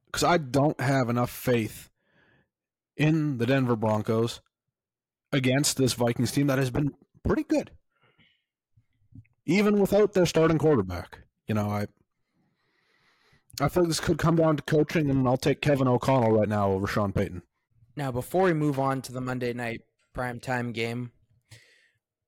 because 0.05 0.23
I 0.23 0.37
don't 0.37 0.79
have 0.79 1.09
enough 1.09 1.31
faith 1.31 1.89
in 2.97 3.37
the 3.37 3.45
Denver 3.45 3.75
Broncos 3.75 4.41
against 5.31 5.77
this 5.77 5.93
Vikings 5.93 6.31
team 6.31 6.47
that 6.47 6.57
has 6.57 6.69
been 6.69 6.93
pretty 7.23 7.43
good, 7.43 7.71
even 9.45 9.79
without 9.79 10.13
their 10.13 10.25
starting 10.25 10.57
quarterback. 10.57 11.19
You 11.47 11.55
know, 11.55 11.69
I 11.69 11.87
I 13.61 13.67
feel 13.67 13.83
like 13.83 13.89
this 13.89 13.99
could 13.99 14.17
come 14.17 14.37
down 14.37 14.55
to 14.57 14.63
coaching, 14.63 15.09
and 15.09 15.27
I'll 15.27 15.37
take 15.37 15.61
Kevin 15.61 15.87
O'Connell 15.87 16.31
right 16.31 16.47
now 16.47 16.71
over 16.71 16.87
Sean 16.87 17.11
Payton. 17.11 17.41
Now, 17.95 18.11
before 18.11 18.43
we 18.43 18.53
move 18.53 18.79
on 18.79 19.01
to 19.03 19.11
the 19.11 19.19
Monday 19.19 19.51
night 19.51 19.81
primetime 20.15 20.73
game, 20.73 21.11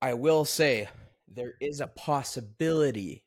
I 0.01 0.13
will 0.13 0.43
say 0.43 0.89
there 1.27 1.53
is 1.61 1.79
a 1.79 1.87
possibility 1.87 3.23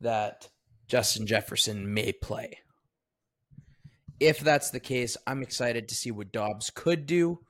that 0.00 0.48
Justin 0.88 1.26
Jefferson 1.26 1.94
may 1.94 2.12
play. 2.12 2.58
If 4.18 4.40
that's 4.40 4.70
the 4.70 4.80
case, 4.80 5.16
I'm 5.26 5.42
excited 5.42 5.88
to 5.88 5.94
see 5.94 6.10
what 6.10 6.32
Dobbs 6.32 6.70
could 6.70 7.06
do. 7.06 7.40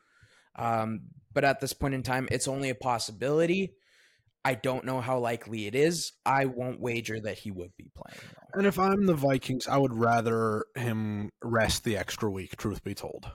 Um, 0.56 1.02
but 1.32 1.44
at 1.44 1.60
this 1.60 1.72
point 1.72 1.94
in 1.94 2.02
time, 2.02 2.28
it's 2.30 2.48
only 2.48 2.68
a 2.68 2.74
possibility. 2.74 3.74
I 4.48 4.54
don't 4.54 4.86
know 4.86 5.02
how 5.02 5.18
likely 5.18 5.66
it 5.66 5.74
is. 5.74 6.12
I 6.24 6.46
won't 6.46 6.80
wager 6.80 7.20
that 7.20 7.38
he 7.38 7.50
would 7.50 7.76
be 7.76 7.90
playing. 7.94 8.18
And 8.54 8.66
if 8.66 8.78
I'm 8.78 9.04
the 9.04 9.12
Vikings, 9.12 9.68
I 9.68 9.76
would 9.76 9.92
rather 9.92 10.64
him 10.74 11.28
rest 11.44 11.84
the 11.84 11.98
extra 11.98 12.30
week, 12.30 12.56
truth 12.56 12.82
be 12.82 12.94
told. 12.94 13.30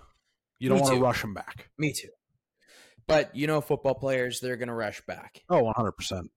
You 0.58 0.70
don't 0.70 0.80
want 0.80 0.96
to 0.96 1.00
rush 1.00 1.24
him 1.24 1.36
back. 1.36 1.70
Me 1.78 1.94
too. 1.94 2.10
But 3.06 3.36
you 3.36 3.46
know, 3.46 3.62
football 3.62 3.94
players, 3.94 4.40
they're 4.40 4.58
going 4.58 4.70
to 4.70 4.74
rush 4.74 5.02
back. 5.06 5.44
Oh, 5.52 5.72
100%. 5.78 6.30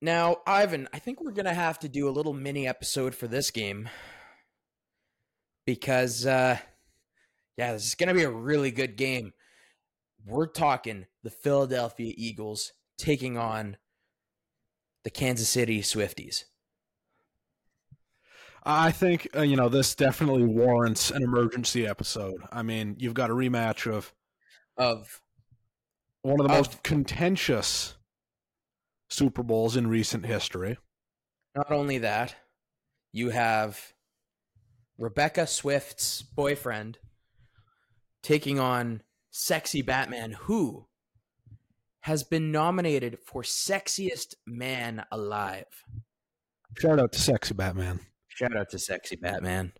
Now, 0.00 0.38
Ivan, 0.46 0.88
I 0.94 0.98
think 0.98 1.20
we're 1.20 1.32
going 1.32 1.44
to 1.44 1.52
have 1.52 1.80
to 1.80 1.90
do 1.90 2.08
a 2.08 2.16
little 2.16 2.32
mini 2.32 2.66
episode 2.66 3.14
for 3.14 3.26
this 3.26 3.50
game 3.50 3.90
because, 5.66 6.24
uh, 6.24 6.56
yeah, 7.58 7.74
this 7.74 7.84
is 7.84 7.94
going 7.94 8.08
to 8.08 8.14
be 8.14 8.24
a 8.24 8.30
really 8.30 8.70
good 8.70 8.96
game. 8.96 9.34
We're 10.24 10.46
talking 10.46 11.04
the 11.22 11.30
Philadelphia 11.30 12.14
Eagles 12.16 12.72
taking 12.98 13.36
on 13.36 13.76
the 15.04 15.10
Kansas 15.10 15.48
City 15.48 15.82
Swifties. 15.82 16.44
I 18.64 18.92
think 18.92 19.28
uh, 19.36 19.42
you 19.42 19.56
know 19.56 19.68
this 19.68 19.94
definitely 19.94 20.44
warrants 20.44 21.10
an 21.10 21.22
emergency 21.22 21.86
episode. 21.86 22.40
I 22.52 22.62
mean, 22.62 22.96
you've 22.98 23.14
got 23.14 23.30
a 23.30 23.34
rematch 23.34 23.90
of 23.90 24.14
of 24.76 25.20
one 26.22 26.40
of 26.40 26.46
the 26.46 26.52
of, 26.52 26.58
most 26.58 26.82
contentious 26.84 27.96
Super 29.10 29.42
Bowls 29.42 29.76
in 29.76 29.88
recent 29.88 30.26
history. 30.26 30.78
Not 31.56 31.72
only 31.72 31.98
that, 31.98 32.36
you 33.12 33.30
have 33.30 33.92
Rebecca 34.96 35.46
Swift's 35.46 36.22
boyfriend 36.22 36.98
taking 38.22 38.60
on 38.60 39.02
sexy 39.32 39.82
Batman, 39.82 40.32
who 40.32 40.86
has 42.02 42.22
been 42.22 42.52
nominated 42.52 43.18
for 43.18 43.42
sexiest 43.42 44.34
man 44.46 45.04
alive. 45.10 45.84
Shout 46.78 47.00
out 47.00 47.12
to 47.12 47.18
sexy 47.18 47.54
Batman. 47.54 48.00
Shout 48.28 48.56
out 48.56 48.70
to 48.70 48.78
sexy 48.78 49.16
Batman. 49.16 49.72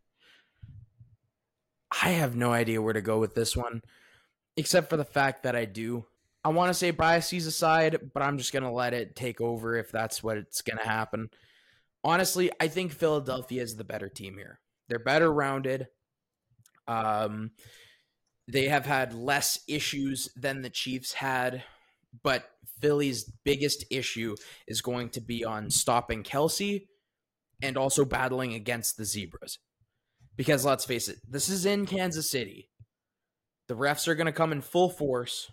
I 2.02 2.10
have 2.10 2.34
no 2.34 2.52
idea 2.52 2.82
where 2.82 2.94
to 2.94 3.00
go 3.00 3.18
with 3.18 3.34
this 3.34 3.56
one, 3.56 3.82
except 4.56 4.88
for 4.88 4.96
the 4.96 5.04
fact 5.04 5.42
that 5.42 5.54
I 5.54 5.64
do 5.64 6.06
I 6.44 6.48
want 6.48 6.70
to 6.70 6.74
say 6.74 6.90
biases 6.90 7.46
aside, 7.46 8.10
but 8.12 8.22
I'm 8.22 8.36
just 8.36 8.52
going 8.52 8.64
to 8.64 8.70
let 8.70 8.94
it 8.94 9.14
take 9.14 9.40
over 9.40 9.76
if 9.76 9.92
that's 9.92 10.22
what 10.22 10.36
it's 10.36 10.60
going 10.60 10.78
to 10.78 10.88
happen. 10.88 11.30
Honestly, 12.02 12.50
I 12.60 12.66
think 12.66 12.92
Philadelphia 12.92 13.62
is 13.62 13.76
the 13.76 13.84
better 13.84 14.08
team 14.08 14.36
here. 14.36 14.58
They're 14.88 14.98
better 14.98 15.32
rounded. 15.32 15.86
Um, 16.88 17.52
they 18.48 18.66
have 18.68 18.86
had 18.86 19.14
less 19.14 19.60
issues 19.68 20.30
than 20.34 20.62
the 20.62 20.70
Chiefs 20.70 21.12
had, 21.12 21.62
but 22.22 22.44
Philly's 22.80 23.24
biggest 23.44 23.84
issue 23.90 24.36
is 24.66 24.82
going 24.82 25.10
to 25.10 25.20
be 25.20 25.44
on 25.44 25.70
stopping 25.70 26.22
Kelce 26.22 26.86
and 27.62 27.76
also 27.76 28.04
battling 28.04 28.54
against 28.54 28.96
the 28.96 29.04
Zebras. 29.04 29.58
Because 30.36 30.64
let's 30.64 30.84
face 30.84 31.08
it, 31.08 31.18
this 31.28 31.48
is 31.48 31.64
in 31.66 31.86
Kansas 31.86 32.30
City. 32.30 32.70
The 33.68 33.74
refs 33.74 34.08
are 34.08 34.14
going 34.14 34.26
to 34.26 34.32
come 34.32 34.52
in 34.52 34.60
full 34.60 34.90
force. 34.90 35.50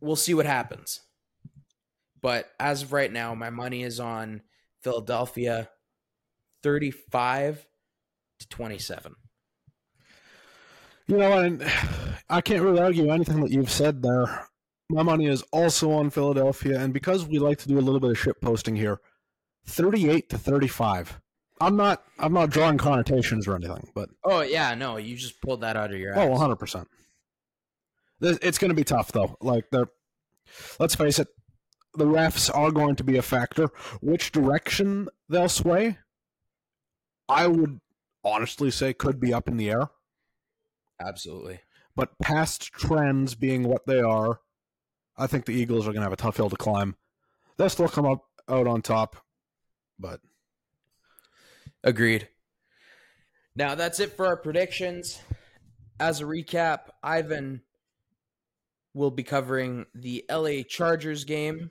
We'll 0.00 0.16
see 0.16 0.34
what 0.34 0.46
happens. 0.46 1.00
But 2.20 2.50
as 2.58 2.82
of 2.82 2.92
right 2.92 3.12
now, 3.12 3.34
my 3.34 3.50
money 3.50 3.82
is 3.82 4.00
on 4.00 4.42
Philadelphia 4.82 5.68
35 6.62 7.66
to 8.40 8.48
27. 8.48 9.14
You 11.08 11.18
know, 11.18 11.38
and 11.38 11.64
I 12.28 12.40
can't 12.40 12.62
really 12.62 12.80
argue 12.80 13.10
anything 13.10 13.40
that 13.42 13.50
you've 13.50 13.70
said 13.70 14.02
there. 14.02 14.48
My 14.88 15.02
money 15.02 15.26
is 15.26 15.42
also 15.52 15.92
on 15.92 16.10
Philadelphia, 16.10 16.80
and 16.80 16.92
because 16.92 17.26
we 17.26 17.38
like 17.38 17.58
to 17.58 17.68
do 17.68 17.78
a 17.78 17.80
little 17.80 18.00
bit 18.00 18.10
of 18.10 18.18
ship 18.18 18.40
posting 18.40 18.76
here, 18.76 19.00
38 19.66 20.28
to 20.30 20.38
35. 20.38 21.20
I'm 21.60 21.76
not 21.76 22.02
I'm 22.18 22.32
not 22.32 22.50
drawing 22.50 22.78
connotations 22.78 23.48
or 23.48 23.54
anything, 23.56 23.88
but 23.94 24.10
Oh 24.24 24.42
yeah, 24.42 24.74
no, 24.74 24.98
you 24.98 25.16
just 25.16 25.40
pulled 25.40 25.62
that 25.62 25.76
out 25.76 25.92
of 25.92 25.98
your 25.98 26.16
oh, 26.16 26.34
ass. 26.34 26.40
oh, 26.40 26.56
100%. 26.56 26.86
It's 28.20 28.58
going 28.58 28.68
to 28.68 28.74
be 28.74 28.84
tough 28.84 29.12
though. 29.12 29.36
Like 29.40 29.64
they're 29.70 29.88
let's 30.78 30.94
face 30.94 31.18
it, 31.18 31.28
the 31.94 32.04
refs 32.04 32.54
are 32.54 32.70
going 32.70 32.96
to 32.96 33.04
be 33.04 33.16
a 33.16 33.22
factor. 33.22 33.68
Which 34.00 34.32
direction 34.32 35.08
they'll 35.28 35.48
sway, 35.48 35.98
I 37.28 37.46
would 37.46 37.80
honestly 38.22 38.70
say 38.70 38.92
could 38.92 39.18
be 39.18 39.32
up 39.32 39.48
in 39.48 39.56
the 39.56 39.70
air. 39.70 39.88
Absolutely. 41.00 41.60
But 41.94 42.18
past 42.18 42.72
trends 42.72 43.34
being 43.34 43.64
what 43.64 43.86
they 43.86 44.00
are, 44.00 44.40
I 45.16 45.26
think 45.26 45.46
the 45.46 45.54
Eagles 45.54 45.86
are 45.86 45.92
going 45.92 46.00
to 46.00 46.06
have 46.06 46.12
a 46.12 46.16
tough 46.16 46.36
hill 46.36 46.50
to 46.50 46.56
climb. 46.56 46.96
They'll 47.56 47.70
still 47.70 47.88
come 47.88 48.06
up 48.06 48.24
out 48.48 48.66
on 48.66 48.82
top, 48.82 49.16
but 49.98 50.20
Agreed. 51.86 52.28
Now 53.54 53.76
that's 53.76 54.00
it 54.00 54.16
for 54.16 54.26
our 54.26 54.36
predictions. 54.36 55.20
As 56.00 56.20
a 56.20 56.24
recap, 56.24 56.88
Ivan 57.00 57.62
will 58.92 59.12
be 59.12 59.22
covering 59.22 59.86
the 59.94 60.24
LA 60.28 60.62
Chargers 60.68 61.24
game 61.24 61.70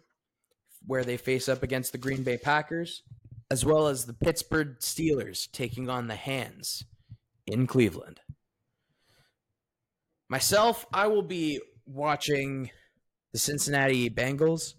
where 0.87 1.03
they 1.03 1.17
face 1.17 1.49
up 1.49 1.63
against 1.63 1.91
the 1.91 1.97
Green 1.97 2.23
Bay 2.23 2.37
Packers, 2.37 3.03
as 3.51 3.65
well 3.65 3.87
as 3.87 4.05
the 4.05 4.13
Pittsburgh 4.13 4.79
Steelers 4.79 5.51
taking 5.51 5.89
on 5.89 6.07
the 6.07 6.15
Hands 6.15 6.85
in 7.45 7.67
Cleveland. 7.67 8.21
Myself, 10.35 10.85
I 10.91 11.07
will 11.07 11.21
be 11.21 11.61
watching 11.85 12.69
the 13.31 13.39
Cincinnati 13.39 14.09
Bengals 14.09 14.73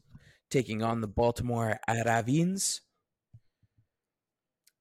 taking 0.51 0.83
on 0.83 1.01
the 1.01 1.07
Baltimore 1.07 1.81
Ravens. 1.89 2.83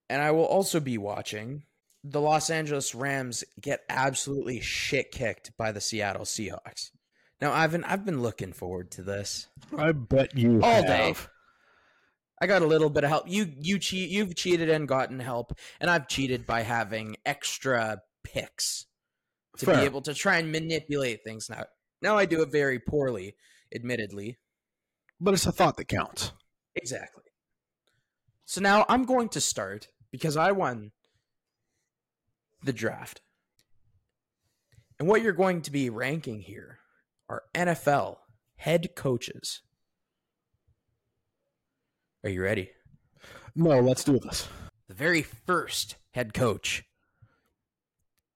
And 0.09 0.21
I 0.21 0.31
will 0.31 0.43
also 0.43 0.81
be 0.81 0.97
watching 0.97 1.63
the 2.03 2.19
Los 2.19 2.49
Angeles 2.49 2.93
Rams 2.93 3.45
get 3.61 3.83
absolutely 3.87 4.59
shit 4.59 5.13
kicked 5.13 5.55
by 5.57 5.71
the 5.71 5.79
Seattle 5.79 6.25
Seahawks. 6.25 6.91
Now, 7.39 7.53
Ivan, 7.53 7.85
I've 7.85 8.03
been 8.03 8.21
looking 8.21 8.51
forward 8.51 8.91
to 8.91 9.01
this 9.01 9.47
I 9.77 9.93
bet 9.93 10.37
you 10.37 10.59
all 10.61 10.83
have. 10.83 10.85
day. 10.85 11.15
I 12.41 12.47
got 12.47 12.63
a 12.63 12.67
little 12.67 12.89
bit 12.89 13.05
of 13.05 13.09
help. 13.09 13.29
You 13.29 13.49
you 13.61 13.79
cheat. 13.79 14.09
You've 14.09 14.35
cheated 14.35 14.69
and 14.69 14.89
gotten 14.89 15.21
help, 15.21 15.57
and 15.79 15.89
I've 15.89 16.09
cheated 16.09 16.45
by 16.45 16.63
having 16.63 17.15
extra 17.25 18.01
picks 18.25 18.87
to 19.57 19.65
Fair. 19.65 19.77
be 19.77 19.81
able 19.83 20.01
to 20.01 20.13
try 20.13 20.37
and 20.37 20.51
manipulate 20.51 21.23
things. 21.23 21.49
Now, 21.49 21.65
now 22.01 22.17
I 22.17 22.25
do 22.25 22.41
it 22.41 22.51
very 22.51 22.79
poorly, 22.79 23.35
admittedly. 23.73 24.37
But 25.19 25.33
it's 25.33 25.45
a 25.45 25.51
thought 25.51 25.77
that 25.77 25.87
counts. 25.87 26.31
Exactly. 26.75 27.23
So 28.45 28.61
now 28.61 28.85
I'm 28.89 29.03
going 29.03 29.29
to 29.29 29.41
start 29.41 29.87
because 30.11 30.37
I 30.37 30.51
won 30.51 30.91
the 32.63 32.73
draft. 32.73 33.21
And 34.99 35.07
what 35.07 35.21
you're 35.21 35.33
going 35.33 35.61
to 35.63 35.71
be 35.71 35.89
ranking 35.89 36.41
here 36.41 36.79
are 37.27 37.43
NFL 37.53 38.17
head 38.57 38.95
coaches. 38.95 39.61
Are 42.23 42.29
you 42.29 42.41
ready? 42.41 42.71
No, 43.55 43.79
let's 43.79 44.03
do 44.03 44.19
this. 44.19 44.47
The 44.87 44.93
very 44.93 45.21
first 45.21 45.95
head 46.11 46.33
coach 46.33 46.83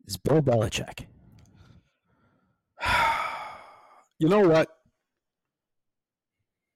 is 0.10 0.18
Bill 0.18 0.42
Belichick. 0.42 1.06
You 4.22 4.28
know 4.28 4.42
what? 4.42 4.68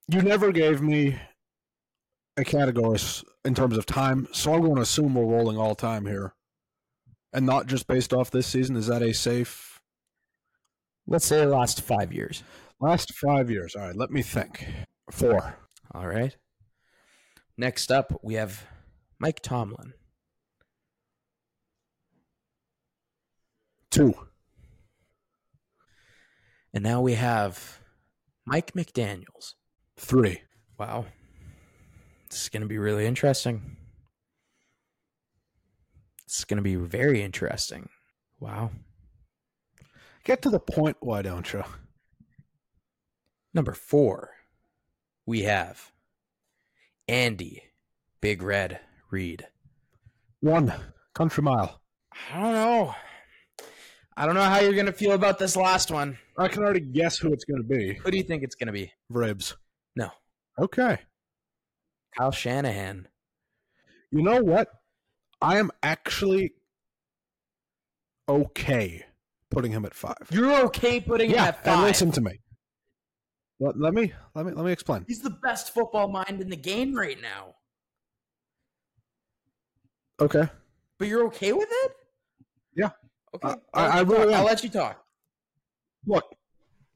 You 0.08 0.22
never 0.22 0.54
gave 0.54 0.82
me 0.82 1.20
a 2.38 2.46
category 2.46 2.98
in 3.44 3.54
terms 3.54 3.78
of 3.78 3.86
time, 3.86 4.30
so 4.32 4.54
I'm 4.54 4.62
going 4.62 4.78
to 4.78 4.82
assume 4.82 5.14
we're 5.14 5.26
rolling 5.26 5.58
all 5.58 5.76
time 5.76 6.06
here. 6.06 6.36
And 7.34 7.46
not 7.46 7.68
just 7.68 7.86
based 7.86 8.14
off 8.14 8.32
this 8.32 8.48
season. 8.48 8.78
Is 8.78 8.88
that 8.88 9.02
a 9.02 9.14
safe 9.14 9.74
Let's 11.06 11.26
say 11.26 11.42
the 11.42 11.48
last 11.48 11.82
five 11.82 12.14
years. 12.14 12.44
last 12.80 13.14
five 13.14 13.52
years? 13.52 13.76
All 13.76 13.88
right, 13.88 13.96
let 13.96 14.10
me 14.10 14.22
think. 14.22 14.66
Four. 15.12 15.58
All 15.94 16.08
right. 16.08 16.36
Next 17.58 17.92
up, 17.92 18.18
we 18.24 18.36
have 18.36 18.66
Mike 19.20 19.42
Tomlin. 19.42 19.94
Two. 23.94 24.16
And 26.74 26.84
now 26.84 27.00
we 27.00 27.14
have 27.14 27.80
Mike 28.44 28.74
McDaniels. 28.74 29.54
Three. 29.98 30.42
Wow. 30.80 31.06
This 32.28 32.42
is 32.42 32.50
going 32.50 32.62
to 32.62 32.68
be 32.68 32.80
really 32.80 33.06
interesting. 33.06 33.78
This 36.26 36.40
is 36.40 36.46
going 36.46 36.58
to 36.58 36.64
be 36.64 36.74
very 36.74 37.22
interesting. 37.22 37.90
Wow. 38.40 38.72
Get 40.24 40.42
to 40.42 40.50
the 40.50 40.60
point, 40.60 40.98
why 41.00 41.22
don't 41.22 41.54
you? 41.54 41.64
Number 43.54 43.74
four, 43.74 44.32
we 45.28 45.44
have 45.44 45.92
Andy 47.08 47.62
Big 48.22 48.42
Red 48.42 48.80
Reid. 49.12 49.46
One. 50.40 50.74
Country 51.14 51.44
mile. 51.44 51.80
I 52.34 52.40
don't 52.40 52.54
know. 52.54 52.96
I 54.16 54.26
don't 54.26 54.36
know 54.36 54.44
how 54.44 54.60
you're 54.60 54.74
going 54.74 54.86
to 54.86 54.94
feel 54.94 55.14
about 55.14 55.40
this 55.40 55.56
last 55.56 55.92
one. 55.92 56.18
I 56.38 56.48
can 56.48 56.64
already 56.64 56.82
guess 56.82 57.18
who 57.18 57.34
it's 57.34 57.46
going 57.46 57.62
to 57.62 57.68
be. 57.68 57.94
Who 57.94 58.12
do 58.12 58.18
you 58.18 58.24
think 58.24 58.44
it's 58.44 58.56
going 58.56 58.68
to 58.68 58.74
be? 58.74 58.92
Vribs. 59.12 59.56
No. 59.96 60.10
Okay. 60.60 61.00
Kyle 62.18 62.32
Shanahan. 62.32 63.08
You 64.12 64.22
know 64.22 64.42
what? 64.42 64.70
I 65.42 65.58
am 65.58 65.72
actually 65.82 66.54
okay 68.30 69.04
putting 69.50 69.72
him 69.72 69.86
at 69.86 69.94
five. 69.94 70.16
You're 70.30 70.66
okay 70.66 71.00
putting 71.00 71.32
him 71.32 71.36
yeah, 71.36 71.46
at 71.46 71.68
and 71.68 71.82
listen 71.82 72.12
to 72.12 72.22
me. 72.22 72.40
Let, 73.60 73.80
let 73.80 73.94
me 73.94 74.14
let 74.36 74.46
me 74.46 74.52
let 74.52 74.66
me 74.66 74.72
explain. 74.72 75.06
He's 75.08 75.22
the 75.22 75.38
best 75.44 75.74
football 75.74 76.08
mind 76.08 76.42
in 76.42 76.50
the 76.50 76.56
game 76.56 76.94
right 76.94 77.20
now. 77.22 77.56
Okay. 80.20 80.48
But 81.00 81.08
you're 81.08 81.26
okay 81.26 81.54
with 81.54 81.70
it? 81.70 81.92
Yeah. 82.76 82.90
Okay. 83.36 83.48
I- 83.48 83.58
I'll 83.74 83.92
I 83.92 84.02
let 84.02 84.08
you 84.08 84.14
really 84.14 84.26
talk. 84.26 84.34
am. 84.34 84.40
I'll 84.40 84.46
let 84.46 84.64
you 84.64 84.70
talk. 84.70 85.06
Look, 86.06 86.36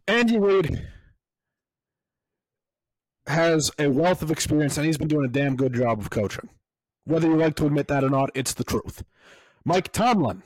Andy 0.07 0.37
Reid 0.39 0.87
has 3.27 3.71
a 3.79 3.87
wealth 3.89 4.21
of 4.21 4.31
experience 4.31 4.77
and 4.77 4.85
he's 4.85 4.97
been 4.97 5.07
doing 5.07 5.25
a 5.25 5.29
damn 5.31 5.55
good 5.55 5.73
job 5.73 5.99
of 5.99 6.09
coaching. 6.09 6.49
Whether 7.05 7.27
you 7.27 7.35
like 7.37 7.55
to 7.55 7.65
admit 7.65 7.87
that 7.89 8.03
or 8.03 8.09
not, 8.09 8.29
it's 8.33 8.53
the 8.53 8.63
truth. 8.63 9.03
Mike 9.65 9.91
Tomlin 9.91 10.43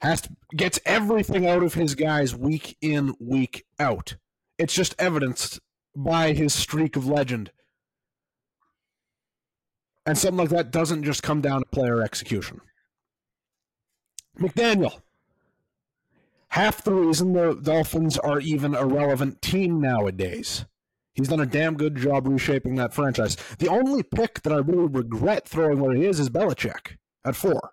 has 0.00 0.22
to, 0.22 0.30
gets 0.56 0.78
everything 0.84 1.46
out 1.46 1.62
of 1.62 1.74
his 1.74 1.94
guys 1.94 2.34
week 2.34 2.76
in, 2.80 3.14
week 3.20 3.64
out. 3.78 4.16
It's 4.58 4.74
just 4.74 4.94
evidenced 4.98 5.60
by 5.94 6.32
his 6.32 6.52
streak 6.54 6.96
of 6.96 7.06
legend. 7.06 7.50
And 10.06 10.16
something 10.16 10.38
like 10.38 10.48
that 10.50 10.70
doesn't 10.70 11.04
just 11.04 11.22
come 11.22 11.40
down 11.40 11.60
to 11.60 11.66
player 11.66 12.02
execution. 12.02 12.60
McDaniel 14.40 15.00
half 16.50 16.82
the 16.82 16.92
reason 16.92 17.32
the 17.32 17.54
Dolphins 17.54 18.18
are 18.18 18.40
even 18.40 18.74
a 18.74 18.84
relevant 18.84 19.40
team 19.40 19.80
nowadays. 19.80 20.66
He's 21.14 21.28
done 21.28 21.40
a 21.40 21.46
damn 21.46 21.76
good 21.76 21.96
job 21.96 22.26
reshaping 22.26 22.76
that 22.76 22.94
franchise. 22.94 23.36
The 23.58 23.68
only 23.68 24.02
pick 24.02 24.42
that 24.42 24.52
I 24.52 24.56
really 24.56 24.86
regret 24.86 25.48
throwing 25.48 25.80
where 25.80 25.94
he 25.94 26.04
is 26.04 26.20
is 26.20 26.30
Belichick 26.30 26.96
at 27.24 27.36
four. 27.36 27.72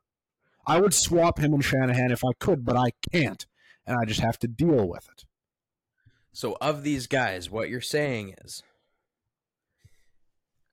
I 0.65 0.79
would 0.79 0.93
swap 0.93 1.39
him 1.39 1.53
and 1.53 1.63
Shanahan 1.63 2.11
if 2.11 2.23
I 2.23 2.33
could, 2.39 2.65
but 2.65 2.75
I 2.75 2.91
can't, 3.11 3.45
and 3.85 3.97
I 3.97 4.05
just 4.05 4.19
have 4.19 4.37
to 4.39 4.47
deal 4.47 4.87
with 4.87 5.07
it. 5.09 5.25
So, 6.33 6.57
of 6.59 6.83
these 6.83 7.07
guys, 7.07 7.49
what 7.49 7.69
you're 7.69 7.81
saying 7.81 8.35
is 8.43 8.61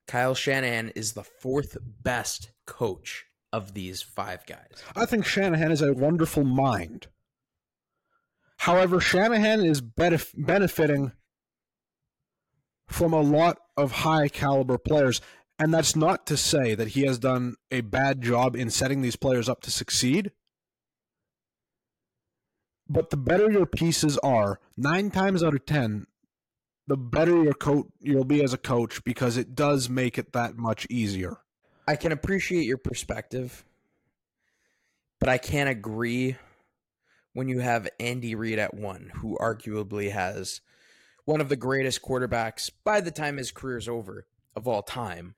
Kyle 0.05 0.35
Shanahan 0.35 0.89
is 0.89 1.13
the 1.13 1.23
fourth 1.23 1.77
best 2.03 2.51
coach 2.65 3.25
of 3.55 3.73
these 3.73 4.01
five 4.01 4.45
guys. 4.45 4.83
I 4.97 5.05
think 5.05 5.25
Shanahan 5.25 5.71
is 5.71 5.81
a 5.81 5.93
wonderful 5.93 6.43
mind. 6.43 7.07
However, 8.57 8.99
Shanahan 8.99 9.65
is 9.65 9.81
benef- 9.81 10.33
benefiting 10.35 11.13
from 12.87 13.13
a 13.13 13.21
lot 13.21 13.59
of 13.77 13.91
high 14.03 14.27
caliber 14.27 14.77
players. 14.77 15.21
And 15.57 15.73
that's 15.73 15.95
not 15.95 16.27
to 16.27 16.35
say 16.35 16.75
that 16.75 16.89
he 16.89 17.03
has 17.03 17.17
done 17.17 17.55
a 17.71 17.79
bad 17.79 18.21
job 18.21 18.57
in 18.57 18.69
setting 18.69 19.01
these 19.01 19.15
players 19.15 19.47
up 19.47 19.61
to 19.61 19.71
succeed. 19.71 20.31
But 22.89 23.09
the 23.09 23.17
better 23.17 23.49
your 23.49 23.65
pieces 23.65 24.17
are, 24.17 24.59
nine 24.75 25.11
times 25.11 25.41
out 25.41 25.55
of 25.55 25.65
ten, 25.65 26.07
the 26.87 26.97
better 26.97 27.41
your 27.41 27.53
coach 27.53 27.87
you'll 28.01 28.25
be 28.25 28.43
as 28.43 28.53
a 28.53 28.57
coach 28.57 29.03
because 29.05 29.37
it 29.37 29.55
does 29.55 29.89
make 29.89 30.17
it 30.17 30.33
that 30.33 30.57
much 30.57 30.85
easier. 30.89 31.37
I 31.87 31.95
can 31.95 32.11
appreciate 32.11 32.65
your 32.65 32.77
perspective, 32.77 33.63
but 35.19 35.29
I 35.29 35.37
can't 35.37 35.69
agree 35.69 36.35
when 37.33 37.47
you 37.47 37.59
have 37.59 37.87
Andy 37.99 38.33
Reid 38.33 38.57
at 38.57 38.73
one, 38.73 39.11
who 39.15 39.37
arguably 39.39 40.11
has 40.11 40.61
one 41.25 41.41
of 41.41 41.49
the 41.49 41.55
greatest 41.55 42.01
quarterbacks 42.01 42.71
by 42.83 43.01
the 43.01 43.11
time 43.11 43.37
his 43.37 43.51
career's 43.51 43.87
over 43.87 44.25
of 44.55 44.67
all 44.67 44.81
time, 44.81 45.35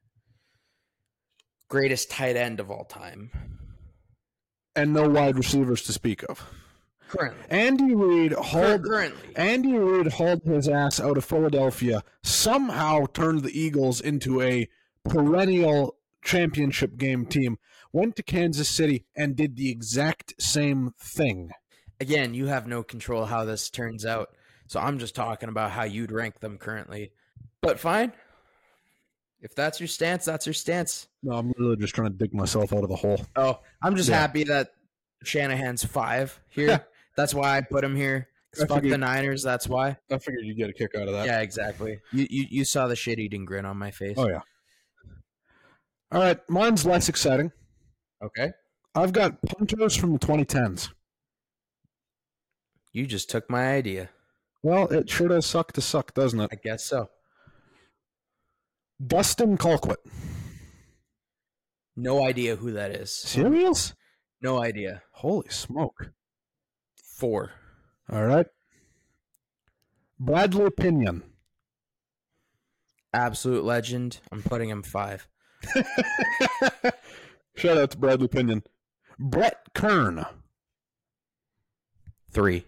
greatest 1.67 2.11
tight 2.11 2.35
end 2.37 2.59
of 2.59 2.71
all 2.71 2.85
time, 2.85 3.31
and 4.75 4.93
no 4.93 5.09
wide 5.09 5.35
receivers 5.35 5.81
to 5.83 5.91
speak 5.91 6.23
of. 6.29 6.45
Currently. 7.09 7.43
Andy 7.49 7.95
Reid 7.95 8.33
hauled 8.33 8.83
currently. 8.83 9.35
Andy 9.35 9.77
Reid 9.77 10.13
hauled 10.13 10.43
his 10.43 10.67
ass 10.67 10.99
out 10.99 11.17
of 11.17 11.25
Philadelphia, 11.25 12.03
somehow 12.21 13.05
turned 13.07 13.43
the 13.43 13.59
Eagles 13.59 14.01
into 14.01 14.41
a 14.41 14.69
perennial 15.07 15.96
championship 16.23 16.97
game 16.97 17.25
team, 17.25 17.57
went 17.93 18.15
to 18.17 18.23
Kansas 18.23 18.69
City 18.69 19.05
and 19.15 19.35
did 19.35 19.55
the 19.55 19.69
exact 19.71 20.33
same 20.39 20.93
thing. 20.99 21.51
Again, 21.99 22.33
you 22.33 22.47
have 22.47 22.67
no 22.67 22.83
control 22.83 23.25
how 23.25 23.45
this 23.45 23.69
turns 23.69 24.05
out. 24.05 24.29
So 24.67 24.79
I'm 24.79 24.99
just 24.99 25.15
talking 25.15 25.49
about 25.49 25.71
how 25.71 25.83
you'd 25.83 26.11
rank 26.11 26.39
them 26.39 26.57
currently. 26.57 27.11
But 27.61 27.79
fine. 27.79 28.11
If 29.41 29.55
that's 29.55 29.79
your 29.79 29.87
stance, 29.87 30.25
that's 30.25 30.45
your 30.45 30.53
stance. 30.53 31.07
No, 31.23 31.33
I'm 31.33 31.53
really 31.57 31.77
just 31.77 31.95
trying 31.95 32.11
to 32.11 32.17
dig 32.17 32.33
myself 32.33 32.73
out 32.73 32.83
of 32.83 32.89
the 32.89 32.95
hole. 32.95 33.21
Oh, 33.35 33.59
I'm 33.81 33.95
just 33.95 34.09
Yeah. 34.09 34.19
happy 34.19 34.43
that 34.45 34.71
Shanahan's 35.23 35.83
five 35.85 36.39
here. 36.49 36.85
that's 37.15 37.33
why 37.33 37.57
I 37.57 37.61
put 37.61 37.83
him 37.83 37.95
here. 37.95 38.27
I 38.61 38.65
Fuck 38.65 38.81
the 38.81 38.97
Niners. 38.97 39.43
That's 39.43 39.67
why. 39.67 39.97
I 40.11 40.17
figured 40.17 40.43
you'd 40.45 40.57
get 40.57 40.69
a 40.69 40.73
kick 40.73 40.95
out 40.95 41.07
of 41.07 41.13
that. 41.13 41.27
Yeah, 41.27 41.41
exactly. 41.41 41.99
You, 42.11 42.25
you 42.29 42.45
you 42.49 42.65
saw 42.65 42.87
the 42.87 42.95
shit 42.95 43.19
eating 43.19 43.45
grin 43.45 43.65
on 43.65 43.77
my 43.77 43.91
face. 43.91 44.15
Oh 44.17 44.27
yeah. 44.27 44.41
All 46.11 46.21
right, 46.21 46.39
mine's 46.49 46.85
less 46.85 47.09
exciting. 47.09 47.51
Okay. 48.23 48.51
I've 48.95 49.13
got 49.13 49.41
punters 49.41 49.95
from 49.95 50.13
the 50.13 50.19
2010s. 50.19 50.89
You 52.93 53.05
just 53.05 53.29
took 53.29 53.49
my 53.49 53.73
idea. 53.73 54.09
Well, 54.63 54.87
it 54.87 55.09
sure 55.09 55.27
does 55.27 55.45
suck 55.45 55.71
to 55.73 55.81
suck, 55.81 56.13
doesn't 56.13 56.39
it? 56.39 56.49
I 56.51 56.55
guess 56.55 56.85
so. 56.85 57.09
Dustin 59.05 59.57
Colquitt. 59.57 59.97
No 61.95 62.23
idea 62.23 62.55
who 62.55 62.71
that 62.71 62.91
is. 62.91 63.11
Serious? 63.11 63.93
No 64.41 64.61
idea. 64.61 65.03
Holy 65.11 65.49
smoke. 65.49 66.11
Four. 67.03 67.51
All 68.11 68.25
right. 68.25 68.47
Bradley 70.19 70.71
Pinion. 70.71 71.23
Absolute 73.13 73.63
legend. 73.63 74.19
I'm 74.31 74.41
putting 74.41 74.69
him 74.69 74.83
five. 74.83 75.27
Shout 77.55 77.77
out 77.77 77.91
to 77.91 77.97
Bradley 77.97 78.27
Pinion. 78.27 78.63
Brett 79.19 79.57
Kern. 79.73 80.25
Three. 82.31 82.65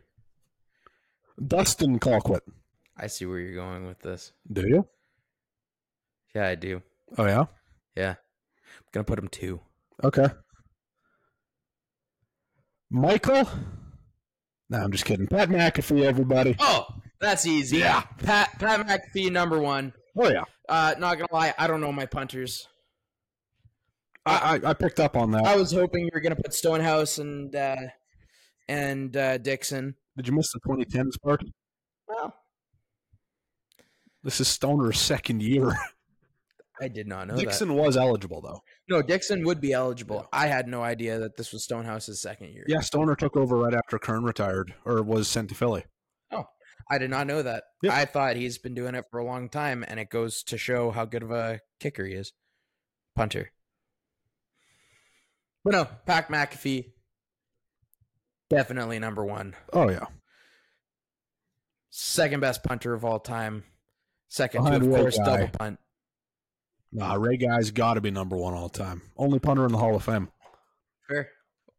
Dustin 1.46 2.00
Colquitt. 2.00 2.42
I 2.98 3.08
see 3.08 3.26
where 3.26 3.40
you're 3.40 3.56
going 3.56 3.86
with 3.86 4.00
this. 4.00 4.34
Do 4.52 4.68
you? 4.68 4.88
Yeah, 6.36 6.48
I 6.48 6.56
do. 6.56 6.82
Oh, 7.18 7.26
yeah? 7.26 7.46
Yeah. 7.96 8.10
I'm 8.10 8.90
gonna 8.92 9.04
put 9.04 9.20
him 9.20 9.30
two. 9.30 9.62
Okay. 10.04 10.28
Michael? 12.90 13.48
No, 14.70 14.80
I'm 14.80 14.92
just 14.92 15.06
kidding. 15.06 15.28
Pat 15.28 15.50
McAfee, 15.50 16.04
everybody. 16.04 16.56
Oh, 16.60 16.86
that's 17.22 17.46
easy. 17.46 17.78
Yeah. 17.78 18.02
Pat 18.24 18.58
Pat 18.60 18.86
McAfee 18.86 19.32
number 19.32 19.60
one. 19.60 19.94
Oh, 20.18 20.30
yeah. 20.30 20.44
Uh, 20.68 20.96
not 21.00 21.18
gonna 21.18 21.28
lie, 21.32 21.54
I 21.58 21.68
don't 21.68 21.82
know 21.82 21.92
my 21.92 22.06
punters. 22.06 22.68
I, 24.26 24.60
I, 24.64 24.70
I 24.70 24.74
picked 24.74 25.00
up 25.00 25.16
on 25.16 25.32
that. 25.32 25.46
I 25.46 25.56
was 25.56 25.72
hoping 25.72 26.04
you 26.04 26.12
were 26.14 26.22
gonna 26.22 26.36
put 26.36 26.54
Stonehouse 26.54 27.18
and 27.18 27.56
uh, 27.56 27.76
and 28.68 29.16
uh, 29.16 29.38
Dixon. 29.38 29.96
Did 30.18 30.28
you 30.28 30.34
miss 30.34 30.52
the 30.52 30.60
2010s 30.60 31.20
part? 31.22 31.44
Well, 32.08 32.34
This 34.24 34.42
is 34.42 34.48
Stoner's 34.48 35.00
second 35.00 35.42
year. 35.42 35.74
I 36.82 36.88
did 36.88 37.08
not 37.08 37.28
know 37.28 37.36
Dixon 37.36 37.74
was 37.76 37.98
eligible, 37.98 38.42
though. 38.42 38.62
No, 38.90 39.02
Dixon 39.02 39.44
would 39.46 39.60
be 39.60 39.74
eligible. 39.74 40.28
I 40.32 40.48
had 40.48 40.68
no 40.68 40.82
idea 40.82 41.20
that 41.20 41.36
this 41.36 41.52
was 41.52 41.64
Stonehouse's 41.66 42.22
second 42.22 42.54
year. 42.54 42.64
Yeah, 42.68 42.80
Stoner 42.80 43.16
took 43.16 43.36
over 43.36 43.58
right 43.58 43.74
after 43.74 44.00
Kern 44.00 44.24
retired 44.24 44.74
or 44.86 45.04
was 45.04 45.28
sent 45.28 45.50
to 45.50 45.56
Philly. 45.56 45.84
Oh, 46.32 46.46
I 46.90 46.98
did 46.98 47.10
not 47.10 47.28
know 47.28 47.42
that. 47.42 47.64
Yep. 47.84 47.94
I 47.94 48.06
thought 48.06 48.38
he's 48.38 48.58
been 48.58 48.76
doing 48.76 48.96
it 48.96 49.06
for 49.12 49.20
a 49.20 49.26
long 49.26 49.50
time, 49.50 49.84
and 49.88 50.00
it 50.00 50.10
goes 50.10 50.42
to 50.44 50.58
show 50.58 50.92
how 50.92 51.04
good 51.06 51.24
of 51.24 51.32
a 51.32 51.60
kicker 51.82 52.06
he 52.06 52.14
is. 52.14 52.32
Punter. 53.16 53.52
But 55.64 55.72
no, 55.72 55.88
Pat 56.06 56.30
McAfee, 56.30 56.92
definitely 58.50 59.00
number 59.00 59.26
one. 59.26 59.56
Oh, 59.74 59.90
yeah. 59.90 60.06
Second 61.90 62.40
best 62.40 62.64
punter 62.64 62.94
of 62.94 63.04
all 63.04 63.20
time. 63.20 63.64
Second 64.30 64.64
Behind 64.64 64.84
to, 64.84 64.90
of 64.90 64.96
course, 64.96 65.18
Guy. 65.18 65.26
double 65.26 65.48
punt. 65.50 65.80
Nah, 66.92 67.16
Ray 67.16 67.38
Guy's 67.38 67.72
got 67.72 67.96
to 67.96 68.02
be 68.02 68.12
number 68.12 68.36
one 68.36 68.54
all 68.54 68.70
time. 68.70 69.02
Only 69.18 69.40
punter 69.40 69.66
in 69.66 69.72
the 69.72 69.78
Hall 69.78 69.96
of 69.96 70.04
Fame. 70.04 70.30
Fair. 71.08 71.30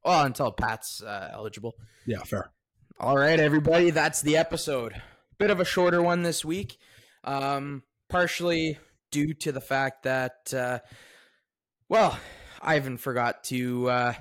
Well, 0.04 0.24
until 0.24 0.52
Pat's 0.52 1.02
uh, 1.02 1.30
eligible. 1.32 1.74
Yeah, 2.06 2.22
fair. 2.22 2.50
All 2.98 3.16
right, 3.16 3.40
everybody, 3.40 3.90
that's 3.90 4.20
the 4.20 4.36
episode. 4.36 5.00
Bit 5.38 5.50
of 5.50 5.58
a 5.58 5.64
shorter 5.64 6.02
one 6.02 6.22
this 6.22 6.44
week, 6.44 6.76
um, 7.24 7.82
partially 8.08 8.78
due 9.10 9.32
to 9.34 9.52
the 9.52 9.60
fact 9.60 10.02
that, 10.02 10.52
uh, 10.52 10.80
well, 11.88 12.18
Ivan 12.60 12.96
forgot 12.96 13.44
to 13.44 13.88
uh, 13.90 14.14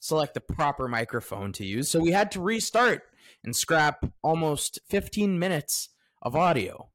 select 0.00 0.34
the 0.34 0.40
proper 0.40 0.88
microphone 0.88 1.52
to 1.54 1.64
use, 1.64 1.88
so 1.90 2.00
we 2.00 2.10
had 2.12 2.30
to 2.32 2.40
restart 2.40 3.02
and 3.44 3.54
scrap 3.54 4.04
almost 4.22 4.78
15 4.88 5.38
minutes 5.38 5.90
of 6.22 6.34
audio. 6.36 6.88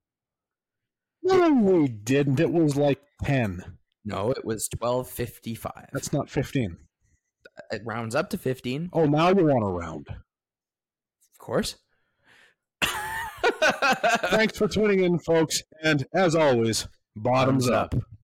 No, 1.24 1.54
we 1.54 1.88
didn't. 1.88 2.40
It 2.40 2.52
was 2.52 2.76
like 2.76 3.02
10. 3.24 3.78
No, 4.06 4.32
it 4.32 4.44
was 4.44 4.68
12:55. 4.70 5.88
That's 5.94 6.12
not 6.12 6.30
15. 6.30 6.78
It 7.72 7.82
rounds 7.86 8.16
up 8.16 8.30
to 8.32 8.38
15, 8.38 8.90
Oh, 8.94 9.06
now 9.06 9.30
you 9.30 9.46
want 9.46 9.64
a 9.64 9.68
round. 9.68 10.08
of 10.10 11.38
course. 11.40 11.76
Thanks 14.32 14.58
for 14.58 14.68
tuning 14.68 15.04
in, 15.04 15.20
folks. 15.20 15.62
And 15.84 16.06
as 16.14 16.36
always, 16.36 16.88
bottoms, 17.16 17.68
Thumbs 17.68 17.70
up. 17.70 17.94
up. 17.96 18.04